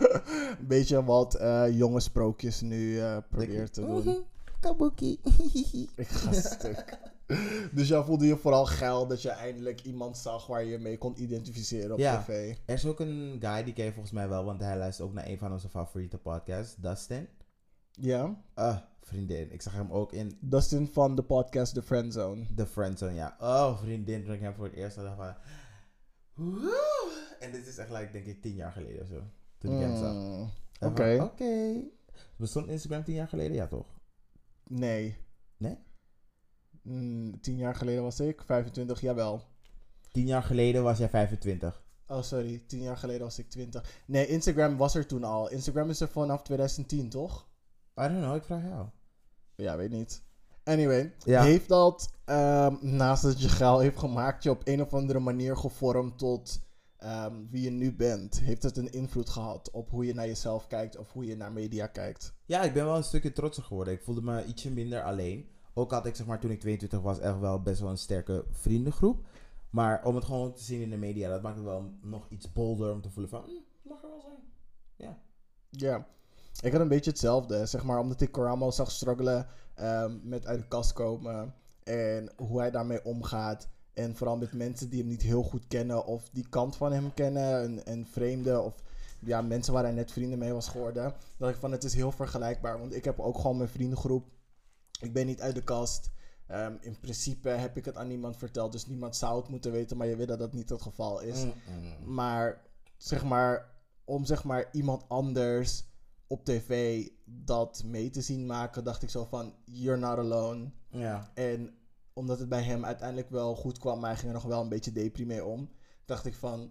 [0.59, 4.24] Een beetje wat eh, jonge sprookjes nu eh probeert te doen.
[4.61, 5.20] Kabuki.
[5.97, 6.99] Ik ga stuk.
[7.72, 11.22] Dus jij voelde je vooral geil dat je eindelijk iemand zag waar je mee kon
[11.22, 12.22] identificeren op Ja.
[12.22, 12.55] tv.
[12.66, 15.14] Er is ook een guy, die ken je volgens mij wel, want hij luistert ook
[15.14, 17.29] naar een van onze favoriete podcasts, Dustin.
[17.93, 18.43] Ja.
[18.55, 18.76] Ah,
[19.09, 19.52] vriendin.
[19.52, 22.46] Ik zag hem ook in Dustin van de podcast The Friendzone.
[22.54, 23.36] The Friendzone, ja.
[23.40, 25.34] Oh, vriendin, toen ik hem voor het eerst dacht van...
[26.34, 27.36] Woe!
[27.40, 29.22] En dit is echt, like, denk ik, tien jaar geleden of zo.
[29.59, 30.12] Toen ik hem zag.
[30.14, 30.50] Mm,
[30.80, 31.18] Oké.
[31.22, 31.82] Oké.
[32.36, 33.56] Bestond Instagram tien jaar geleden?
[33.56, 34.00] Ja, toch?
[34.66, 35.16] Nee.
[35.56, 35.78] Nee?
[36.82, 39.42] Mm, tien jaar geleden was ik 25, jawel.
[40.12, 41.82] Tien jaar geleden was jij 25.
[42.06, 42.62] Oh, sorry.
[42.66, 44.02] Tien jaar geleden was ik 20.
[44.06, 45.50] Nee, Instagram was er toen al.
[45.50, 47.48] Instagram is er vanaf 2010, toch?
[48.00, 48.88] I don't know, ik vraag jou.
[49.62, 50.22] Ja, weet niet.
[50.64, 51.42] Anyway, Ja.
[51.42, 55.56] heeft dat, ehm, naast dat je geil heeft gemaakt, je op een of andere manier
[55.56, 56.66] gevormd tot
[56.98, 58.40] ehm, wie je nu bent?
[58.40, 61.52] Heeft het een invloed gehad op hoe je naar jezelf kijkt of hoe je naar
[61.52, 62.34] media kijkt?
[62.46, 63.94] Ja, ik ben wel een stukje trotser geworden.
[63.94, 65.48] Ik voelde me ietsje minder alleen.
[65.74, 68.44] Ook had ik, zeg maar, toen ik 22 was, echt wel best wel een sterke
[68.50, 69.26] vriendengroep.
[69.70, 72.52] Maar om het gewoon te zien in de media, dat maakt het wel nog iets
[72.52, 74.38] bolder om te voelen van, "Hm, mag er wel zijn.
[74.96, 75.18] Ja.
[75.70, 76.06] Ja,
[76.61, 77.66] ik had een beetje hetzelfde.
[77.66, 81.54] Zeg maar, omdat ik Karamo zag struggelen ehm, met uit de kast komen.
[81.84, 83.68] En hoe hij daarmee omgaat.
[83.94, 86.04] En vooral met mensen die hem niet heel goed kennen.
[86.04, 87.62] Of die kant van hem kennen.
[87.62, 88.64] En, en vreemden.
[88.64, 88.82] Of
[89.18, 91.14] ja, mensen waar hij net vrienden mee was geworden.
[91.36, 92.78] Dat ik van, het is heel vergelijkbaar.
[92.78, 94.26] Want ik heb ook gewoon mijn vriendengroep.
[95.00, 96.11] Ik ben niet uit de kast.
[96.46, 98.72] Ehm, in principe heb ik het aan niemand verteld.
[98.72, 99.96] Dus niemand zou het moeten weten.
[99.96, 101.44] Maar je weet dat dat niet het geval is.
[101.44, 102.14] Mm-mm.
[102.14, 102.61] Maar
[102.96, 103.70] zeg maar,
[104.04, 105.84] om zeg maar iemand anders
[106.29, 110.70] op tv dat mee te zien maken, dacht ik zo van, you're not alone.
[110.91, 111.31] Ja.
[111.35, 111.74] En
[112.12, 114.68] omdat het bij hem uiteindelijk wel goed kwam, maar hij ging er nog wel een
[114.68, 115.70] beetje depri mee om,
[116.05, 116.70] dacht ik van,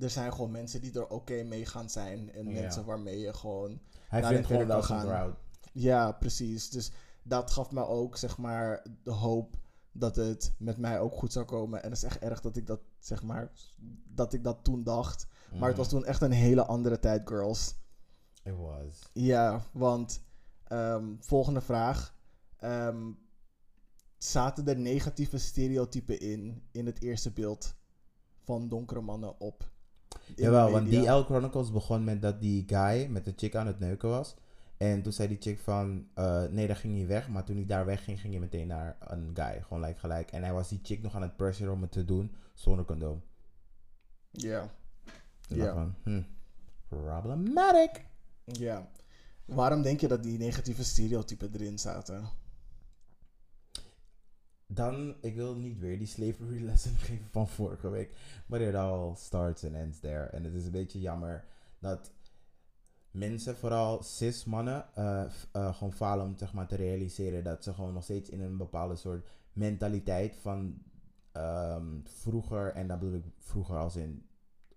[0.00, 2.32] er zijn gewoon mensen die er oké mee gaan zijn.
[2.32, 2.60] En Ja.
[2.60, 5.06] mensen waarmee je gewoon Hij Naar vindt gewoon wel gaan.
[5.06, 5.36] crowd.
[5.72, 6.70] ja, precies.
[6.70, 6.92] Dus
[7.22, 9.56] dat gaf me ook, zeg maar, de hoop
[9.92, 11.82] dat het met mij ook goed zou komen.
[11.82, 13.50] En het is echt erg dat ik dat, zeg maar,
[14.08, 15.26] dat ik dat toen dacht.
[15.58, 15.96] Maar het was Mhm.
[15.96, 17.74] toen echt een hele andere tijd, girls.
[18.44, 19.10] It was.
[19.12, 20.22] Ja, want
[20.64, 22.14] ehm, volgende vraag.
[22.58, 23.10] Ehm,
[24.18, 27.74] zaten er negatieve stereotypen in, in het eerste beeld
[28.44, 29.70] van donkere mannen op?
[30.36, 31.20] Jawel, want media?
[31.20, 34.34] DL Chronicles begon met dat die guy met de chick aan het neuken was.
[34.76, 37.28] En toen zei die chick van, eh, nee, dat ging niet weg.
[37.28, 39.62] Maar toen hij daar wegging, ging hij meteen naar een guy.
[39.62, 40.30] Gewoon like gelijk.
[40.30, 43.22] En hij was die chick nog aan het pressure om het te doen zonder condoom.
[44.30, 44.70] Ja,
[45.48, 45.56] Ja.
[45.56, 46.22] dacht ik van, hm,
[46.88, 48.04] problematic.
[48.44, 48.90] Ja.
[49.44, 52.28] Waarom denk je dat die negatieve stereotypen erin zaten?
[54.66, 58.16] Dan, ik wil niet weer die slavery lesson geven van vorige week.
[58.46, 60.24] Maar it all starts and ends there.
[60.24, 61.44] En het is een beetje jammer
[61.78, 62.10] dat
[63.10, 67.74] mensen, vooral cis mannen, eh, eh, gewoon falen om zeg maar, te realiseren dat ze
[67.74, 70.82] gewoon nog steeds in een bepaalde soort mentaliteit van
[71.32, 74.26] ehm, vroeger, en dat bedoel ik vroeger als in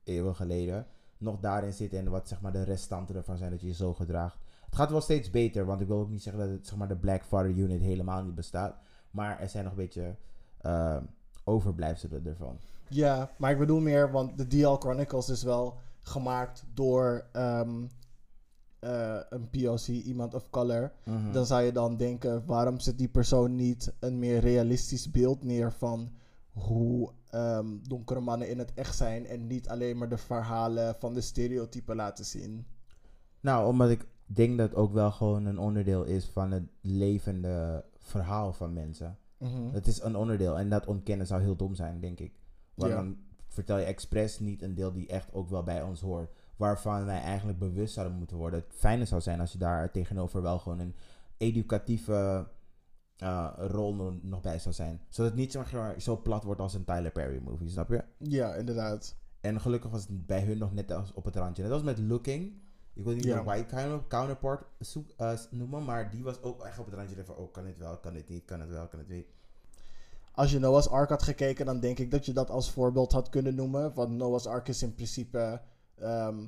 [0.03, 0.88] eeuwen geleden,
[1.18, 3.93] nog daarin zitten en wat zeg maar de restanten ervan zijn dat je je zo
[3.93, 4.38] gedraagt.
[4.65, 6.88] Het gaat wel steeds beter, want ik wil ook niet zeggen dat het, zeg maar,
[6.88, 8.76] de Black Father Unit helemaal niet bestaat.
[9.11, 10.15] Maar er zijn nog een beetje
[10.57, 10.97] eh,
[11.43, 12.57] overblijfselen ervan.
[12.89, 17.86] Ja, maar ik bedoel meer, want de DL Chronicles is wel gemaakt door ehm,
[18.80, 20.91] eh, een POC, iemand of color.
[21.03, 21.32] Mhm.
[21.32, 25.72] Dan zou je dan denken, waarom zet die persoon niet een meer realistisch beeld neer
[25.72, 26.11] van
[26.58, 31.14] hoe ehm, donkere mannen in het echt zijn en niet alleen maar de verhalen van
[31.14, 32.66] de stereotypen laten zien.
[33.39, 37.86] Nou, omdat ik denk dat het ook wel gewoon een onderdeel is van het levende
[37.99, 39.18] verhaal van mensen.
[39.38, 39.72] Mhm.
[39.72, 42.39] Het is een onderdeel en dat ontkennen zou heel dom zijn, denk ik.
[42.74, 42.97] Want Ja.
[42.97, 46.32] dan vertel je expres niet een deel die echt ook wel bij ons hoort.
[46.55, 48.60] Waarvan wij eigenlijk bewust zouden moeten worden.
[48.60, 50.95] Het fijne zou zijn als je daar tegenover wel gewoon een
[51.38, 52.47] educatieve
[53.18, 55.01] eh, rol no- nog bij zou zijn.
[55.09, 58.03] Zodat het niet zeg maar, zo plat wordt als een Tyler Perry movie, snap je?
[58.18, 59.15] Ja, inderdaad.
[59.41, 61.63] En gelukkig was het bij hun nog net als op het randje.
[61.63, 62.53] Net als met Looking.
[62.93, 63.38] Ik wil niet Ja.
[63.38, 67.26] een white counter- counterpart zoek, eh, noemen, maar die was ook echt op het randje
[67.26, 69.26] van, oh, kan dit wel, kan dit niet, kan het wel, kan het niet.
[70.32, 73.30] Als je Noah's Ark had gekeken, dan denk ik dat je dat als voorbeeld had
[73.30, 73.93] kunnen noemen.
[73.93, 75.61] Want Noah's Ark is in principe
[75.95, 76.45] ehm,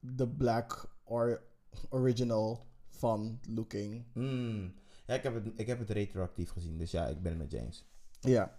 [0.00, 1.42] de black or
[1.88, 4.04] original van Looking.
[4.12, 4.74] Hmm.
[5.16, 7.86] Ik heb, het, ik heb het retroactief gezien, dus ja, ik ben met James.
[8.20, 8.58] Ja,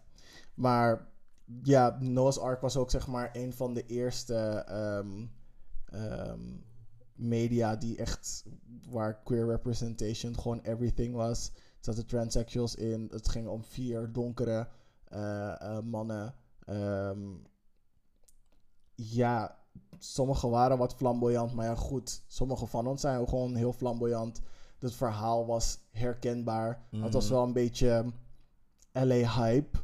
[0.53, 1.07] maar
[1.63, 4.35] ja, Noah's Ark was ook zeg maar een van de eerste
[4.67, 5.25] ehm,
[5.85, 6.39] ehm,
[7.13, 8.45] media die echt
[8.89, 11.51] waar queer representation gewoon everything was.
[11.53, 13.07] Er zaten transsexuals in.
[13.11, 14.67] Het ging om vier donkere
[15.03, 16.35] eh, eh, mannen.
[16.65, 17.35] Ehm,
[18.95, 19.57] ja,
[19.99, 22.23] sommige waren wat flamboyant, maar ja, goed.
[22.27, 24.41] Sommige van ons zijn gewoon heel flamboyant.
[24.79, 26.83] Het verhaal was herkenbaar.
[26.91, 27.33] Het was Mhm.
[27.33, 28.05] wel een beetje
[28.91, 29.77] LA-hype.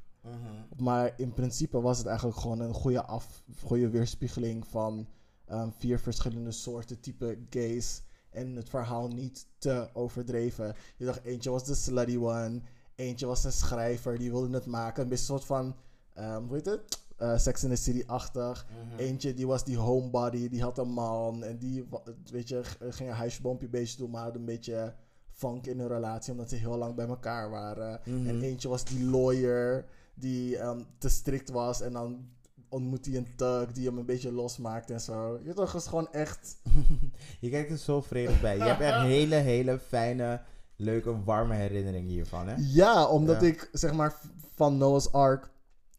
[0.84, 5.08] Maar in principe was het eigenlijk gewoon een goede, af, goede weerspiegeling van
[5.46, 8.02] ehm, vier verschillende soorten type gays.
[8.30, 10.76] En het verhaal niet te overdreven.
[10.98, 12.62] Je dacht, eentje was de slutty one.
[12.96, 15.04] Eentje was een schrijver, die wilde het maken.
[15.04, 15.76] Een beetje een soort van,
[16.14, 17.04] ehm hoe heet het?
[17.18, 18.66] Eh, Sex in the City-achtig.
[18.98, 21.44] Eentje die was die homebody, die had een man.
[21.44, 21.88] En die,
[22.32, 24.94] weet je, g- ging een huisboompje beetje doen, maar had een beetje
[25.32, 26.32] funk in hun relatie.
[26.32, 28.00] Omdat ze heel lang bij elkaar waren.
[28.06, 28.28] Mhm.
[28.28, 31.82] En eentje was die lawyer die ehm, te strikt was.
[31.82, 32.28] En dan
[32.70, 35.40] ontmoet hij een thug die hem een beetje losmaakt en zo.
[35.44, 36.58] Je toch, is gewoon echt...
[37.40, 38.58] je kijkt er zo vredig bij.
[38.58, 40.42] Je hebt echt hele, hele fijne,
[40.76, 42.56] leuke, warme herinneringen hiervan, hè?
[42.58, 43.48] Ja, omdat Ja.
[43.48, 44.16] ik zeg maar
[44.56, 45.50] van Noah's Ark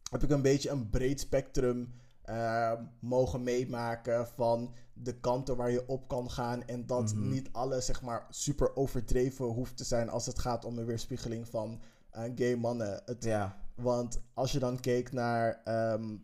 [0.09, 5.87] heb ik een beetje een breed spectrum eh, mogen meemaken van de kanten waar je
[5.87, 7.29] op kan gaan en dat Mhm.
[7.29, 11.47] niet alles zeg maar super overdreven hoeft te zijn als het gaat om een weerspiegeling
[11.47, 13.01] van eh, gay mannen.
[13.05, 13.57] Het, Ja.
[13.75, 16.15] Want als je dan keek naar, ehm,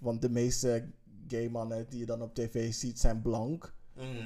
[0.00, 0.90] want de meeste
[1.28, 3.74] gay mannen die je dan op tv ziet zijn blank.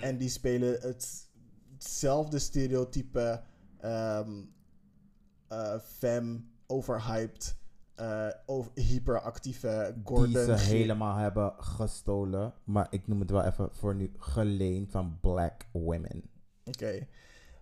[0.03, 1.29] En die spelen het,
[1.73, 3.43] hetzelfde stereotype
[3.81, 7.57] eh, femme, overhyped,
[7.97, 10.33] eh, over, hyperactieve Gordon.
[10.33, 12.53] die ze helemaal hebben gestolen.
[12.65, 16.23] Maar ik noem het wel even voor nu geleend van black women.
[16.65, 17.07] Oké.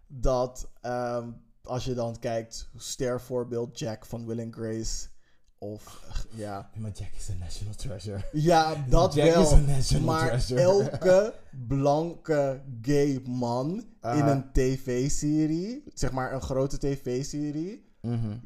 [0.06, 1.30] Dat ehm,
[1.62, 5.10] als je dan kijkt, stervoorbeeld Jack van Will and Grace.
[5.58, 6.02] Of
[6.34, 6.70] ja.
[6.76, 8.24] Maar Jack is een national treasure.
[8.32, 9.42] Ja, dat Jack wel.
[9.42, 10.60] is een national maar treasure.
[10.60, 11.34] elke
[11.68, 14.30] blanke gay man in Aha.
[14.30, 18.36] een tv-serie, zeg maar een grote tv-serie, Mhm.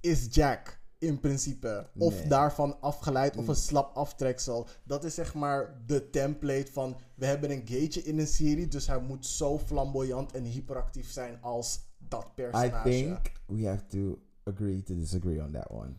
[0.00, 1.86] is Jack in principe.
[1.98, 2.28] Of Nee.
[2.28, 3.48] daarvan afgeleid, of Mm.
[3.48, 4.66] een slap aftreksel.
[4.84, 8.86] Dat is zeg maar de template van, we hebben een gaytje in een serie, dus
[8.86, 12.88] hij moet zo flamboyant en hyperactief zijn als dat I personage.
[12.90, 15.92] think we have to agree to disagree on that one.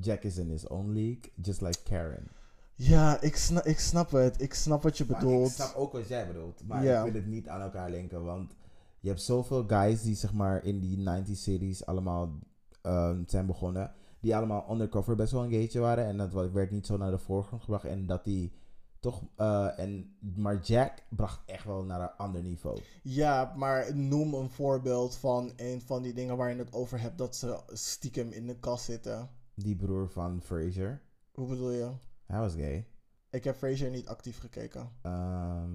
[0.00, 2.28] Jack is in his own league, just like Karen.
[2.74, 4.40] Ja, ik snap, ik snap het.
[4.42, 5.48] Ik snap wat je Maar bedoelt.
[5.48, 8.54] ik snap ook wat jij bedoelt, maar ik wil het niet aan elkaar linken, want
[9.00, 12.38] je hebt zoveel guys die zeg maar in die 90s series allemaal
[12.82, 16.86] ehm, zijn begonnen, die allemaal undercover best wel een gaytje waren en dat werd niet
[16.86, 18.52] zo naar de voorgrond gebracht en dat die
[19.00, 22.78] toch, eh, en, maar Jack bracht echt wel naar een ander niveau.
[23.02, 27.18] Ja, maar noem een voorbeeld van een van die dingen waar je het over hebt
[27.18, 29.28] dat ze stiekem in de kast zitten.
[29.54, 31.02] Die broer van Fraser,
[31.32, 31.90] Hoe bedoel je?
[32.26, 32.86] hij was gay.
[33.30, 34.90] Ik heb Frasier niet actief gekeken.
[35.02, 35.68] Ehm,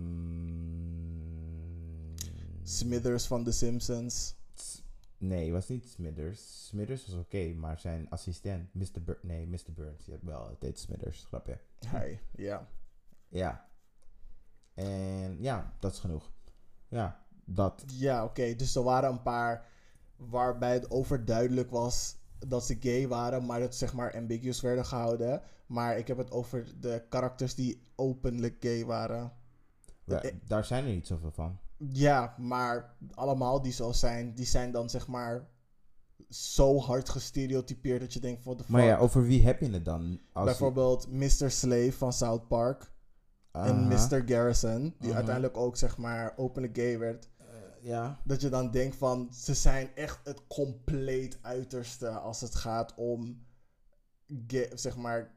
[2.64, 4.36] Smithers van The Simpsons.
[5.24, 6.68] Nee, het was niet Smithers.
[6.68, 9.04] Smithers was oké, maar zijn assistent, Mr.
[9.04, 9.74] Bur nee, Mr.
[9.74, 11.60] Burns, ja, wel, het heet Smithers, grapje.
[11.88, 12.68] Hij, ja.
[13.28, 13.70] Ja.
[14.74, 16.32] En ja, dat is genoeg.
[16.88, 17.84] Ja, dat.
[17.88, 18.56] Ja, oké.
[18.56, 19.66] Dus er waren een paar
[20.16, 22.16] waarbij het overduidelijk was
[22.48, 25.42] dat ze gay waren, maar dat zeg maar ambiguous werden gehouden.
[25.66, 29.34] Maar ik heb het over de karakters die openlijk gay waren.
[30.04, 31.60] Ja, eh, daar zijn er niet zoveel van.
[31.92, 35.48] Ja, maar allemaal die zo zijn, die zijn dan zeg maar
[36.30, 39.86] zo hard gestereotypeerd dat je denkt van de Maar ja, over wie heb je het
[39.86, 40.20] dan?
[40.32, 41.52] Als Bijvoorbeeld Mr.
[41.52, 42.92] Slave van South Park
[43.52, 43.88] en.
[43.88, 44.24] Mr.
[44.26, 47.30] Garrison, die uiteindelijk ook zeg maar openlijk gay werd.
[47.38, 47.46] Eh,
[47.80, 48.20] ja.
[48.24, 53.46] Dat je dan denkt van ze zijn echt het compleet uiterste als het gaat om
[54.74, 55.32] zeg maar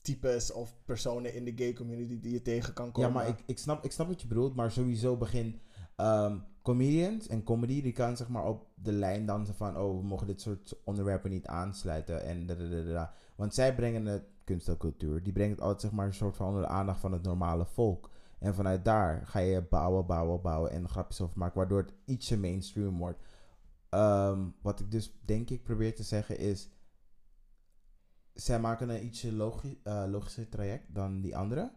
[0.00, 3.10] types of personen in de gay community die je tegen kan komen.
[3.10, 5.60] Ja, maar ik, ik, snap, ik snap wat je bedoelt, maar sowieso begin.
[5.96, 10.06] ehm, comedians en comedy, die kan zeg maar op de lijn dansen van, oh, we
[10.06, 13.12] mogen dit soort onderwerpen niet aansluiten en da, da, da, da, da.
[13.34, 16.36] Want zij brengen het, kunst en cultuur, die brengen het altijd zeg maar een soort
[16.36, 18.10] van onder de aandacht van het normale volk.
[18.38, 22.38] En vanuit daar ga je bouwen, bouwen, bouwen en grapjes over maken, waardoor het ietsje
[22.38, 23.18] mainstream wordt.
[23.88, 26.68] Ehm, wat ik dus denk ik probeer te zeggen is,
[28.34, 31.72] zij maken een ietsje logi eh, logischer traject dan die andere.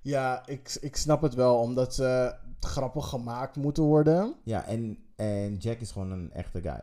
[0.00, 4.34] Ja, ik, ik snap het wel, omdat ze grappig gemaakt moeten worden.
[4.44, 6.82] Ja, en, en Jack is gewoon een echte guy.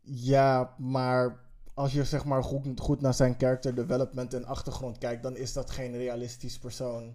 [0.00, 1.40] Ja, maar
[1.74, 5.52] als je zeg maar goed, goed naar zijn character development en achtergrond kijkt, dan is
[5.52, 7.14] dat geen realistisch persoon.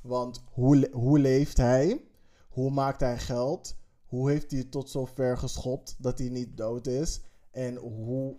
[0.00, 2.04] Want hoe, le- hoe leeft hij?
[2.48, 3.76] Hoe maakt hij geld?
[4.04, 7.20] Hoe heeft hij het tot zover geschopt dat hij niet dood is?
[7.50, 8.36] En hoe.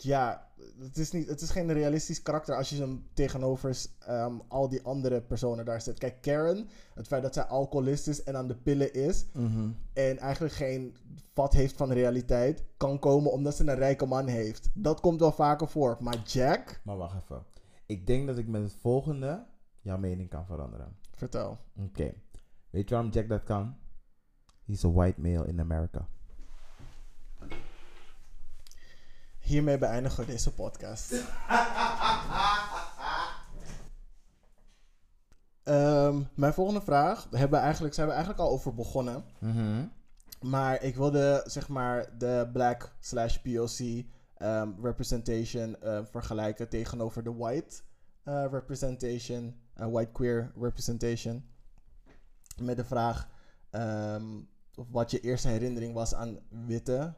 [0.00, 4.68] Ja, het is, niet, het is geen realistisch karakter als je hem tegenover ehm, al
[4.68, 5.98] die andere personen daar zet.
[5.98, 9.26] Kijk, Karen, het feit dat zij alcoholist is en aan de pillen is,
[9.92, 10.96] en eigenlijk geen
[11.32, 14.70] vat heeft van realiteit, kan komen omdat ze een rijke man heeft.
[14.74, 15.96] Dat komt wel vaker voor.
[16.00, 17.44] Maar Jack, Maar wacht even.
[17.86, 19.46] Ik denk dat ik met het volgende
[19.80, 20.96] jouw mening kan veranderen.
[21.16, 21.58] vertel.
[21.76, 22.14] Oké.
[22.70, 23.76] Weet je waarom Jack dat kan?
[24.64, 26.08] He's a white male in America.
[29.48, 31.12] Hiermee beëindigen we deze podcast.
[35.62, 39.24] Ehm, mijn volgende vraag, hebben eigenlijk, zijn we eigenlijk al over begonnen.
[39.38, 39.86] Mhm.
[40.40, 44.04] Maar ik wilde zeg maar de black slash POC
[44.36, 47.80] ehm, representation eh, vergelijken tegenover de white
[48.22, 51.44] eh, representation, eh, white queer representation.
[52.60, 53.28] Met de vraag
[53.70, 54.40] ehm,
[54.74, 57.14] of wat je eerste herinnering was aan witte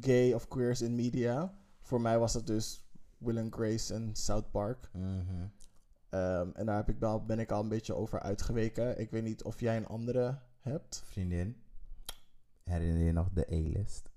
[0.00, 1.60] gay of queers in media.
[1.92, 2.84] Voor mij was het dus
[3.18, 4.90] Will and Grace en South Park.
[4.92, 5.46] Mhm.
[6.08, 9.00] Ehm, en daar heb ik wel, ben ik al een beetje over uitgeweken.
[9.00, 11.02] Ik weet niet of jij een andere hebt.
[11.04, 11.62] Vriendin,
[12.62, 14.10] herinner je nog de A-list?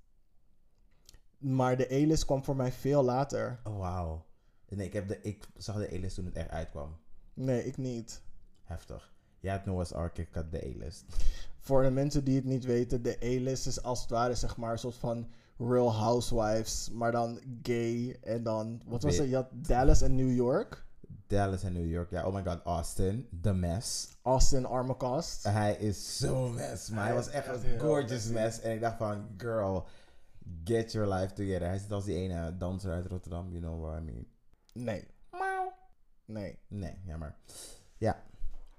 [1.37, 3.59] Maar de A-list kwam voor mij veel later.
[3.63, 4.25] Oh, wauw.
[4.69, 6.97] Nee, ik, heb de, ik zag de A-list toen het echt uitkwam.
[7.33, 8.21] Nee, ik niet.
[8.63, 9.13] Heftig.
[9.39, 11.05] Jij had Noah's Ark, ik had de A-list.
[11.57, 14.71] Voor de mensen die het niet weten, de A-list is als het ware zeg maar
[14.71, 15.27] een soort van
[15.57, 19.29] Real Housewives, maar dan gay en dan, wat was het?
[19.29, 20.85] Je had Dallas en New York.
[21.27, 22.09] Dallas en New York.
[22.09, 23.27] Ja, oh my god, Austin.
[23.41, 24.17] The mess.
[24.21, 25.43] Austin Armacast.
[25.43, 28.59] Hij is zo mess, maar hij Hij was echt een gorgeous mess.
[28.59, 29.87] En ik dacht van, girl,
[30.63, 31.67] get your life together.
[31.67, 34.27] Hij zit als die ene danser uit Rotterdam, you know what I mean.
[34.73, 35.07] Nee.
[36.25, 36.59] Nee.
[36.67, 37.35] Nee, jammer.
[37.97, 38.23] Ja,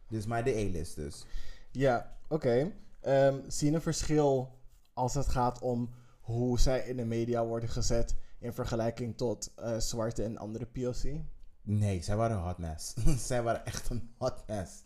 [0.09, 1.25] dus maar de A-list dus.
[1.71, 2.73] Ja, oké.
[3.01, 4.59] Ehm, zie je een verschil
[4.93, 5.91] als het gaat om
[6.27, 11.21] hoe zij in de media worden gezet in vergelijking tot eh, zwarte en andere POC?
[11.63, 12.95] Nee, zij waren een hot mess.
[13.29, 14.83] zij waren echt een hot mess.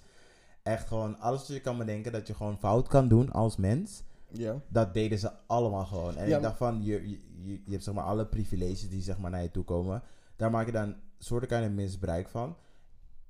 [0.62, 4.03] Echt gewoon alles wat je kan bedenken dat je gewoon fout kan doen als mens.
[4.28, 4.61] Ja.
[4.68, 6.16] Dat deden ze allemaal gewoon.
[6.16, 9.03] En Ja, ik dacht van, je, je, je, je hebt zeg maar alle privileges die
[9.03, 10.03] zeg maar naar je toe komen.
[10.36, 12.57] Daar maak je dan soorten misbruik van.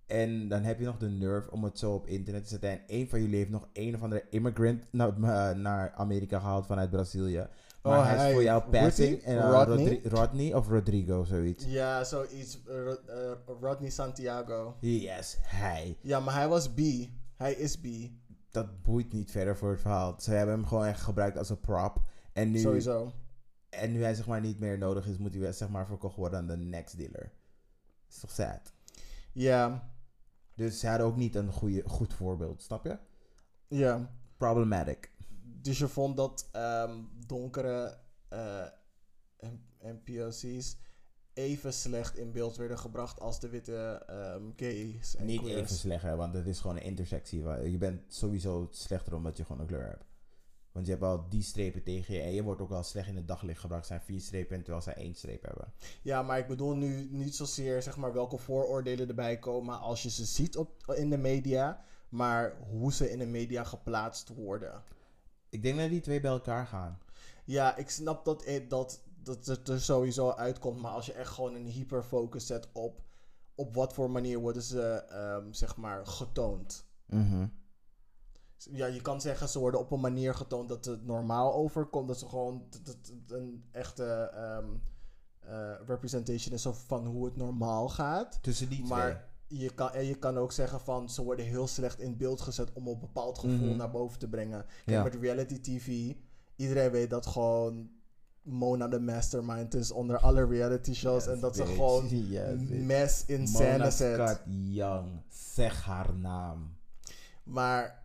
[0.06, 2.70] En dan heb je nog de nerve om het zo op internet te zetten.
[2.70, 6.66] En een van jullie heeft nog een of andere immigrant naar, eh, naar Amerika gehaald
[6.66, 7.46] vanuit Brazilië.
[7.82, 9.22] Maar Oh, hij is hij- voor jou passing.
[9.22, 9.76] En, eh, Rodney?
[9.76, 11.64] Rodri- Rodney of Rodrigo, zoiets.
[11.64, 12.62] Ja, zoiets.
[12.66, 14.76] eh, Ro- eh, Rodney Santiago.
[14.80, 15.96] Yes, hij.
[16.00, 16.78] Ja, maar hij was B.
[17.36, 17.86] Hij is B.
[18.50, 20.14] Dat boeit niet verder voor het verhaal.
[20.20, 22.02] Ze hebben hem gewoon echt gebruikt als een prop.
[22.32, 23.12] En nu, Sowieso.
[23.68, 26.16] en nu hij zeg maar niet meer nodig is, moet hij weer, zeg maar verkocht
[26.16, 27.32] worden aan de next dealer.
[28.10, 28.72] is toch sad?
[29.32, 29.90] Ja.
[30.54, 32.98] Dus ze hadden ook niet een goede, goed voorbeeld, snap je?
[33.68, 34.10] Ja.
[34.36, 35.09] Problematic.
[35.62, 37.98] Dus je vond dat ehm, donkere
[38.28, 38.64] eh,
[39.36, 40.76] en, en POC's
[41.32, 45.60] even slecht in beeld werden gebracht als de witte ehm, gays en Niet queers.
[45.60, 47.42] even slecht, hè, want het is gewoon een intersectie.
[47.42, 50.04] waar- Je bent sowieso slechter omdat je gewoon een kleur hebt.
[50.72, 53.16] Want je hebt al die strepen tegen je en je wordt ook wel slecht in
[53.16, 53.86] het daglicht gebracht.
[53.86, 55.72] Zijn vier strepen terwijl zij één streep hebben.
[56.02, 60.10] Ja, maar ik bedoel nu niet zozeer zeg maar, welke vooroordelen erbij komen als je
[60.10, 64.82] ze ziet op, in de media, maar hoe ze in de media geplaatst worden.
[65.50, 66.98] Ik denk dat die twee bij elkaar gaan.
[67.44, 71.30] Ja, ik snap dat, het- dat, dat het er sowieso uitkomt, maar als je echt
[71.32, 73.02] gewoon een hyperfocus zet op
[73.54, 76.86] op wat voor manier worden ze ehm, zeg maar getoond.
[77.06, 77.46] Mhm.
[78.56, 82.18] Ja, je kan zeggen ze worden op een manier getoond dat het normaal overkomt, dat
[82.18, 82.96] ze gewoon dat
[83.28, 84.68] een echte ehm,
[85.38, 88.42] eh, representation is van hoe het normaal gaat.
[88.42, 88.88] Tussen die twee.
[88.98, 92.40] Maar je kan, en je kan ook zeggen van ze worden heel slecht in beeld
[92.40, 93.76] gezet om een bepaald gevoel Mhm.
[93.76, 94.64] naar boven te brengen.
[94.66, 95.02] Kijk, Ja.
[95.02, 96.14] met reality TV,
[96.56, 97.90] iedereen weet dat gewoon
[98.42, 101.24] Mona de mastermind is onder alle reality shows.
[101.24, 104.14] Yes, en dat ze gewoon Yes, mes in scène zet.
[104.14, 105.22] Scott Young.
[105.28, 106.76] Zeg haar naam.
[107.44, 108.02] Maar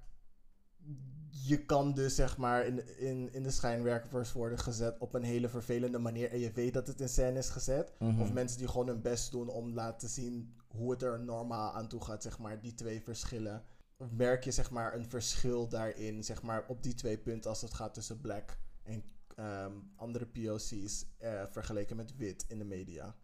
[1.47, 5.49] je kan dus zeg maar in, in, in de schijnwerpers worden gezet op een hele
[5.49, 6.31] vervelende manier.
[6.31, 7.93] En je weet dat het in scène is gezet.
[7.99, 8.21] Mhm.
[8.21, 11.87] Of mensen die gewoon hun best doen om laten zien hoe het er normaal aan
[11.87, 13.63] toe gaat, zeg maar, die twee verschillen.
[14.09, 17.73] Merk je zeg maar een verschil daarin, zeg maar, op die twee punten als het
[17.73, 19.03] gaat tussen black en
[19.35, 23.15] ehm, andere POC's eh, vergeleken met wit in de media?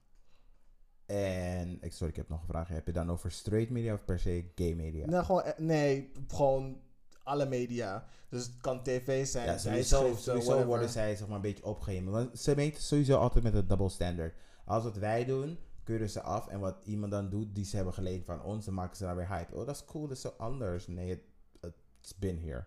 [1.06, 2.68] En, ik, sorry, ik heb nog een vraag.
[2.68, 5.06] Heb je dan over straight media of per se gay media?
[5.06, 6.82] Nee, gewoon, eh, nee, gewoon
[7.24, 8.06] alle media.
[8.30, 12.16] Dus het kan tv zijn, Ja, sowieso, sowieso worden zij zeg maar een beetje opgehemeld.
[12.16, 14.36] Want ze meten sowieso altijd met een double standard.
[14.66, 16.48] Als wat wij doen, keuren ze af.
[16.48, 19.16] En wat iemand dan doet, die ze hebben geleend van ons, dan maken ze daar
[19.16, 19.56] weer hype.
[19.56, 20.88] Oh, dat is cool, dat is zo anders.
[20.88, 22.66] Nee, het it's been here.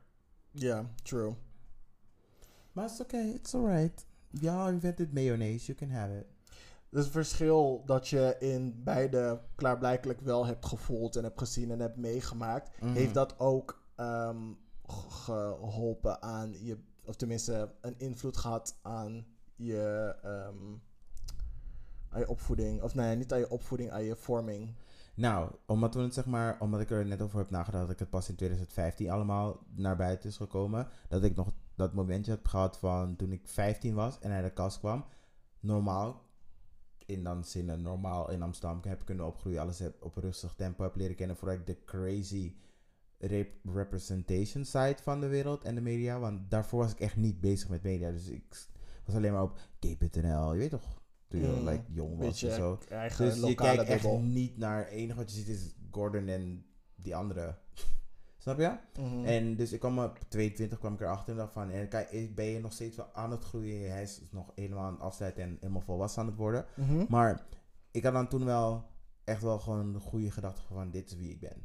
[0.51, 1.35] Ja, true.
[2.73, 4.07] Maar it's okay, it's alright.
[4.31, 6.27] Y'all invented mayonnaise, you can have it.
[6.91, 11.97] Het verschil dat je in beide klaarblijkelijk wel hebt gevoeld en hebt gezien en hebt
[11.97, 12.93] meegemaakt, Mhm.
[12.93, 14.53] heeft dat ook ehm,
[14.87, 20.77] ge- geholpen aan je, of tenminste een invloed gehad aan je, ehm,
[22.23, 22.83] opvoeding.
[22.83, 24.75] Of nee, niet aan je opvoeding, aan je vorming.
[25.15, 27.99] Nou, omdat we het zeg maar, omdat ik er net over heb nagedacht dat ik
[27.99, 32.47] het pas in 2015 allemaal naar buiten is gekomen, dat ik nog dat momentje heb
[32.47, 35.05] gehad van toen ik 15 was en naar de kast kwam.
[35.61, 36.23] Normaal,
[37.07, 40.97] in dan zinnen normaal in Amsterdam heb kunnen opgroeien, alles heb op rustig tempo heb
[40.97, 42.55] leren kennen voordat ik de crazy
[43.19, 47.41] rep- representation side van de wereld en de media, want daarvoor was ik echt niet
[47.41, 48.67] bezig met media, dus ik
[49.05, 51.03] was alleen maar op gay.nl, je weet toch,
[51.41, 52.79] toen je Mm, like, jong was en zo.
[53.19, 54.21] Dus je kijkt echt bubbel.
[54.21, 54.79] niet naar...
[54.79, 57.59] Het enige wat je ziet is Gordon en die andere.
[58.39, 58.77] Snap je?
[59.01, 59.25] Mhm.
[59.25, 61.71] En dus ik kwam op 22 kwam ik erachter en dacht van...
[61.71, 63.91] En kijk, ik ben je nog steeds wel aan het groeien.
[63.91, 66.67] Hij is nog helemaal aan het afsluiten en helemaal volwassen aan het worden.
[66.75, 67.05] Mhm.
[67.09, 67.47] Maar
[67.91, 68.85] ik had dan toen wel
[69.25, 70.91] echt wel gewoon de goede gedachte van...
[70.91, 71.65] Dit is wie ik ben.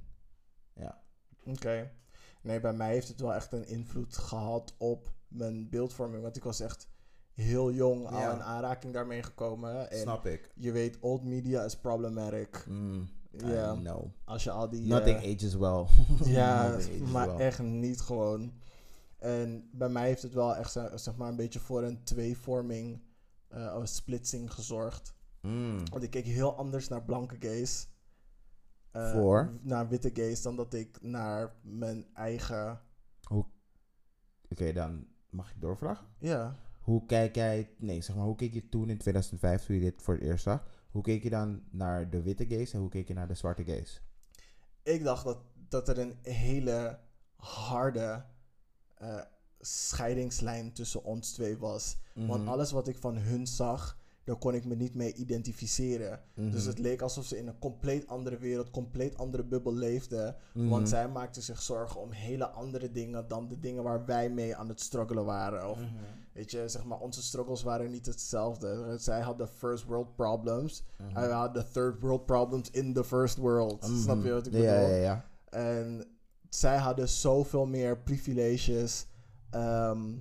[0.74, 1.02] Ja.
[1.46, 1.92] Oké.
[2.42, 6.24] Nee, bij mij heeft het wel echt een invloed gehad op mijn beeldvorming.
[6.24, 6.90] Want ik was echt
[7.40, 8.34] heel jong al Ja.
[8.34, 9.92] in aanraking daarmee gekomen.
[9.92, 10.52] En Snap ik.
[10.56, 12.66] je weet, old media is problematic.
[12.68, 13.74] Mm, Ja.
[13.76, 14.06] Know.
[14.26, 14.82] Als je al die...
[14.82, 15.86] Nothing eh, ages well.
[16.34, 17.46] ja, ages maar well.
[17.46, 18.54] echt niet gewoon.
[19.18, 23.02] En bij mij heeft het wel echt zeg maar een beetje voor een tweevorming,
[23.48, 25.14] eh of splitsing gezorgd.
[25.42, 25.78] Mm.
[25.92, 27.88] Want ik keek heel anders naar blanke gays.
[28.92, 29.54] eh, Voor?
[29.62, 32.82] Naar witte gays dan dat ik naar mijn eigen...
[34.52, 36.08] Oké, dan mag ik doorvragen?
[36.20, 36.56] Ja.
[36.90, 40.02] Hoe kijk jij, nee, zeg maar, hoe keek je toen in 2005 toen je dit
[40.02, 40.68] voor het eerst zag?
[40.92, 43.64] Hoe keek je dan naar de witte gays en hoe keek je naar de zwarte
[43.64, 44.02] gays?
[44.84, 45.38] Ik dacht dat,
[45.70, 47.00] dat er een hele
[47.36, 48.26] harde
[48.96, 49.22] eh,
[49.60, 51.98] scheidingslijn tussen ons twee was.
[52.14, 52.50] Want Mhm.
[52.52, 53.99] alles wat ik van hun zag,
[54.30, 56.20] daar kon ik me niet mee identificeren.
[56.34, 56.50] Mhm.
[56.52, 60.36] Dus het leek alsof ze in een compleet andere wereld, compleet andere bubbel leefden.
[60.54, 60.68] Mhm.
[60.68, 64.56] Want zij maakten zich zorgen om hele andere dingen dan de dingen waar wij mee
[64.56, 65.70] aan het struggelen waren.
[65.70, 65.90] Of Mhm.
[66.34, 68.96] weet je, zeg maar, onze struggles waren niet hetzelfde.
[69.00, 70.84] Zij hadden first world problems.
[70.98, 71.14] Mhm.
[71.14, 73.88] Wij hadden third world problems in the first world.
[73.88, 73.98] Mhm.
[74.00, 74.68] Snap je wat ik bedoel?
[74.68, 75.26] Ja, ja, ja.
[75.50, 76.06] En
[76.50, 79.08] zij hadden zoveel meer privileges.
[79.50, 80.18] ehm,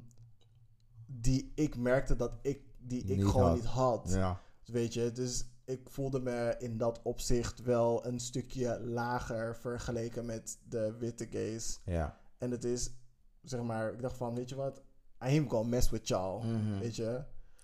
[1.06, 3.55] die ik merkte dat ik, die ik Niet gewoon had.
[3.57, 4.11] niet had.
[4.14, 4.41] Ja.
[4.64, 10.59] Weet je, dus ik voelde me in dat opzicht wel een stukje lager vergeleken met
[10.68, 11.80] de witte gays.
[11.84, 12.18] Ja.
[12.39, 12.91] En het is,
[13.43, 14.78] zeg maar, ik dacht van, weet je wat?
[14.78, 16.47] I ain't gonna mess with y'all.
[16.47, 16.78] Mhm.
[16.78, 17.22] Weet je?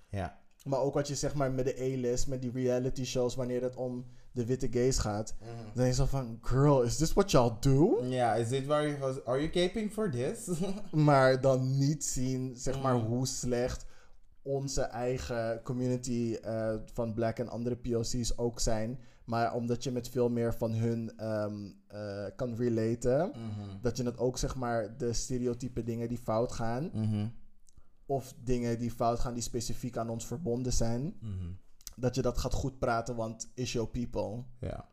[0.09, 0.39] Ja.
[0.65, 3.77] Maar ook wat je zeg maar met de A-list, met die reality shows, wanneer het
[3.77, 5.35] om de witte gays gaat.
[5.39, 8.05] Dan denk je zo van, girl, is this what y'all do?
[8.05, 9.25] Ja, is dit waar je was?
[9.25, 10.49] Are you caping for this?
[10.93, 13.07] Maar dan niet zien, zeg maar, Mm.
[13.07, 13.87] hoe slecht
[14.45, 18.99] onze eigen community eh, van black en andere POC's ook zijn.
[19.25, 23.29] Maar omdat je met veel meer van hun ehm, eh, kan relaten.
[23.29, 23.81] Mhm.
[23.81, 26.91] Dat je het ook, zeg maar, de stereotype dingen die fout gaan.
[26.93, 27.27] Mhm.
[28.07, 31.17] Of dingen die fout gaan die specifiek aan ons verbonden zijn.
[31.21, 31.53] Mhm.
[31.97, 34.45] Dat je dat gaat goed praten, want is your people.
[34.61, 34.89] Ja.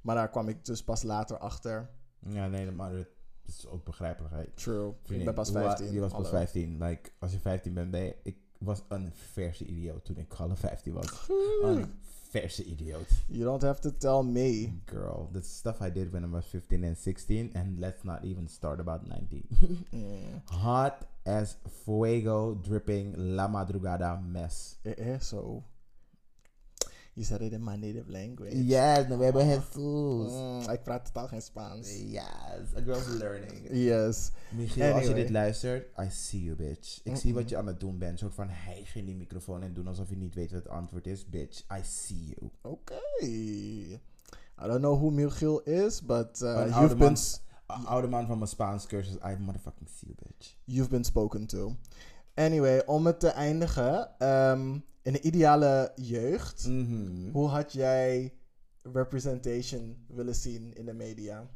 [0.00, 1.90] Maar daar kwam ik dus pas later achter.
[2.28, 3.08] Ja, nee, maar het
[3.46, 4.34] is ook begrijpelijk.
[4.34, 4.44] hè.
[4.54, 4.94] True.
[5.08, 5.92] Ik ben pas hoe- 15.
[5.92, 6.36] Je was pas hallo.
[6.36, 6.78] 15.
[6.84, 8.16] Like, als je 15 bent, ben je...
[8.22, 11.28] Ik was een verse idioot toen ik alle 15 was.
[11.62, 11.86] Een
[12.28, 13.08] verse idioot.
[13.26, 14.72] You don't have to tell me.
[14.84, 18.48] Girl, the stuff I did when I was 15 and 16, and let's not even
[18.48, 19.44] start about 19.
[19.90, 20.42] Mm.
[20.44, 24.78] Hot as fuego, dripping la madrugada mess.
[24.84, 25.62] Eh, eh, so.
[27.16, 28.54] You said it in my native language.
[28.64, 29.74] Yes, we hebben Jesus.
[29.76, 31.88] Mm, ik praat totaal geen Spaans.
[32.00, 33.68] Yes, a girl's learning.
[33.70, 34.30] Yes.
[34.50, 37.00] Michiel, als je dit luistert, I see you, bitch.
[37.04, 38.18] Ik zie wat je aan het doen bent.
[38.18, 41.06] Soort van hijgen in die microfoon en doen alsof je niet weet wat het antwoord
[41.06, 41.28] is.
[41.28, 42.50] Bitch, I see you.
[42.62, 44.00] Okay.
[44.62, 47.14] I don't know who Michiel is, but uh, oude you've man.
[47.14, 47.16] been...
[47.66, 49.14] O- Oude man van mijn Spaans cursus.
[49.14, 50.54] I motherfucking see you, bitch.
[50.64, 51.76] You've been spoken to.
[52.34, 54.08] Anyway, om het te eindigen.
[54.18, 57.30] ehm, in de ideale jeugd, Mhm.
[57.30, 58.34] hoe had jij
[58.82, 61.48] representation willen zien in de media?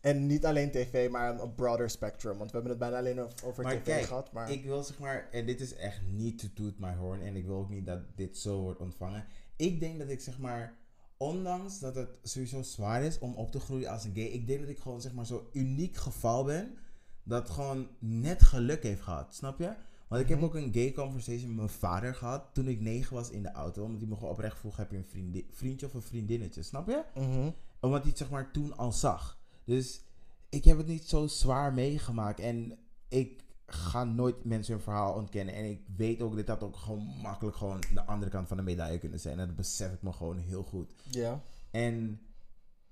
[0.00, 2.38] En niet alleen tv, maar een broader spectrum.
[2.38, 4.32] Want we hebben het bijna alleen over, over Maar tv kijk, gehad.
[4.32, 7.36] Maar Ik wil zeg maar, en dit is echt niet to toot my horn, en
[7.36, 9.24] ik wil ook niet dat dit zo wordt ontvangen.
[9.56, 10.76] Ik denk dat ik zeg maar,
[11.16, 14.60] ondanks dat het sowieso zwaar is om op te groeien als een gay, ik denk
[14.60, 16.74] dat ik gewoon zeg maar zo'n uniek geval ben,
[17.22, 19.72] dat gewoon net geluk heeft gehad, snap je?
[20.12, 20.46] Want ik heb Mhm.
[20.46, 23.84] ook een gay conversation met mijn vader gehad toen ik negen was in de auto,
[23.84, 26.88] omdat hij me gewoon oprecht vroeg, heb je een vriendin, vriendje of een vriendinnetje, snap
[26.88, 27.02] je?
[27.14, 27.50] Mhm.
[27.80, 29.38] Omdat hij het zeg maar toen al zag.
[29.64, 30.00] Dus
[30.48, 32.40] ik heb het niet zo zwaar meegemaakt.
[32.40, 35.54] En ik ga nooit mensen hun verhaal ontkennen.
[35.54, 38.62] En ik weet ook dat dat ook gewoon makkelijk gewoon de andere kant van de
[38.62, 39.38] medaille kunnen zijn.
[39.38, 40.90] En dat besef ik me gewoon heel goed.
[41.10, 41.42] ja.
[41.70, 42.20] En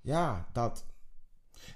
[0.00, 0.84] ja, dat.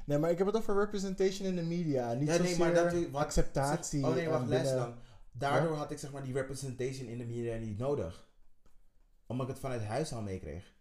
[0.07, 2.13] Nee, maar ik heb het over representation in de media.
[2.13, 4.07] Niet Ja, nee, zozeer maar dat- wat- acceptatie.
[4.07, 4.95] Oh nee, wacht, en les dan.
[5.39, 8.29] Daardoor had ik zeg maar die representation in de media niet nodig.
[9.27, 10.75] Omdat ik het vanuit huis al meekreeg.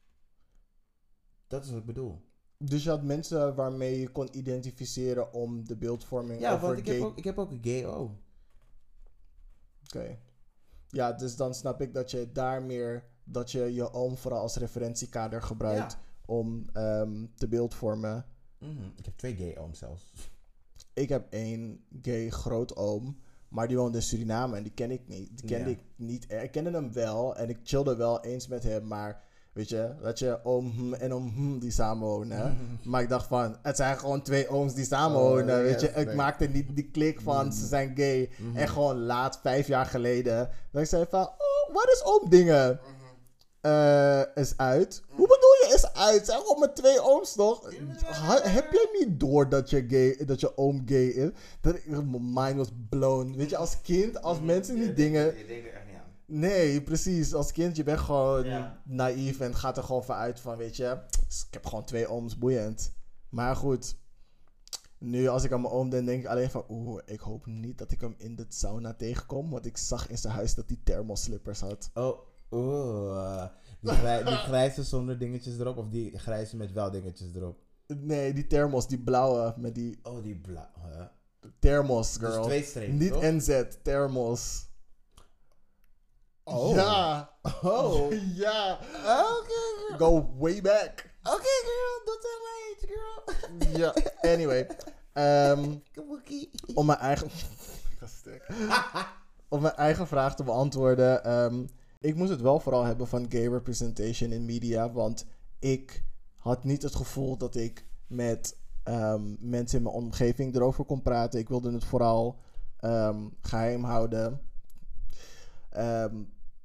[1.48, 2.22] Dat is wat ik bedoel.
[2.58, 6.86] Dus je had mensen waarmee je kon identificeren om de beeldvorming Ja, over want ik
[6.86, 6.96] gay...
[6.96, 8.22] heb, ook, ik heb ook een gay oom.
[9.86, 10.18] Oké.
[10.90, 13.12] Ja, dus dan snap ik dat je daar meer...
[13.24, 16.00] Dat je je oom vooral als referentiekader gebruikt Ja.
[16.26, 18.26] om ehm, te beeldvormen.
[18.58, 20.14] Mhm, Ik heb twee gay ooms zelfs.
[20.94, 23.20] Ik heb één gay grootoom,
[23.54, 25.30] maar die woonde in Suriname en die ken ik niet.
[25.38, 25.76] Die kende Ja.
[25.76, 26.26] ik niet.
[26.44, 29.22] Ik kende hem wel en ik chillde wel eens met hem, maar
[29.54, 32.58] weet je, dat je oom hm en oom hm die samenwonen.
[32.84, 35.88] Maar ik dacht van, het zijn gewoon twee ooms die samenwonen, Oh, weet je.
[35.88, 36.16] Ik nee.
[36.16, 38.30] maakte niet die klik van, ze zijn gay.
[38.38, 38.58] Mhm.
[38.58, 42.80] En gewoon laat, vijf jaar geleden, dat ik zei van, oh, wat is oom dingen?
[43.62, 45.04] Eh, is uit.
[45.10, 45.28] Hoe
[45.94, 46.26] uit?
[46.26, 47.70] Zijn gewoon met twee ooms toch?
[48.06, 51.30] Ha- heb jij niet door dat je gay, dat je oom gay is?
[51.62, 53.34] Dat ik, mijn mind was blown.
[53.38, 55.26] Weet je, als kind, als mensen die dingen...
[55.38, 56.02] Je denkt er echt niet aan.
[56.26, 57.34] Nee, precies.
[57.34, 58.82] Als kind, je bent gewoon Ja.
[58.86, 60.98] naïef en gaat er gewoon vanuit van, weet je,
[61.48, 62.92] ik heb gewoon twee ooms, boeiend.
[63.30, 63.96] Maar goed,
[64.98, 67.78] nu als ik aan mijn oom denk, denk ik alleen van, oeh, ik hoop niet
[67.78, 70.78] dat ik hem in de sauna tegenkom, want ik zag in zijn huis dat hij
[70.84, 71.90] thermoslippers had.
[71.94, 72.20] Oh,
[72.52, 73.46] oeh.
[73.84, 77.58] Die, grij- die grijze zonder dingetjes erop of die grijze met wel dingetjes erop?
[77.88, 80.68] Nee, die thermos, die blauwe met die Oh, die blauw.
[80.82, 81.06] huh?
[81.60, 82.44] thermos, Dus girl.
[82.44, 83.22] twee strepen, niet toch?
[83.22, 84.66] NZ, thermos.
[86.44, 86.76] Oh.
[86.76, 87.30] Ja.
[87.64, 88.12] Oh.
[88.44, 88.80] ja.
[89.04, 89.54] Oké,
[89.88, 89.98] girl.
[89.98, 91.10] Go way back.
[91.24, 92.02] Oké, girl.
[92.06, 93.80] Don't tell my age, girl.
[93.80, 93.94] ja,
[94.32, 94.68] anyway.
[95.14, 96.50] Ehm, Kabuki.
[96.74, 97.28] om mijn eigen...
[97.28, 98.48] Ik ga stuk.
[99.50, 101.24] om mijn eigen vraag te beantwoorden.
[101.24, 101.66] ehm,
[102.04, 104.92] ik moest het wel vooral hebben van gay representation in media.
[104.92, 105.26] Want
[105.60, 106.04] ik
[106.36, 111.40] had niet het gevoel dat ik met ehm, mensen in mijn omgeving erover kon praten.
[111.40, 112.40] Ik wilde het vooral
[112.80, 114.42] ehm, geheim houden.
[115.70, 116.16] Ehm,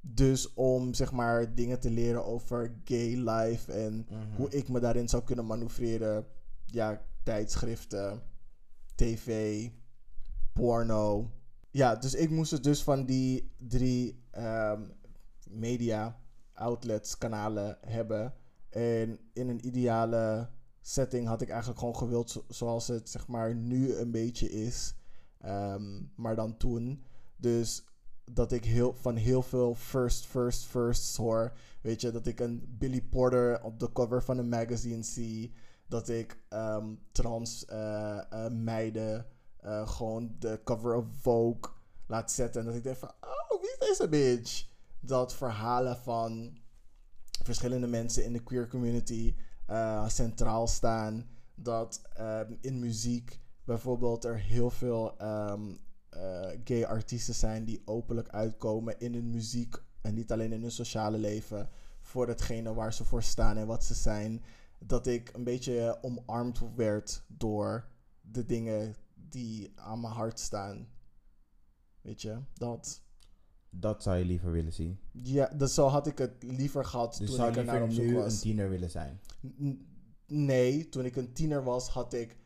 [0.01, 4.35] dus om zeg maar dingen te leren over gay life en Mhm.
[4.35, 6.25] hoe ik me daarin zou kunnen manoeuvreren.
[6.65, 8.21] Ja, tijdschriften,
[8.95, 9.67] tv,
[10.53, 11.31] porno.
[11.71, 14.81] Ja, dus ik moest het dus van die drie ehm,
[15.49, 16.19] media
[16.53, 18.33] outlets, kanalen hebben.
[18.69, 20.49] En in een ideale
[20.81, 24.93] setting had ik eigenlijk gewoon gewild zo- zoals het zeg maar nu een beetje is.
[25.39, 27.03] Ehm, maar dan toen.
[27.35, 27.83] Dus
[28.31, 31.53] dat ik heel, van heel veel first, first, firsts hoor.
[31.81, 35.53] Weet je, dat ik een Billy Porter op de cover van een magazine zie.
[35.87, 39.25] Dat ik ehm, trans eh, meiden
[39.59, 41.71] eh, gewoon de cover of Vogue
[42.07, 42.61] laat zetten.
[42.61, 44.67] En dat ik denk van, oh, wie is deze bitch?
[44.99, 46.57] Dat verhalen van
[47.43, 49.35] verschillende mensen in de queer community
[49.65, 51.29] eh, centraal staan.
[51.55, 55.75] Dat ehm, in muziek bijvoorbeeld er heel veel ehm,
[56.09, 60.71] eh, gay artiesten zijn die openlijk uitkomen in hun muziek en niet alleen in hun
[60.71, 61.69] sociale leven
[62.01, 64.43] voor hetgene waar ze voor staan en wat ze zijn.
[64.79, 67.87] Dat ik een beetje omarmd werd door
[68.21, 70.87] de dingen die aan mijn hart staan.
[72.01, 73.01] Weet je, dat.
[73.69, 74.99] Dat zou je liever willen zien.
[75.11, 77.91] Ja, dus zo had ik het liever gehad Dus toen zou ik er naar op
[77.91, 78.33] zoek nu was.
[78.33, 79.19] een tiener willen zijn.
[79.63, 79.87] N-
[80.27, 82.37] Nee, toen ik een tiener was, had ik,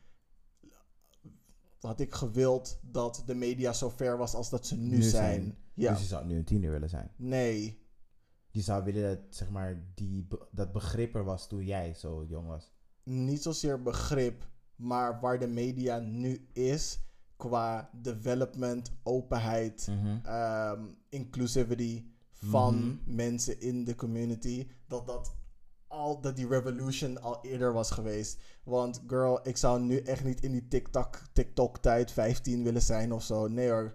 [1.80, 5.12] had ik gewild dat de media zo ver was als dat ze nu, Nu zijn.
[5.12, 5.58] zijn.
[5.74, 7.12] Ja, Dus je zou nu een tiener willen zijn.
[7.18, 7.82] nee.
[8.52, 12.48] Je zou willen dat, zeg maar, die, dat begrip er was toen jij zo jong
[12.48, 12.72] was.
[13.04, 17.00] Niet zozeer begrip, maar waar de media nu is
[17.50, 20.26] qua development, openheid, Mhm.
[20.26, 23.16] ehm, inclusivity van Mhm.
[23.16, 25.36] mensen in de community, dat dat
[25.88, 28.40] al dat die revolution al eerder was geweest.
[28.64, 33.14] Want girl, ik zou nu echt niet in die TikTok, TikTok tijd 15 willen zijn
[33.14, 33.48] of zo.
[33.48, 33.94] Nee hoor.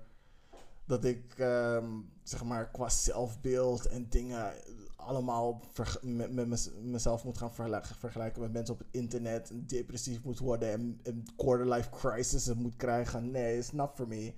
[0.89, 4.53] Dat ik ehm, zeg maar qua zelfbeeld en dingen
[4.97, 5.63] allemaal
[6.03, 7.55] met, met mez- mezelf moet gaan
[7.99, 9.51] vergelijken, met mensen op het internet.
[9.51, 13.31] En depressief moet worden en een quarter life crisis moet krijgen.
[13.31, 14.35] Nee, it's not for me.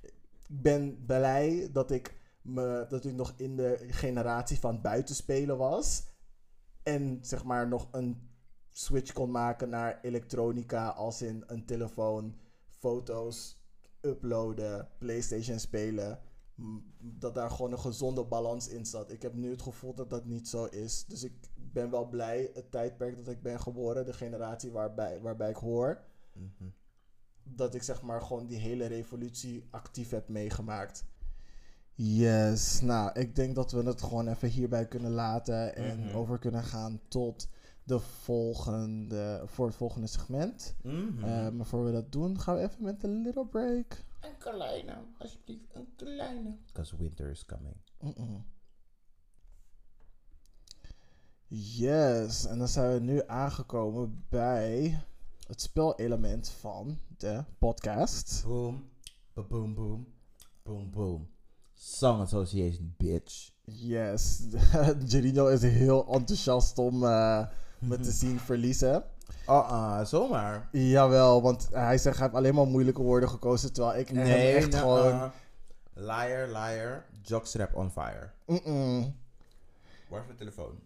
[0.00, 6.02] Ik ben blij dat ik, me, dat ik nog in de generatie van buitenspelen was.
[6.82, 8.30] En zeg maar nog een
[8.70, 12.34] switch kon maken naar elektronica, als in een telefoon,
[12.68, 13.59] foto's
[14.00, 16.18] uploaden, PlayStation spelen.
[16.98, 19.10] Dat daar gewoon een gezonde balans in zat.
[19.10, 21.04] Ik heb nu het gevoel dat dat niet zo is.
[21.08, 21.32] Dus ik
[21.72, 26.00] ben wel blij, het tijdperk dat ik ben geboren, de generatie waarbij, waarbij ik hoor,
[26.32, 26.70] Mhm.
[27.42, 31.04] dat ik zeg maar gewoon die hele revolutie actief heb meegemaakt.
[31.94, 36.16] Yes, nou, ik denk dat we het gewoon even hierbij kunnen laten en Mhm.
[36.16, 37.48] over kunnen gaan tot
[37.90, 40.74] de volgende, voor het volgende segment.
[40.82, 41.24] Mhm.
[41.24, 44.04] Eh, maar voor we dat doen, gaan we even met een little break.
[44.20, 46.56] Een kleine, alsjeblieft, een kleine.
[46.66, 47.76] Because winter is coming.
[51.46, 55.02] Yes, en dan zijn we nu aangekomen bij
[55.46, 58.42] het spelelement van de podcast.
[58.46, 58.90] Boom,
[59.32, 60.06] ba boom, boom,
[60.62, 61.28] boom, boom.
[61.74, 63.50] Song Association, bitch.
[63.64, 64.42] Yes,
[65.08, 67.46] Gerino is heel enthousiast om eh,
[67.80, 69.04] me te zien verliezen.
[69.48, 70.68] Uh-uh, zomaar.
[70.72, 74.70] Jawel, want hij zegt hij heeft alleen maar moeilijke woorden gekozen, terwijl ik hem echt
[74.70, 75.12] nou, gewoon...
[75.14, 75.24] uh,
[75.94, 78.30] Liar, liar, jockstrap on fire.
[78.46, 79.14] Mm-mm.
[80.08, 80.78] Waar is mijn telefoon?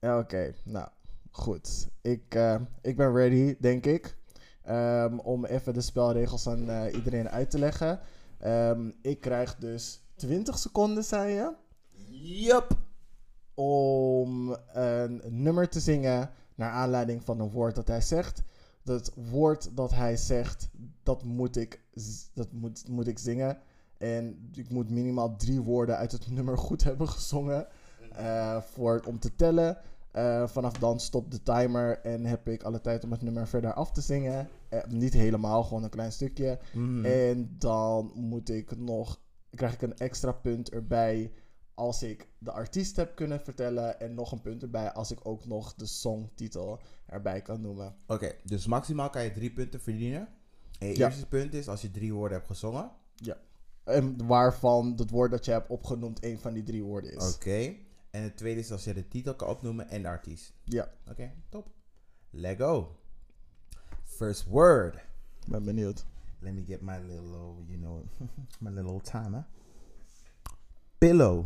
[0.00, 0.88] Ja, Oké, nou
[1.30, 1.88] goed.
[2.00, 4.16] Ik, eh, ik ben ready, denk ik.
[4.62, 8.00] Ehm, om even de spelregels aan eh, iedereen uit te leggen.
[8.38, 11.52] Ehm, ik krijg dus 20 seconden, zei je,
[12.44, 12.76] Yup.
[13.58, 18.42] Om een nummer te zingen naar aanleiding van een woord dat hij zegt.
[18.82, 20.68] Dat woord dat hij zegt,
[21.02, 21.80] dat moet ik,
[22.34, 23.58] dat moet, moet ik zingen.
[23.98, 27.66] En ik moet minimaal drie woorden uit het nummer goed hebben gezongen
[28.12, 29.78] eh, voor, om te tellen.
[30.10, 33.72] Eh, vanaf dan stopt de timer en heb ik alle tijd om het nummer verder
[33.72, 34.48] af te zingen.
[34.68, 36.58] Eh, niet helemaal, gewoon een klein stukje.
[36.74, 37.04] Mhm.
[37.04, 41.32] En dan moet ik nog, krijg ik een extra punt erbij
[41.78, 44.00] als ik de artiest heb kunnen vertellen.
[44.00, 47.94] En nog een punt erbij als ik ook nog de songtitel erbij kan noemen.
[48.06, 50.28] Oké, dus maximaal kan je drie punten verdienen.
[50.78, 51.06] En je Ja.
[51.06, 52.90] eerste punt is als je drie woorden hebt gezongen.
[53.84, 57.34] En waarvan het woord dat je hebt opgenoemd een van die drie woorden is.
[57.34, 57.74] Oké.
[58.10, 60.52] En het tweede is als je de titel kan opnoemen en de artiest.
[60.64, 61.68] Ja, Oké, top.
[62.30, 62.96] Let go.
[64.02, 64.94] First word.
[64.94, 66.06] ik ben benieuwd.
[66.38, 68.04] Let me get my little, you know,
[68.60, 69.46] my little timer.
[70.98, 71.44] Pillow.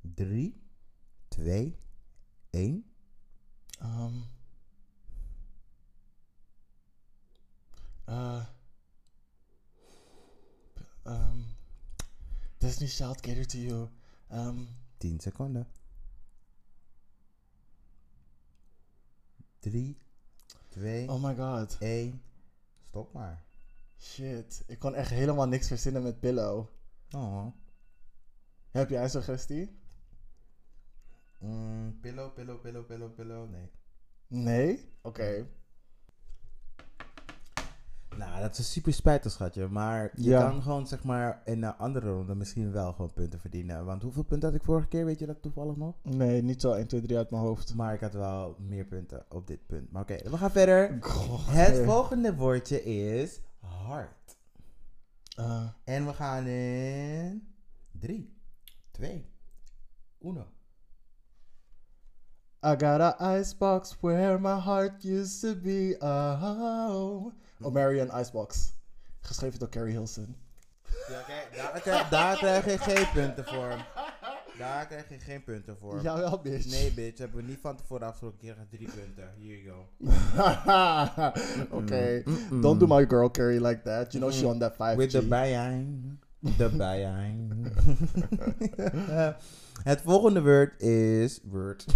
[0.00, 0.54] 3,
[1.28, 1.78] 2,
[2.50, 2.84] 1.
[3.78, 4.22] Ehm
[8.04, 8.46] eh,
[11.02, 11.38] ehm,
[12.58, 13.88] Destiny Child cater to you.
[14.28, 14.64] Ehm
[14.98, 15.66] 10 seconden.
[19.60, 19.96] 3,
[20.68, 21.76] 2, oh my god.
[21.80, 22.22] 1.
[22.88, 23.44] Stop maar.
[23.98, 24.64] Shit.
[24.66, 26.66] Ik kon echt helemaal niks verzinnen met Pillow.
[27.10, 27.46] Oh.
[28.70, 29.79] Heb jij een suggestie?
[31.40, 33.50] Mm, pillow, pillow, pillow, pillow, pillow.
[33.50, 33.70] Nee.
[34.26, 34.92] Nee?
[35.02, 35.46] Oké.
[38.16, 39.68] Nou, dat is super spijtig, schatje.
[39.68, 40.48] Maar je Ja.
[40.48, 43.84] kan gewoon, zeg maar, in een andere ronde misschien wel gewoon punten verdienen.
[43.84, 45.04] Want hoeveel punten had ik vorige keer?
[45.04, 45.94] Weet je dat toevallig nog?
[46.02, 47.74] Nee, niet zo 1, 2, 3 uit mijn hoofd.
[47.74, 49.92] Maar ik had wel meer punten op dit punt.
[49.92, 50.96] Maar oké, we gaan verder.
[51.00, 51.84] Goh, Het nee.
[51.84, 54.38] volgende woordje is hart.
[55.36, 57.54] Eh, En we gaan in
[57.90, 58.36] 3,
[58.90, 59.26] 2,
[60.18, 60.46] 1.
[62.62, 65.94] I got a icebox where my heart used to be.
[66.00, 67.32] Oh.
[67.62, 68.72] Oh, Marion Icebox.
[69.22, 70.36] Geschreven door Carrie Hilson.
[71.08, 73.84] Ja, kijk, daar, krijg- daar krijg je geen punten voor.
[74.58, 76.02] Daar krijg je geen punten voor.
[76.02, 76.66] Jawel, bitch.
[76.70, 78.38] Nee, bitch, hebben we niet van tevoren afgesproken.
[78.46, 79.30] Je krijgt drie punten.
[79.38, 79.86] Here you go.
[81.78, 82.22] okay.
[82.24, 82.60] Mm-mm.
[82.60, 84.12] Don't do my girl Carrie like that.
[84.12, 84.96] You know she on that 5G.
[84.96, 86.18] With the bijijn.
[86.40, 87.48] De bijijn.
[89.90, 91.86] Het volgende woord is word.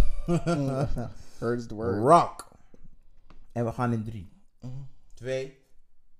[1.37, 1.95] Heard the word.
[1.97, 2.51] Rock.
[3.51, 5.57] En we gaan in 3, Mm, 2,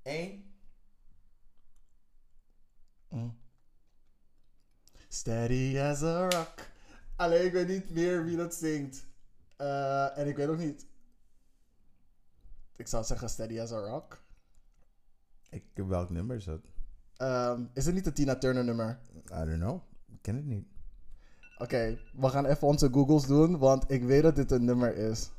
[0.04, 0.44] 1.
[3.10, 3.38] mm.
[5.08, 6.54] Steady as a rock.
[7.16, 9.06] Alleen ik weet niet meer wie dat zingt.
[9.58, 10.86] Eh, en ik weet ook niet.
[12.76, 14.24] Ik zou zeggen Steady as a rock.
[15.50, 16.62] Ik, welk nummer is dat?
[17.18, 19.00] Ehm, is het niet een Tina Turner nummer?
[19.26, 19.80] I don't know.
[20.12, 20.66] Ik ken het niet.
[21.58, 25.30] Oké, we gaan even onze Googles doen, want ik weet dat dit een nummer is.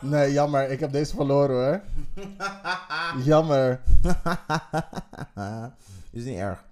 [0.00, 0.70] Nee, jammer.
[0.70, 1.82] Ik heb deze verloren hoor.
[3.24, 3.80] Jammer.
[6.10, 6.64] is niet erg.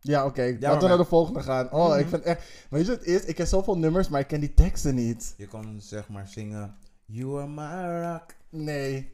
[0.00, 0.42] Ja, oké.
[0.42, 1.72] maar Laten we naar maar- de volgende gaan.
[1.72, 2.66] Oh, ik vind echt...
[2.70, 3.24] Weet je wat het is?
[3.24, 5.34] Ik ken zoveel nummers, maar ik ken die teksten niet.
[5.36, 6.76] Je kan zeg maar zingen.
[7.04, 8.34] You are my rock.
[8.48, 9.10] Nee.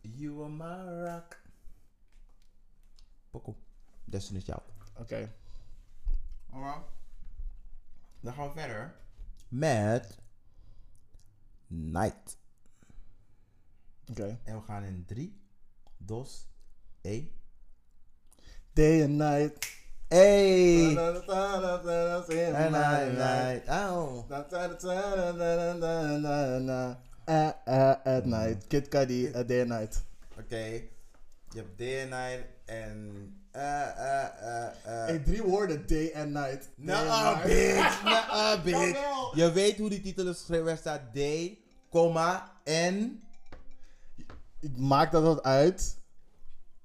[0.00, 1.36] You are my rock.
[3.34, 3.54] Pokoe.
[4.04, 4.62] Destiny's Child.
[5.00, 5.32] Oké.
[6.52, 6.84] Alright.
[8.20, 8.94] Dan gaan we verder.
[9.48, 10.18] Met
[11.66, 12.38] Night.
[14.10, 14.38] Oké.
[14.44, 15.40] En we gaan in 3,
[16.06, 16.24] 2,
[17.00, 17.30] 1.
[18.72, 19.72] Day and night.
[20.08, 20.96] Hey!
[23.68, 24.24] Oh.
[27.26, 28.68] Uh, uh, at night.
[28.68, 30.02] Kid Cudi, a day and night.
[30.38, 30.93] Oké.
[31.54, 33.14] Je hebt day and night en...
[33.50, 36.68] eh eh eh eh Hey, drie woorden, day and night.
[36.76, 38.02] Day and Nah, bitch.
[38.04, 38.76] Nah, bitch.
[38.92, 39.32] Jawel.
[39.36, 40.66] Je weet hoe die titel is geschreven.
[40.70, 41.18] Er staat D,
[41.90, 43.22] comma, en...
[44.76, 45.96] Maakt dat wat uit?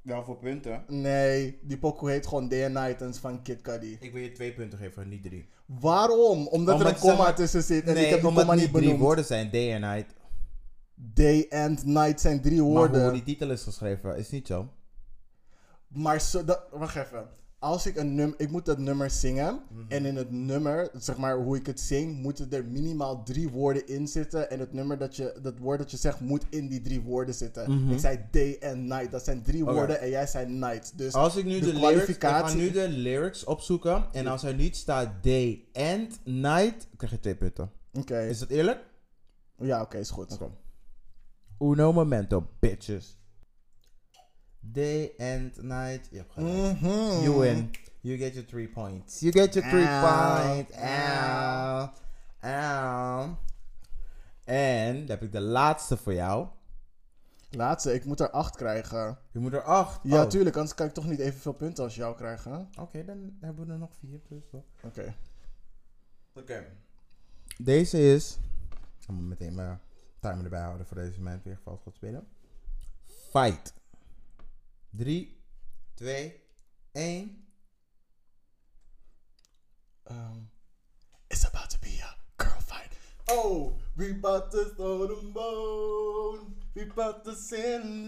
[0.01, 0.83] Wel voor punten.
[0.87, 3.97] Nee, die pokoe heet gewoon Day and Night en is van Kid Cudi.
[3.99, 5.49] Ik wil je twee punten geven, niet drie.
[5.65, 6.47] Waarom?
[6.47, 8.61] Omdat, er een zeg komma tussen zit en nee, ik heb die omdat komma het
[8.61, 8.99] niet niet drie benoemd.
[9.05, 9.49] woorden zijn.
[9.51, 10.13] Day and night.
[11.01, 13.03] Day and night zijn drie Maar woorden.
[13.03, 14.69] hoe die titel is geschreven, is niet zo.
[15.87, 17.27] Maar zo, dat, wacht even.
[17.59, 19.61] Als ik een nummer, ik moet dat nummer zingen.
[19.69, 19.81] Mhm.
[19.91, 23.87] En in het nummer, zeg maar hoe ik het zing, moeten er minimaal drie woorden
[23.87, 24.49] in zitten.
[24.49, 27.33] En het nummer dat je, dat woord dat je zegt, moet in die drie woorden
[27.35, 27.71] zitten.
[27.71, 27.91] Mhm.
[27.91, 29.11] Ik zei day and night.
[29.11, 30.97] Dat zijn drie woorden en jij zei night.
[30.97, 34.05] Dus Als ik nu de de, lyrics, ik ga nu de lyrics opzoeken.
[34.11, 37.71] En als er niet staat day and night, krijg je twee punten.
[37.93, 38.19] oké.
[38.19, 38.79] Is dat eerlijk?
[39.57, 40.37] Ja, oké, is goed.
[41.59, 43.17] Uno momento, bitches.
[44.59, 46.07] Day and night.
[46.11, 46.79] Je hebt gelijk.
[46.81, 46.87] Mhm.
[47.23, 47.71] You win.
[48.01, 49.19] You get your three points.
[49.19, 50.73] You get your three points.
[50.77, 51.89] Ow.
[52.41, 53.35] Ow.
[54.43, 56.47] En dan heb ik de laatste voor jou.
[57.51, 59.17] Laatste, ik moet er acht krijgen.
[59.31, 59.99] Je moet er acht.
[60.03, 60.29] Ja, Oh.
[60.29, 62.69] tuurlijk, anders kan ik toch niet evenveel punten als jou krijgen.
[62.79, 64.19] Oké, dan hebben we er nog vier.
[64.29, 64.61] Dus.
[64.83, 65.15] Oké.
[66.33, 66.65] Oké.
[67.57, 68.37] Deze is.
[69.01, 69.79] Ik moet meteen mijn
[70.19, 72.27] timer erbij houden voor deze moment weer vals gaat spelen.
[73.31, 73.73] Fight.
[74.89, 75.43] 3,
[75.93, 76.41] 2,
[76.91, 77.47] 1.
[80.11, 80.49] Um,
[81.27, 82.97] it's about to be a girl fight.
[83.25, 86.55] Oh, we about to throw them bone.
[86.73, 88.07] We about to send.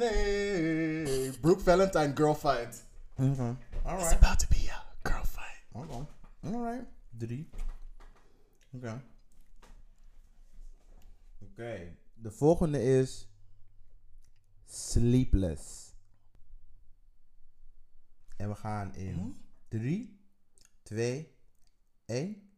[1.42, 2.86] Brooke Valentine, girl fight.
[3.16, 3.58] Oké.
[3.72, 4.14] It's Alright.
[4.14, 5.62] about to be a girl fight.
[5.72, 6.08] Oké.
[6.44, 6.86] Alright.
[7.18, 7.50] 3.
[8.74, 9.02] Oké.
[11.42, 11.96] Oké.
[12.22, 13.30] De volgende is.
[14.66, 15.96] Sleepless.
[18.38, 20.20] En we gaan in 3,
[20.82, 21.36] 2,
[22.06, 22.52] 1.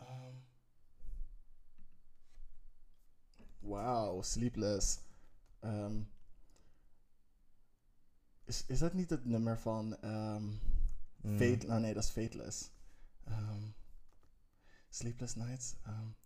[0.00, 0.44] Um,
[3.58, 4.98] wow, sleepless.
[5.60, 6.10] Um,
[8.44, 10.60] is, is dat niet het nummer van um,
[11.22, 11.66] Fate?
[11.66, 12.70] Nou nee, dat is Fateless.
[13.28, 13.74] Um,
[14.88, 15.74] sleepless Nights.
[15.86, 16.16] Um,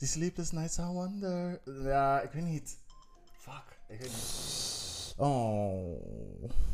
[0.00, 1.60] die Sleepless Nights, I wonder.
[1.64, 2.78] Ja, ik weet niet.
[3.32, 5.14] Fuck, ik weet niet.
[5.16, 6.02] Oh.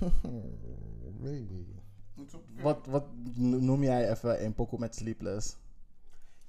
[1.23, 1.65] Baby.
[2.63, 3.05] Wat, wat
[3.37, 5.57] noem jij even een pokoe met Sleepless?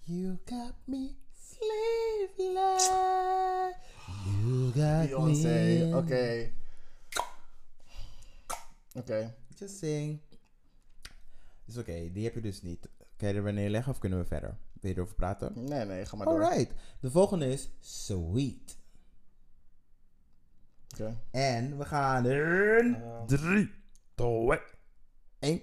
[0.03, 1.11] You got me
[1.49, 2.87] sleepless.
[4.35, 5.95] You got Beyoncé, me.
[5.97, 6.51] oké.
[8.93, 9.35] Oké.
[9.55, 10.19] Just saying.
[11.65, 12.89] Is oké, die heb je dus niet.
[13.17, 14.57] Kan je er weer neerleggen of kunnen we verder?
[14.81, 15.63] Wil je erover praten?
[15.63, 16.43] Nee, nee, ga maar door.
[16.43, 16.73] Alright.
[16.99, 18.77] De volgende is Sweet.
[20.93, 21.17] Oké.
[21.31, 23.25] En we gaan in Ehm.
[23.25, 23.71] 3,
[24.15, 24.59] 2,
[25.39, 25.61] 1.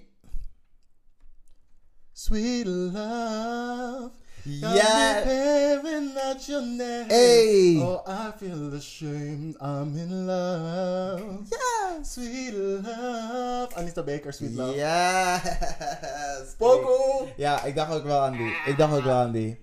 [2.13, 4.11] Sweet love.
[4.45, 5.25] Ja!
[5.25, 7.09] Hearing at your name.
[7.09, 7.79] Hey!
[7.81, 9.57] Oh, I feel ashamed.
[9.61, 11.49] I'm in love.
[11.51, 12.03] Ja!
[12.03, 12.87] Sweet love.
[12.87, 14.77] Ah, Anita Baker, Sweet love.
[14.77, 16.55] Yes!
[16.59, 17.29] Poco!
[17.37, 18.53] Ja, ik dacht ook wel aan die.
[18.67, 19.59] Ik dacht ook wel aan die.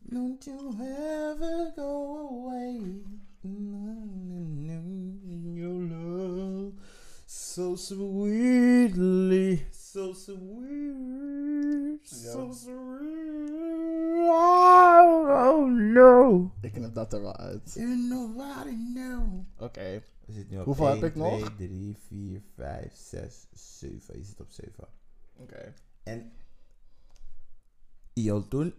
[0.00, 2.80] Don't you ever go away.
[3.42, 4.88] Mm-hmm.
[5.54, 6.72] Your love
[7.58, 10.38] so sweetly, so sweet,
[12.02, 12.52] Ja.
[12.52, 12.76] sweet.
[14.30, 16.50] Oh, no.
[16.60, 17.72] Ik knip dat er wel uit.
[17.74, 19.44] You nobody know.
[19.58, 20.02] Oké.
[20.26, 21.56] We zitten nu op Hoeveel 1, heb ik 2, nog?
[21.56, 24.18] 3, 4, 5, 6, 7.
[24.18, 24.88] Je zit op 7.
[25.36, 25.74] Oké.
[26.02, 26.32] En
[28.12, 28.74] yo toen.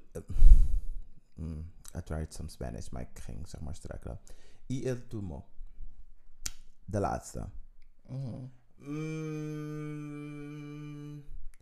[1.33, 4.19] Mm, I tried some Spanish, maar ik ging zeg maar struikelen.
[4.67, 5.45] Y el tumo.
[6.85, 7.49] De laatste.
[8.07, 8.45] Mhm.
[8.75, 10.09] Mm,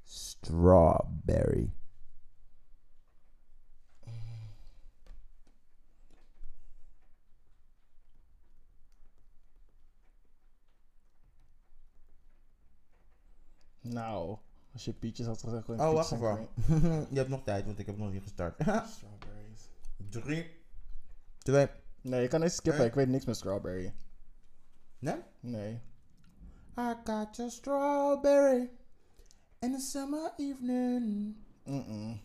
[0.08, 1.72] Strawberry.
[13.82, 14.38] Nou,
[14.74, 15.66] als je peaches had gezegd...
[15.66, 16.48] gewoon Oh, wacht even.
[17.12, 18.56] je hebt nog tijd, want ik heb nog niet gestart.
[18.96, 19.70] Strawberries.
[20.10, 20.52] Drie,
[21.38, 21.68] twee,
[22.02, 22.86] Nee, je kan eens skippen.
[22.86, 23.94] Ik weet niks met strawberry.
[25.00, 25.24] nee?
[25.40, 25.82] Nee.
[26.78, 28.70] I got your strawberry
[29.62, 31.36] in the summer evening.
[31.68, 32.20] Mm-mm.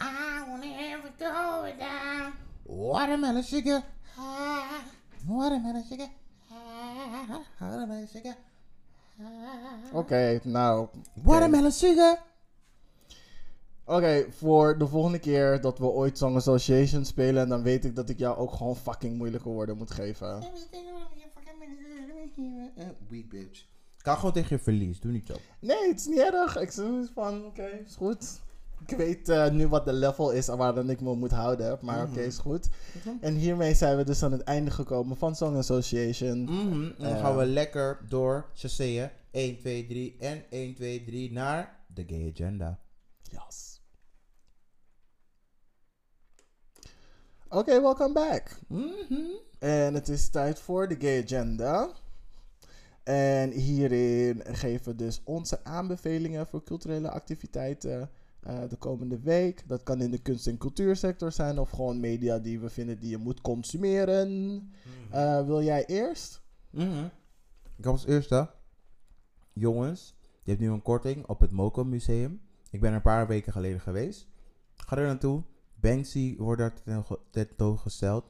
[0.00, 2.32] I wanna have it going down.
[2.64, 3.82] Watermelon sugar
[4.16, 4.82] high.
[5.26, 6.08] Watermelon sugar
[6.48, 7.40] high.
[7.60, 8.36] Watermelon sugar
[9.18, 9.94] high.
[9.94, 10.88] Oké, nou.
[11.22, 12.18] Watermelon sugar.
[13.84, 18.08] Oké, voor de volgende keer dat we ooit Song Association spelen, dan weet ik dat
[18.08, 20.44] ik jou ook gewoon fucking moeilijke woorden moet geven.
[23.08, 23.70] Weak bitch.
[24.02, 25.34] Ga gewoon tegen je verlies, doe niet zo.
[25.60, 26.56] Nee, het is niet erg.
[26.56, 28.40] Ik zeg van, oké, is goed.
[28.86, 32.20] Ik weet eh, nu wat de level is waarin ik me moet houden, maar oké,
[32.20, 32.68] is goed.
[33.20, 36.42] En hiermee zijn we dus aan het einde gekomen van Song Association.
[36.42, 37.20] Mhm, en dan Eh.
[37.20, 39.10] gaan we lekker door chasseën.
[39.30, 42.78] 1, 2, 3 en 1, 2, 3 naar de Gay Agenda.
[43.22, 43.80] Yes.
[47.48, 48.58] Oké, welcome back.
[48.68, 49.20] Mhm.
[49.58, 51.90] En het is tijd voor de Gay Agenda.
[53.02, 58.10] En hierin geven we dus onze aanbevelingen voor culturele activiteiten
[58.40, 59.64] eh, de komende week.
[59.68, 63.10] Dat kan in de kunst- en cultuursector zijn of gewoon media die we vinden die
[63.10, 64.28] je moet consumeren.
[65.10, 66.40] Eh, wil jij eerst?
[66.70, 67.04] Mhm.
[67.76, 68.50] Ik heb als eerste,
[69.52, 72.40] jongens, je hebt nu een korting op het Moco Museum.
[72.70, 74.26] Ik ben er een paar weken geleden geweest.
[74.74, 75.42] Ga er naartoe.
[75.74, 78.24] Banksy wordt daar ten- tentoongesteld.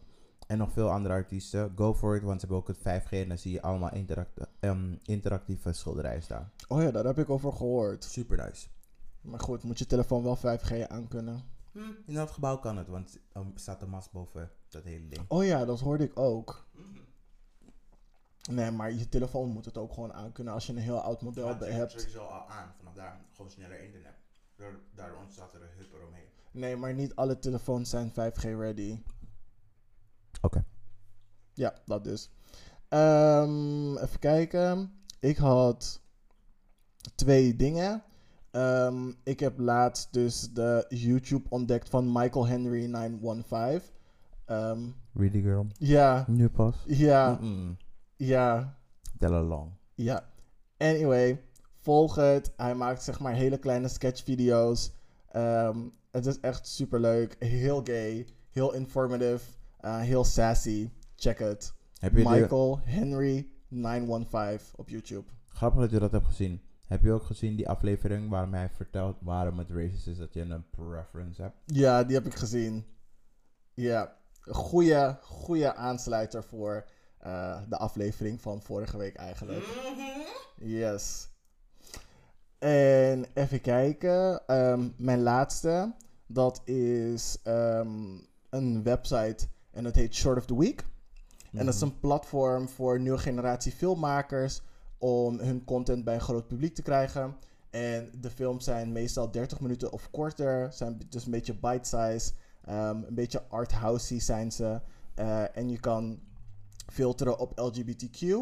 [0.52, 1.72] En nog veel andere artiesten.
[1.76, 3.10] Go for it, want ze hebben ook het 5G.
[3.10, 6.50] En dan zie je allemaal interact- ehm, interactieve schilderijen staan.
[6.68, 8.04] Oh ja, daar heb ik over gehoord.
[8.04, 8.68] Super nice.
[9.20, 11.42] Maar goed, moet je telefoon wel 5G aankunnen.
[11.72, 15.24] Hm, in dat gebouw kan het, want er staat een mast boven dat hele ding.
[15.28, 16.66] Oh ja, dat hoorde ik ook.
[18.50, 21.56] Nee, maar je telefoon moet het ook gewoon aankunnen als je een heel oud model
[21.56, 21.90] be- hebt.
[21.92, 22.72] sowieso al aan.
[22.78, 24.14] Vanaf daar gewoon sneller internet.
[24.94, 26.24] Daardoor ontstaat er een hub eromheen.
[26.52, 28.98] Nee, maar niet alle telefoons zijn 5G ready.
[30.43, 30.64] Oké.
[31.55, 32.31] Ja, dat dus.
[32.89, 34.93] Ehm, even kijken.
[35.20, 36.01] Ik had
[37.14, 38.02] twee dingen.
[38.51, 43.90] Ehm, ik heb laatst dus de YouTube ontdekt van Michael Henry 915.
[44.44, 44.81] Ehm,
[45.14, 45.66] Really girl?
[45.78, 46.77] ja, Nu pas?
[46.86, 47.77] ja, Mm-mm.
[48.16, 48.77] ja,
[49.19, 49.70] Tell along.
[49.94, 50.31] ja.
[50.78, 51.43] Anyway,
[51.81, 52.52] volg het.
[52.56, 54.93] Hij maakt zeg maar hele kleine sketchvideo's.
[55.28, 55.78] Ehm,
[56.10, 57.36] het is echt super leuk.
[57.39, 58.27] Heel gay.
[58.51, 59.44] Heel informative.
[59.82, 60.90] Eh, heel sassy.
[61.16, 61.74] Check het.
[61.98, 65.30] Heb je de, Michael Henry 915 op YouTube.
[65.48, 66.62] grappig dat je dat hebt gezien.
[66.86, 70.40] Heb je ook gezien die aflevering waarom hij vertelt waarom het racist is dat je
[70.40, 71.56] een preference hebt?
[71.66, 72.86] Ja, die heb ik gezien.
[73.74, 76.84] Ja, goede, goede aansluiter voor
[77.18, 79.64] eh, de aflevering van vorige week eigenlijk.
[80.56, 81.28] Yes.
[82.59, 84.46] En even kijken.
[84.46, 85.94] ehm, mijn laatste.
[86.26, 88.18] Dat is ehm,
[88.50, 89.48] een website.
[89.72, 90.84] En dat heet Short of the Week.
[91.52, 94.62] En dat is een platform voor nieuwe generatie filmmakers.
[94.98, 97.36] Om hun content bij een groot publiek te krijgen.
[97.70, 100.72] En de films zijn meestal 30 minuten of korter.
[100.72, 102.32] Zijn dus een beetje bite-size.
[102.64, 104.80] ehm, een beetje arthousey zijn ze.
[105.14, 106.20] Eh, en je kan
[106.86, 108.36] filteren op LGBTQ.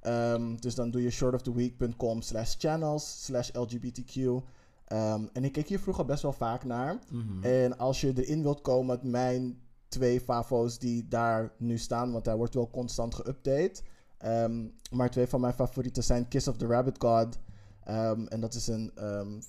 [0.00, 4.42] Ehm, dus dan doe je shortoftheweek.com slash channels slash LGBTQ.
[4.86, 6.98] Ehm, en ik keek hier vroeger best wel vaak naar.
[7.10, 7.44] Mhm.
[7.44, 9.58] En als je erin wilt komen met mijn
[9.90, 13.82] twee favo's die daar nu staan, want hij wordt wel constant geüpdate.
[14.18, 17.38] Ehm, maar twee van mijn favorieten zijn Kiss of the Rabbit God.
[17.84, 19.40] Ehm, en dat is een, ehm,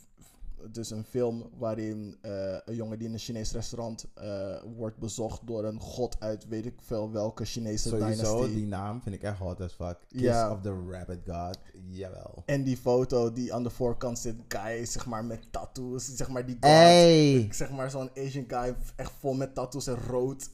[0.72, 2.32] dus een film waarin eh,
[2.66, 6.66] een jongen die in een Chinees restaurant eh, wordt bezocht door een god uit weet
[6.66, 8.56] ik veel welke Chinese Sowieso, dynastie.
[8.56, 9.98] die naam vind ik echt hot as fuck.
[10.08, 10.52] Kiss Ja.
[10.52, 11.58] of the Rabbit God.
[11.88, 12.44] Jawel.
[12.46, 16.16] En die foto die aan de voorkant zit, guy, zeg maar, met tattoos.
[16.16, 16.70] Zeg maar, die god.
[16.70, 17.48] Hey!
[17.52, 20.50] Zeg maar, zo'n Asian guy, echt vol met tattoos en rood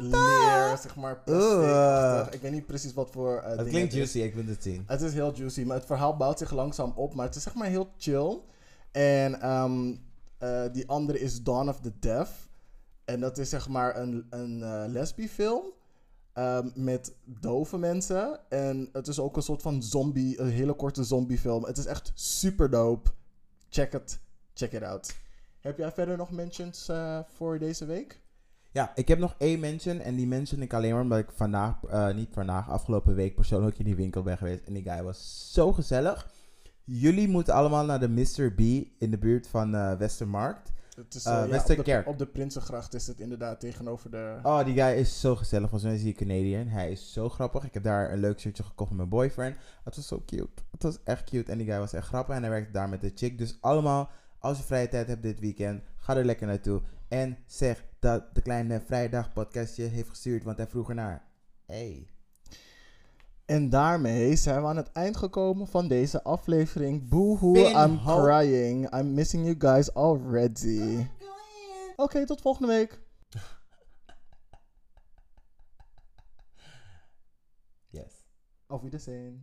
[0.00, 4.34] leer, zeg maar, plastic Ik weet niet precies wat voor eh Het klinkt juicy, ik
[4.34, 4.84] vind het zien.
[4.86, 7.14] Het is heel juicy, maar het verhaal bouwt zich langzaam op.
[7.14, 8.38] Maar het is zeg maar heel chill.
[8.92, 9.94] En ehm,
[10.38, 12.48] eh, die andere is Dawn of the Deaf.
[13.04, 15.64] En dat is zeg maar een, een eh lesbiefilm.
[16.32, 18.40] ehm, met dove mensen.
[18.48, 21.64] En het is ook een soort van zombie, een hele korte zombiefilm.
[21.64, 23.10] Het is echt super dope.
[23.68, 24.20] Check het.
[24.54, 25.14] Check it out.
[25.60, 28.20] Heb jij verder nog mentions eh, voor deze week?
[28.72, 30.00] Ja, ik heb nog één mention.
[30.00, 31.76] En die mention ik alleen maar omdat ik vandaag,
[32.14, 34.64] niet vandaag, afgelopen week persoonlijk in die winkel ben geweest.
[34.66, 36.30] En die guy was zo gezellig.
[36.92, 38.52] Jullie moeten allemaal naar de Mr.
[38.52, 38.60] B
[38.98, 40.72] in de buurt van eh, Westermarkt.
[40.96, 42.04] Het is, Eh, eh, ja, op, Westerkerk.
[42.04, 44.38] de, op de Prinsengracht is het inderdaad tegenover de...
[44.42, 45.68] Oh, die guy is zo gezellig.
[45.70, 46.66] Volgens mij is hij Canadian.
[46.66, 47.64] Hij is zo grappig.
[47.64, 49.56] Ik heb daar een leuk shirtje gekocht met mijn boyfriend.
[49.84, 50.62] Het was zo cute.
[50.70, 51.52] Het was echt cute.
[51.52, 52.34] En die guy was echt grappig.
[52.34, 53.38] En hij werkte daar met de chick.
[53.38, 56.80] Dus allemaal, als je vrije tijd hebt dit weekend, ga er lekker naartoe.
[57.08, 60.44] En zeg dat de kleine vrijdag podcastje heeft gestuurd.
[60.44, 61.22] Want hij vroeg ernaar.
[61.66, 62.06] Hey.
[63.50, 67.08] En daarmee zijn we aan het eind gekomen van deze aflevering.
[67.08, 68.94] Boohoo, I'm crying.
[68.94, 71.06] I'm missing you guys already.
[71.96, 73.00] Oké, tot volgende week.
[77.90, 78.24] Yes.
[78.66, 79.38] Auf Wiedersehen.